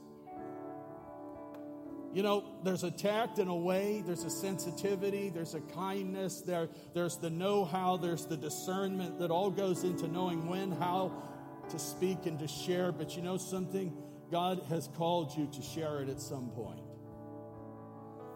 You 2.13 2.23
know, 2.23 2.45
there's 2.63 2.85
a 2.85 2.91
tact 2.91 3.39
and 3.39 3.49
a 3.49 3.55
way, 3.55 4.03
there's 4.05 4.25
a 4.25 4.31
sensitivity, 4.31 5.31
there's 5.31 5.55
a 5.55 5.61
kindness, 5.61 6.43
there, 6.43 6.69
there's 6.95 7.17
the 7.17 7.31
know 7.31 7.65
how, 7.65 7.97
there's 7.97 8.27
the 8.27 8.37
discernment 8.37 9.19
that 9.19 9.31
all 9.31 9.51
goes 9.51 9.83
into 9.83 10.09
knowing 10.09 10.47
when, 10.47 10.73
how 10.73 11.11
to 11.71 11.79
speak 11.79 12.27
and 12.27 12.39
to 12.39 12.49
share. 12.49 12.93
But 12.93 13.17
you 13.17 13.23
know 13.23 13.39
something? 13.39 13.97
God 14.31 14.63
has 14.69 14.89
called 14.97 15.37
you 15.37 15.49
to 15.55 15.63
share 15.63 16.01
it 16.01 16.11
at 16.11 16.21
some 16.21 16.51
point. 16.51 16.81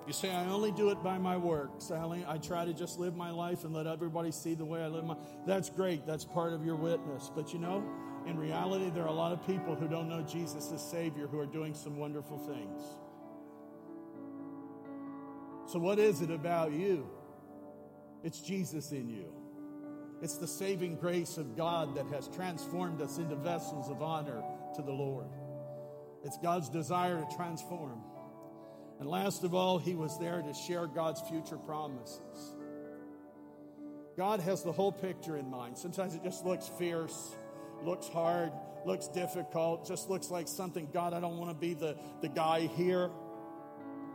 You 0.07 0.13
say, 0.13 0.31
I 0.31 0.47
only 0.47 0.71
do 0.71 0.91
it 0.91 1.03
by 1.03 1.19
my 1.19 1.37
works. 1.37 1.91
I, 1.91 2.01
only, 2.01 2.25
I 2.27 2.39
try 2.39 2.65
to 2.65 2.73
just 2.73 2.99
live 2.99 3.17
my 3.17 3.31
life 3.31 3.65
and 3.65 3.75
let 3.75 3.87
everybody 3.87 4.31
see 4.31 4.55
the 4.55 4.65
way 4.65 4.81
I 4.83 4.87
live 4.87 5.05
my 5.05 5.17
That's 5.47 5.69
great. 5.69 6.07
That's 6.07 6.25
part 6.25 6.53
of 6.53 6.65
your 6.65 6.77
witness. 6.77 7.31
But 7.35 7.53
you 7.53 7.59
know, 7.59 7.85
in 8.27 8.39
reality, 8.39 8.91
there 8.91 9.03
are 9.03 9.09
a 9.09 9.13
lot 9.13 9.33
of 9.33 9.45
people 9.47 9.75
who 9.75 9.89
don't 9.89 10.09
know 10.09 10.23
Jesus 10.23 10.71
as 10.73 10.81
Savior 10.81 11.27
who 11.27 11.39
are 11.41 11.47
doing 11.47 11.75
some 11.75 11.97
wonderful 11.99 12.39
things. 12.39 12.83
So, 15.67 15.79
what 15.79 15.99
is 15.99 16.23
it 16.23 16.31
about 16.31 16.73
you? 16.73 17.09
It's 18.23 18.41
Jesus 18.41 18.93
in 18.93 19.09
you. 19.09 19.33
It's 20.23 20.39
the 20.39 20.47
saving 20.47 20.97
grace 20.97 21.37
of 21.37 21.57
God 21.57 21.97
that 21.97 22.07
has 22.07 22.29
transformed 22.29 23.03
us 23.03 23.19
into 23.19 23.37
vessels 23.37 23.91
of 23.91 24.03
honor 24.03 24.43
to 24.77 24.83
the 24.83 24.93
Lord. 24.93 25.27
It's 26.25 26.39
God's 26.39 26.69
desire 26.69 27.21
to 27.21 27.37
transform. 27.37 28.01
And 28.99 29.09
last 29.09 29.45
of 29.45 29.55
all, 29.55 29.79
He 29.79 29.95
was 29.95 30.19
there 30.19 30.41
to 30.41 30.55
share 30.55 30.87
God's 30.87 31.21
future 31.29 31.59
promises. 31.59 32.57
God 34.17 34.41
has 34.41 34.63
the 34.63 34.73
whole 34.73 34.93
picture 34.93 35.37
in 35.37 35.51
mind. 35.51 35.77
Sometimes 35.77 36.15
it 36.15 36.23
just 36.23 36.47
looks 36.47 36.71
fierce, 36.79 37.37
looks 37.83 38.09
hard, 38.09 38.51
looks 38.87 39.09
difficult, 39.09 39.87
just 39.87 40.09
looks 40.09 40.31
like 40.31 40.49
something, 40.49 40.89
God, 40.93 41.13
I 41.13 41.21
don't 41.21 41.37
want 41.37 41.51
to 41.51 41.57
be 41.57 41.75
the, 41.75 41.97
the 42.23 42.29
guy 42.29 42.61
here, 42.61 43.11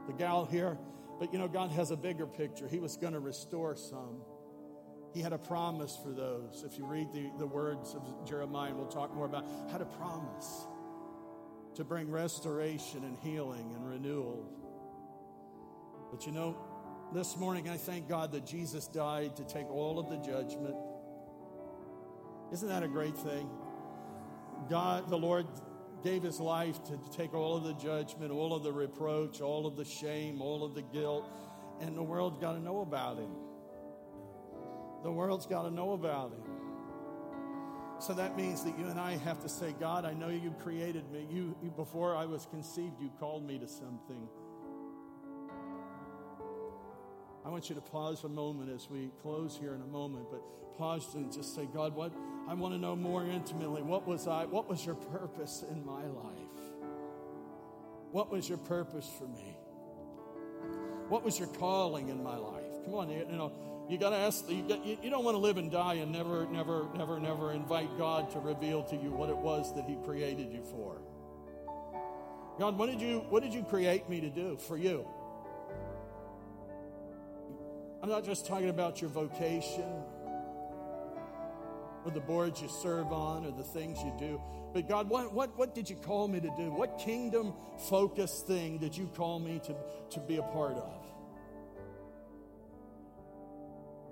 the 0.07 0.13
gal 0.13 0.45
here. 0.45 0.77
But 1.22 1.32
you 1.32 1.38
know, 1.38 1.47
God 1.47 1.69
has 1.74 1.91
a 1.91 1.95
bigger 1.95 2.26
picture. 2.26 2.67
He 2.67 2.80
was 2.80 2.97
going 2.97 3.13
to 3.13 3.19
restore 3.19 3.76
some. 3.76 4.24
He 5.13 5.22
had 5.22 5.34
a 5.34 5.38
promise 5.38 5.95
for 6.03 6.11
those. 6.11 6.63
If 6.65 6.80
you 6.80 6.86
read 6.88 7.13
the, 7.13 7.30
the 7.38 7.45
words 7.45 7.93
of 7.93 8.01
Jeremiah, 8.28 8.74
we'll 8.74 8.88
talk 8.88 9.13
more 9.13 9.28
about 9.28 9.45
had 9.72 9.82
a 9.82 9.86
promise 9.86 10.65
to 11.76 11.84
bring 11.84 12.09
restoration 12.09 13.03
and 13.03 13.15
healing 13.19 13.72
and 13.76 13.88
renewal. 13.88 14.51
But 16.11 16.26
you 16.26 16.32
know, 16.32 16.57
this 17.13 17.38
morning 17.38 17.69
I 17.69 17.78
thank 17.78 18.09
God 18.09 18.32
that 18.32 18.47
Jesus 18.47 18.88
died 18.88 19.36
to 19.36 19.43
take 19.43 19.69
all 19.69 19.99
of 19.99 20.09
the 20.09 20.17
judgment. 20.17 20.76
Isn't 22.51 22.67
that 22.67 22.82
a 22.82 22.88
great 22.88 23.15
thing? 23.15 23.47
God, 24.72 25.07
the 25.07 25.19
Lord 25.19 25.45
gave 26.03 26.23
his 26.23 26.39
life 26.39 26.83
to 26.85 26.99
take 27.15 27.33
all 27.33 27.57
of 27.57 27.63
the 27.63 27.73
judgment, 27.73 28.31
all 28.31 28.53
of 28.53 28.63
the 28.63 28.71
reproach, 28.71 29.41
all 29.41 29.65
of 29.65 29.75
the 29.75 29.85
shame, 29.85 30.41
all 30.41 30.63
of 30.63 30.75
the 30.75 30.81
guilt, 30.81 31.29
and 31.79 31.95
the 31.95 32.03
world's 32.03 32.37
got 32.39 32.53
to 32.53 32.59
know 32.59 32.81
about 32.81 33.17
him. 33.17 33.31
The 35.03 35.11
world's 35.11 35.45
got 35.45 35.63
to 35.63 35.71
know 35.71 35.93
about 35.93 36.31
him. 36.31 36.43
So 37.99 38.13
that 38.13 38.35
means 38.35 38.63
that 38.63 38.77
you 38.79 38.87
and 38.87 38.99
I 38.99 39.17
have 39.17 39.41
to 39.41 39.49
say, 39.49 39.75
God, 39.79 40.05
I 40.05 40.13
know 40.13 40.29
you 40.29 40.55
created 40.63 41.11
me. 41.11 41.27
You, 41.29 41.55
you 41.61 41.69
before 41.69 42.15
I 42.15 42.25
was 42.25 42.47
conceived, 42.47 42.99
you 42.99 43.11
called 43.19 43.45
me 43.45 43.59
to 43.59 43.67
something. 43.67 44.27
I 47.45 47.49
want 47.49 47.69
you 47.69 47.75
to 47.75 47.81
pause 47.81 48.23
a 48.23 48.29
moment 48.29 48.71
as 48.71 48.89
we 48.89 49.11
close 49.21 49.57
here 49.59 49.73
in 49.75 49.81
a 49.81 49.87
moment, 49.87 50.25
but 50.31 50.41
pause 50.77 51.13
and 51.13 51.31
just 51.31 51.55
say, 51.55 51.67
God, 51.71 51.95
what 51.95 52.11
I 52.51 52.53
want 52.53 52.73
to 52.73 52.77
know 52.77 52.97
more 52.97 53.23
intimately. 53.23 53.81
What 53.81 54.05
was 54.05 54.27
I? 54.27 54.43
What 54.43 54.67
was 54.67 54.85
your 54.85 54.95
purpose 54.95 55.63
in 55.71 55.85
my 55.85 56.03
life? 56.03 56.35
What 58.11 58.29
was 58.29 58.49
your 58.49 58.57
purpose 58.57 59.09
for 59.17 59.23
me? 59.23 59.55
What 61.07 61.23
was 61.23 61.39
your 61.39 61.47
calling 61.47 62.09
in 62.09 62.21
my 62.21 62.35
life? 62.35 62.65
Come 62.83 62.95
on, 62.95 63.09
you, 63.09 63.19
you 63.19 63.37
know, 63.37 63.53
you 63.87 63.97
got 63.97 64.09
to 64.09 64.17
ask. 64.17 64.49
You, 64.49 64.65
you, 64.83 64.97
you 65.01 65.09
don't 65.09 65.23
want 65.23 65.35
to 65.35 65.39
live 65.39 65.55
and 65.55 65.71
die 65.71 65.93
and 65.93 66.11
never, 66.11 66.45
never, 66.47 66.89
never, 66.93 67.21
never 67.21 67.53
invite 67.53 67.97
God 67.97 68.29
to 68.31 68.39
reveal 68.39 68.83
to 68.83 68.97
you 68.97 69.11
what 69.11 69.29
it 69.29 69.37
was 69.37 69.73
that 69.75 69.85
He 69.85 69.95
created 70.03 70.51
you 70.51 70.61
for. 70.61 70.97
God, 72.59 72.77
what 72.77 72.89
did 72.89 72.99
you, 72.99 73.19
what 73.29 73.43
did 73.43 73.53
you 73.53 73.63
create 73.63 74.09
me 74.09 74.19
to 74.19 74.29
do 74.29 74.57
for 74.57 74.75
you? 74.75 75.07
I'm 78.03 78.09
not 78.09 78.25
just 78.25 78.45
talking 78.45 78.67
about 78.67 78.99
your 78.99 79.09
vocation 79.09 80.03
or 82.05 82.11
the 82.11 82.19
boards 82.19 82.61
you 82.61 82.69
serve 82.69 83.11
on 83.11 83.45
or 83.45 83.51
the 83.51 83.63
things 83.63 83.99
you 83.99 84.13
do. 84.17 84.41
But 84.73 84.87
God, 84.87 85.09
what, 85.09 85.33
what, 85.33 85.57
what 85.57 85.75
did 85.75 85.89
you 85.89 85.95
call 85.95 86.27
me 86.27 86.39
to 86.39 86.49
do? 86.57 86.71
What 86.71 86.97
kingdom 86.97 87.53
focused 87.89 88.47
thing 88.47 88.77
did 88.77 88.95
you 88.95 89.07
call 89.15 89.39
me 89.39 89.59
to, 89.65 89.75
to 90.11 90.19
be 90.19 90.37
a 90.37 90.43
part 90.43 90.77
of? 90.77 91.01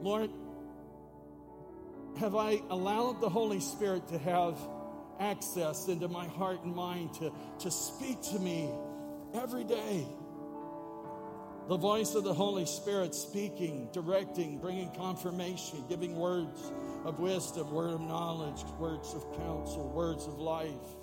Lord, 0.01 0.29
have 2.19 2.35
I 2.35 2.61
allowed 2.69 3.21
the 3.21 3.29
Holy 3.29 3.59
Spirit 3.59 4.07
to 4.09 4.17
have 4.19 4.57
access 5.19 5.87
into 5.87 6.07
my 6.07 6.25
heart 6.25 6.63
and 6.63 6.75
mind 6.75 7.13
to, 7.15 7.31
to 7.59 7.71
speak 7.71 8.21
to 8.33 8.39
me 8.39 8.69
every 9.33 9.63
day? 9.63 10.05
The 11.67 11.77
voice 11.77 12.15
of 12.15 12.23
the 12.23 12.33
Holy 12.33 12.65
Spirit 12.65 13.13
speaking, 13.13 13.89
directing, 13.93 14.57
bringing 14.57 14.89
confirmation, 14.95 15.83
giving 15.87 16.15
words 16.15 16.71
of 17.06 17.20
wisdom, 17.20 17.72
word 17.72 17.93
of 17.93 18.02
knowledge, 18.02 18.64
words 18.78 19.14
of 19.14 19.24
counsel, 19.38 19.89
words 19.89 20.28
of 20.28 20.39
life. 20.39 20.95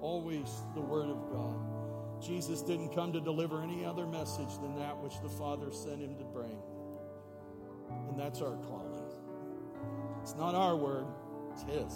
Always 0.00 0.48
the 0.74 0.80
Word 0.80 1.10
of 1.10 1.30
God. 1.30 2.22
Jesus 2.22 2.62
didn't 2.62 2.94
come 2.94 3.12
to 3.12 3.20
deliver 3.20 3.62
any 3.62 3.84
other 3.84 4.06
message 4.06 4.58
than 4.60 4.76
that 4.78 4.96
which 4.98 5.20
the 5.22 5.28
Father 5.28 5.72
sent 5.72 6.00
him 6.00 6.16
to 6.16 6.24
bring. 6.24 6.58
And 8.08 8.18
that's 8.18 8.40
our 8.40 8.56
calling. 8.56 8.90
It's 10.22 10.34
not 10.36 10.54
our 10.54 10.76
word, 10.76 11.06
it's 11.52 11.62
His. 11.62 11.92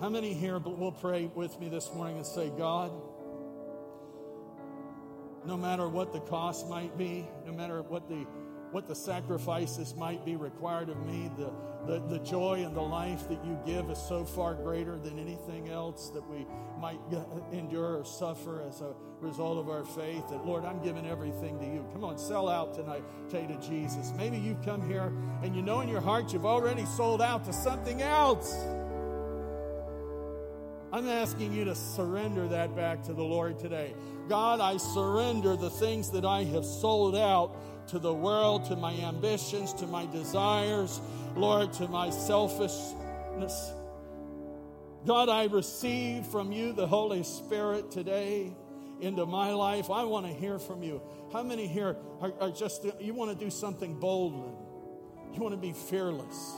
How 0.00 0.08
many 0.08 0.32
here 0.32 0.58
will 0.58 0.92
pray 0.92 1.30
with 1.34 1.58
me 1.58 1.68
this 1.68 1.92
morning 1.94 2.16
and 2.16 2.26
say, 2.26 2.50
God, 2.56 2.92
no 5.44 5.56
matter 5.56 5.88
what 5.88 6.12
the 6.12 6.20
cost 6.20 6.68
might 6.68 6.96
be, 6.98 7.26
no 7.46 7.52
matter 7.52 7.82
what 7.82 8.08
the 8.08 8.26
what 8.76 8.86
the 8.86 8.94
sacrifices 8.94 9.94
might 9.96 10.22
be 10.22 10.36
required 10.36 10.90
of 10.90 11.06
me, 11.06 11.30
the, 11.38 11.50
the, 11.86 11.98
the 12.10 12.18
joy 12.18 12.62
and 12.62 12.76
the 12.76 12.82
life 12.82 13.26
that 13.26 13.42
you 13.42 13.58
give 13.64 13.88
is 13.88 13.96
so 13.96 14.22
far 14.22 14.52
greater 14.52 14.98
than 14.98 15.18
anything 15.18 15.70
else 15.70 16.10
that 16.10 16.20
we 16.28 16.46
might 16.78 17.00
endure 17.52 18.00
or 18.00 18.04
suffer 18.04 18.62
as 18.68 18.82
a 18.82 18.92
result 19.18 19.56
of 19.56 19.70
our 19.70 19.82
faith. 19.82 20.28
That, 20.28 20.44
Lord, 20.44 20.66
I'm 20.66 20.82
giving 20.82 21.06
everything 21.06 21.58
to 21.58 21.64
you. 21.64 21.88
Come 21.94 22.04
on, 22.04 22.18
sell 22.18 22.50
out 22.50 22.74
tonight 22.74 23.02
say 23.30 23.46
to 23.46 23.56
Jesus. 23.66 24.12
Maybe 24.14 24.36
you've 24.36 24.62
come 24.62 24.86
here 24.86 25.10
and 25.42 25.56
you 25.56 25.62
know 25.62 25.80
in 25.80 25.88
your 25.88 26.02
heart 26.02 26.34
you've 26.34 26.44
already 26.44 26.84
sold 26.84 27.22
out 27.22 27.46
to 27.46 27.54
something 27.54 28.02
else. 28.02 28.54
I'm 30.96 31.10
asking 31.10 31.52
you 31.52 31.66
to 31.66 31.74
surrender 31.74 32.48
that 32.48 32.74
back 32.74 33.02
to 33.02 33.12
the 33.12 33.22
Lord 33.22 33.58
today. 33.58 33.92
God, 34.30 34.60
I 34.60 34.78
surrender 34.78 35.54
the 35.54 35.68
things 35.68 36.10
that 36.12 36.24
I 36.24 36.44
have 36.44 36.64
sold 36.64 37.14
out 37.14 37.54
to 37.88 37.98
the 37.98 38.14
world, 38.14 38.64
to 38.70 38.76
my 38.76 38.94
ambitions, 38.94 39.74
to 39.74 39.86
my 39.86 40.06
desires, 40.06 41.02
Lord, 41.34 41.74
to 41.74 41.88
my 41.88 42.08
selfishness. 42.08 43.74
God, 45.04 45.28
I 45.28 45.44
receive 45.44 46.24
from 46.28 46.50
you 46.50 46.72
the 46.72 46.86
Holy 46.86 47.24
Spirit 47.24 47.90
today 47.90 48.56
into 49.02 49.26
my 49.26 49.52
life. 49.52 49.90
I 49.90 50.04
want 50.04 50.24
to 50.24 50.32
hear 50.32 50.58
from 50.58 50.82
you. 50.82 51.02
How 51.30 51.42
many 51.42 51.66
here 51.66 51.94
are, 52.22 52.32
are 52.40 52.50
just, 52.50 52.86
you 53.00 53.12
want 53.12 53.38
to 53.38 53.44
do 53.44 53.50
something 53.50 54.00
boldly? 54.00 54.50
You 55.34 55.42
want 55.42 55.52
to 55.52 55.60
be 55.60 55.74
fearless. 55.74 56.54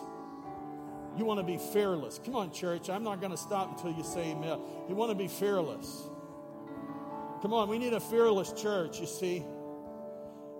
You 1.18 1.24
want 1.24 1.40
to 1.40 1.44
be 1.44 1.58
fearless. 1.58 2.20
Come 2.24 2.36
on, 2.36 2.52
church. 2.52 2.88
I'm 2.88 3.02
not 3.02 3.20
going 3.20 3.32
to 3.32 3.36
stop 3.36 3.76
until 3.76 3.90
you 3.90 4.04
say 4.04 4.30
amen. 4.30 4.60
You 4.88 4.94
want 4.94 5.10
to 5.10 5.16
be 5.16 5.26
fearless. 5.26 6.08
Come 7.42 7.52
on, 7.52 7.68
we 7.68 7.78
need 7.78 7.92
a 7.92 8.00
fearless 8.00 8.52
church, 8.52 9.00
you 9.00 9.06
see. 9.06 9.44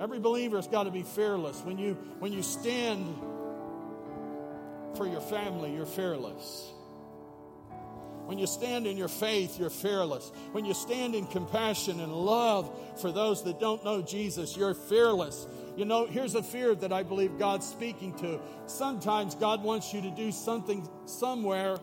Every 0.01 0.19
believer's 0.19 0.67
got 0.67 0.85
to 0.85 0.91
be 0.91 1.03
fearless. 1.03 1.61
When 1.61 1.79
you 1.79 1.95
when 2.19 2.33
you 2.33 2.43
stand 2.43 3.17
for 4.97 5.07
your 5.07 5.21
family, 5.21 5.75
you're 5.75 5.87
fearless. 5.87 6.73
When 8.27 8.39
you 8.39 8.47
stand 8.47 8.87
in 8.87 8.97
your 8.97 9.09
faith, 9.09 9.59
you're 9.59 9.71
fearless. 9.71 10.31
When 10.53 10.65
you 10.65 10.75
stand 10.75 11.15
in 11.15 11.27
compassion 11.27 11.99
and 12.01 12.13
love 12.13 12.71
for 13.01 13.11
those 13.11 13.43
that 13.45 13.59
don't 13.59 13.85
know 13.85 14.03
Jesus, 14.03 14.57
you're 14.57 14.75
fearless. 14.75 15.47
You 15.79 15.85
know, 15.85 16.07
here's 16.07 16.35
a 16.35 16.43
fear 16.43 16.75
that 16.75 16.93
I 16.93 17.05
believe 17.05 17.39
God's 17.39 17.65
speaking 17.65 18.13
to. 18.15 18.41
Sometimes 18.67 19.37
God 19.37 19.63
wants 19.63 19.95
you 19.95 20.01
to 20.01 20.11
do 20.11 20.33
something 20.33 20.89
somewhere 21.07 21.79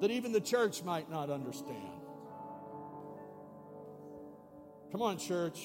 that 0.00 0.10
even 0.10 0.32
the 0.32 0.40
church 0.40 0.82
might 0.82 1.10
not 1.10 1.28
understand. 1.28 1.76
Come 4.92 5.02
on, 5.02 5.18
church. 5.18 5.60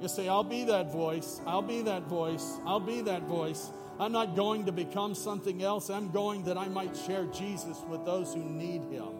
You 0.00 0.06
say, 0.06 0.28
I'll 0.28 0.44
be 0.44 0.62
that 0.66 0.92
voice. 0.92 1.40
I'll 1.44 1.60
be 1.60 1.82
that 1.82 2.04
voice. 2.04 2.58
I'll 2.64 2.78
be 2.78 3.00
that 3.00 3.22
voice. 3.22 3.68
I'm 3.98 4.12
not 4.12 4.36
going 4.36 4.66
to 4.66 4.72
become 4.72 5.16
something 5.16 5.60
else. 5.60 5.90
I'm 5.90 6.12
going 6.12 6.44
that 6.44 6.56
I 6.56 6.68
might 6.68 6.96
share 6.96 7.24
Jesus 7.24 7.78
with 7.88 8.04
those 8.04 8.32
who 8.32 8.44
need 8.44 8.84
him. 8.84 9.19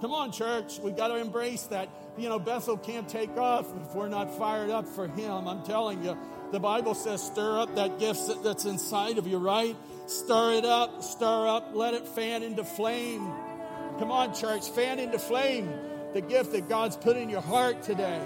Come 0.00 0.12
on, 0.12 0.30
church. 0.30 0.78
We've 0.78 0.96
got 0.96 1.08
to 1.08 1.16
embrace 1.16 1.64
that. 1.64 1.88
You 2.16 2.28
know, 2.28 2.38
Bethel 2.38 2.76
can't 2.76 3.08
take 3.08 3.36
off 3.36 3.66
if 3.82 3.94
we're 3.94 4.08
not 4.08 4.36
fired 4.38 4.70
up 4.70 4.86
for 4.86 5.08
him. 5.08 5.48
I'm 5.48 5.64
telling 5.64 6.04
you, 6.04 6.16
the 6.52 6.60
Bible 6.60 6.94
says, 6.94 7.22
stir 7.22 7.58
up 7.58 7.74
that 7.74 7.98
gift 7.98 8.42
that's 8.44 8.64
inside 8.64 9.18
of 9.18 9.26
you, 9.26 9.38
right? 9.38 9.76
Stir 10.06 10.52
it 10.52 10.64
up, 10.64 11.02
stir 11.02 11.48
up, 11.48 11.70
let 11.74 11.94
it 11.94 12.06
fan 12.06 12.42
into 12.42 12.64
flame. 12.64 13.26
Come 13.98 14.12
on, 14.12 14.34
church, 14.34 14.70
fan 14.70 14.98
into 15.00 15.18
flame 15.18 15.72
the 16.14 16.20
gift 16.20 16.52
that 16.52 16.68
God's 16.68 16.96
put 16.96 17.16
in 17.16 17.28
your 17.28 17.40
heart 17.40 17.82
today. 17.82 18.20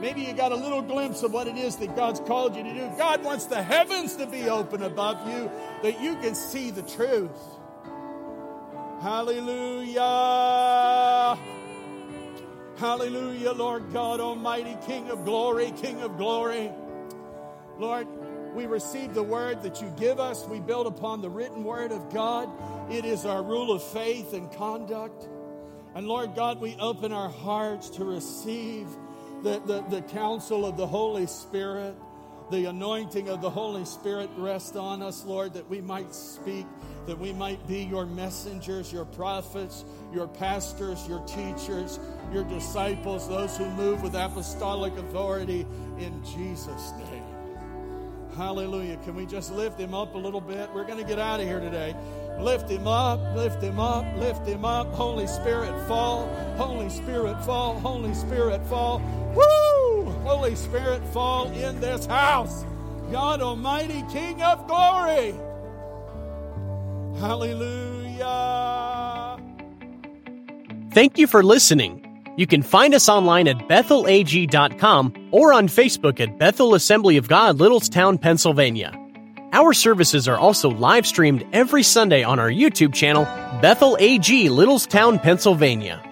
Maybe 0.00 0.22
you 0.22 0.32
got 0.32 0.52
a 0.52 0.56
little 0.56 0.82
glimpse 0.82 1.22
of 1.22 1.32
what 1.32 1.46
it 1.46 1.56
is 1.56 1.76
that 1.76 1.94
God's 1.96 2.20
called 2.20 2.56
you 2.56 2.62
to 2.62 2.72
do. 2.72 2.90
God 2.96 3.24
wants 3.24 3.46
the 3.46 3.62
heavens 3.62 4.16
to 4.16 4.26
be 4.26 4.48
open 4.48 4.82
above 4.82 5.28
you 5.28 5.50
that 5.82 6.00
you 6.00 6.16
can 6.16 6.34
see 6.34 6.70
the 6.70 6.82
truth. 6.82 7.30
Hallelujah. 9.00 10.04
Hallelujah, 12.76 13.52
Lord 13.52 13.92
God 13.92 14.20
Almighty, 14.20 14.76
King 14.86 15.10
of 15.10 15.24
glory, 15.24 15.72
King 15.80 16.00
of 16.02 16.16
glory. 16.16 16.70
Lord, 17.78 18.06
we 18.54 18.66
receive 18.66 19.14
the 19.14 19.22
word 19.22 19.62
that 19.62 19.80
you 19.80 19.92
give 19.96 20.18
us. 20.18 20.46
We 20.46 20.58
build 20.58 20.86
upon 20.88 21.22
the 21.22 21.30
written 21.30 21.62
word 21.62 21.92
of 21.92 22.12
God. 22.12 22.48
It 22.90 23.04
is 23.04 23.24
our 23.24 23.42
rule 23.42 23.72
of 23.72 23.82
faith 23.82 24.32
and 24.32 24.50
conduct. 24.52 25.28
And 25.94 26.08
Lord 26.08 26.34
God, 26.34 26.60
we 26.60 26.76
open 26.80 27.12
our 27.12 27.28
hearts 27.28 27.90
to 27.90 28.04
receive 28.04 28.88
the, 29.42 29.60
the, 29.60 29.82
the 29.88 30.02
counsel 30.02 30.66
of 30.66 30.76
the 30.76 30.86
Holy 30.86 31.26
Spirit. 31.26 31.94
The 32.50 32.64
anointing 32.64 33.28
of 33.28 33.42
the 33.42 33.50
Holy 33.50 33.84
Spirit 33.84 34.30
rest 34.36 34.74
on 34.76 35.02
us, 35.02 35.24
Lord, 35.24 35.54
that 35.54 35.68
we 35.68 35.80
might 35.80 36.14
speak, 36.14 36.66
that 37.08 37.18
we 37.18 37.32
might 37.32 37.66
be 37.66 37.82
your 37.82 38.04
messengers, 38.04 38.92
your 38.92 39.06
prophets, 39.06 39.86
your 40.12 40.28
pastors, 40.28 41.08
your 41.08 41.20
teachers, 41.20 41.98
your 42.32 42.44
disciples, 42.44 43.26
those 43.28 43.56
who 43.56 43.64
move 43.70 44.02
with 44.02 44.14
apostolic 44.14 44.92
authority 44.98 45.66
in 45.98 46.22
Jesus' 46.22 46.92
name. 47.10 47.24
Hallelujah. 48.36 48.98
Can 49.04 49.16
we 49.16 49.24
just 49.24 49.50
lift 49.50 49.80
him 49.80 49.94
up 49.94 50.14
a 50.14 50.18
little 50.18 50.42
bit? 50.42 50.68
We're 50.74 50.84
going 50.84 50.98
to 50.98 51.04
get 51.04 51.18
out 51.18 51.40
of 51.40 51.46
here 51.46 51.60
today. 51.60 51.96
Lift 52.38 52.70
him 52.70 52.86
up, 52.86 53.20
lift 53.34 53.62
him 53.62 53.80
up, 53.80 54.04
lift 54.18 54.46
him 54.46 54.66
up. 54.66 54.92
Holy 54.92 55.26
Spirit, 55.26 55.72
fall. 55.88 56.28
Holy 56.58 56.90
Spirit, 56.90 57.42
fall. 57.42 57.80
Holy 57.80 58.12
Spirit, 58.12 58.62
fall. 58.66 59.00
Woo! 59.34 60.12
Holy 60.24 60.54
Spirit, 60.54 61.02
fall 61.06 61.50
in 61.52 61.80
this 61.80 62.04
house. 62.04 62.66
God 63.10 63.40
Almighty, 63.40 64.04
King 64.12 64.42
of 64.42 64.66
glory. 64.68 65.34
Hallelujah. 67.18 67.78
Thank 70.92 71.18
you 71.18 71.26
for 71.26 71.42
listening. 71.42 72.04
You 72.36 72.46
can 72.46 72.62
find 72.62 72.94
us 72.94 73.08
online 73.08 73.48
at 73.48 73.68
bethelag.com 73.68 75.28
or 75.32 75.52
on 75.52 75.68
Facebook 75.68 76.20
at 76.20 76.38
Bethel 76.38 76.74
Assembly 76.74 77.16
of 77.16 77.28
God, 77.28 77.58
Littlestown, 77.58 78.20
Pennsylvania. 78.20 78.92
Our 79.52 79.72
services 79.72 80.28
are 80.28 80.38
also 80.38 80.70
live 80.70 81.06
streamed 81.06 81.44
every 81.52 81.82
Sunday 81.82 82.22
on 82.22 82.38
our 82.38 82.50
YouTube 82.50 82.94
channel, 82.94 83.24
Bethel 83.60 83.96
AG, 83.98 84.48
Littlestown, 84.48 85.22
Pennsylvania. 85.22 86.02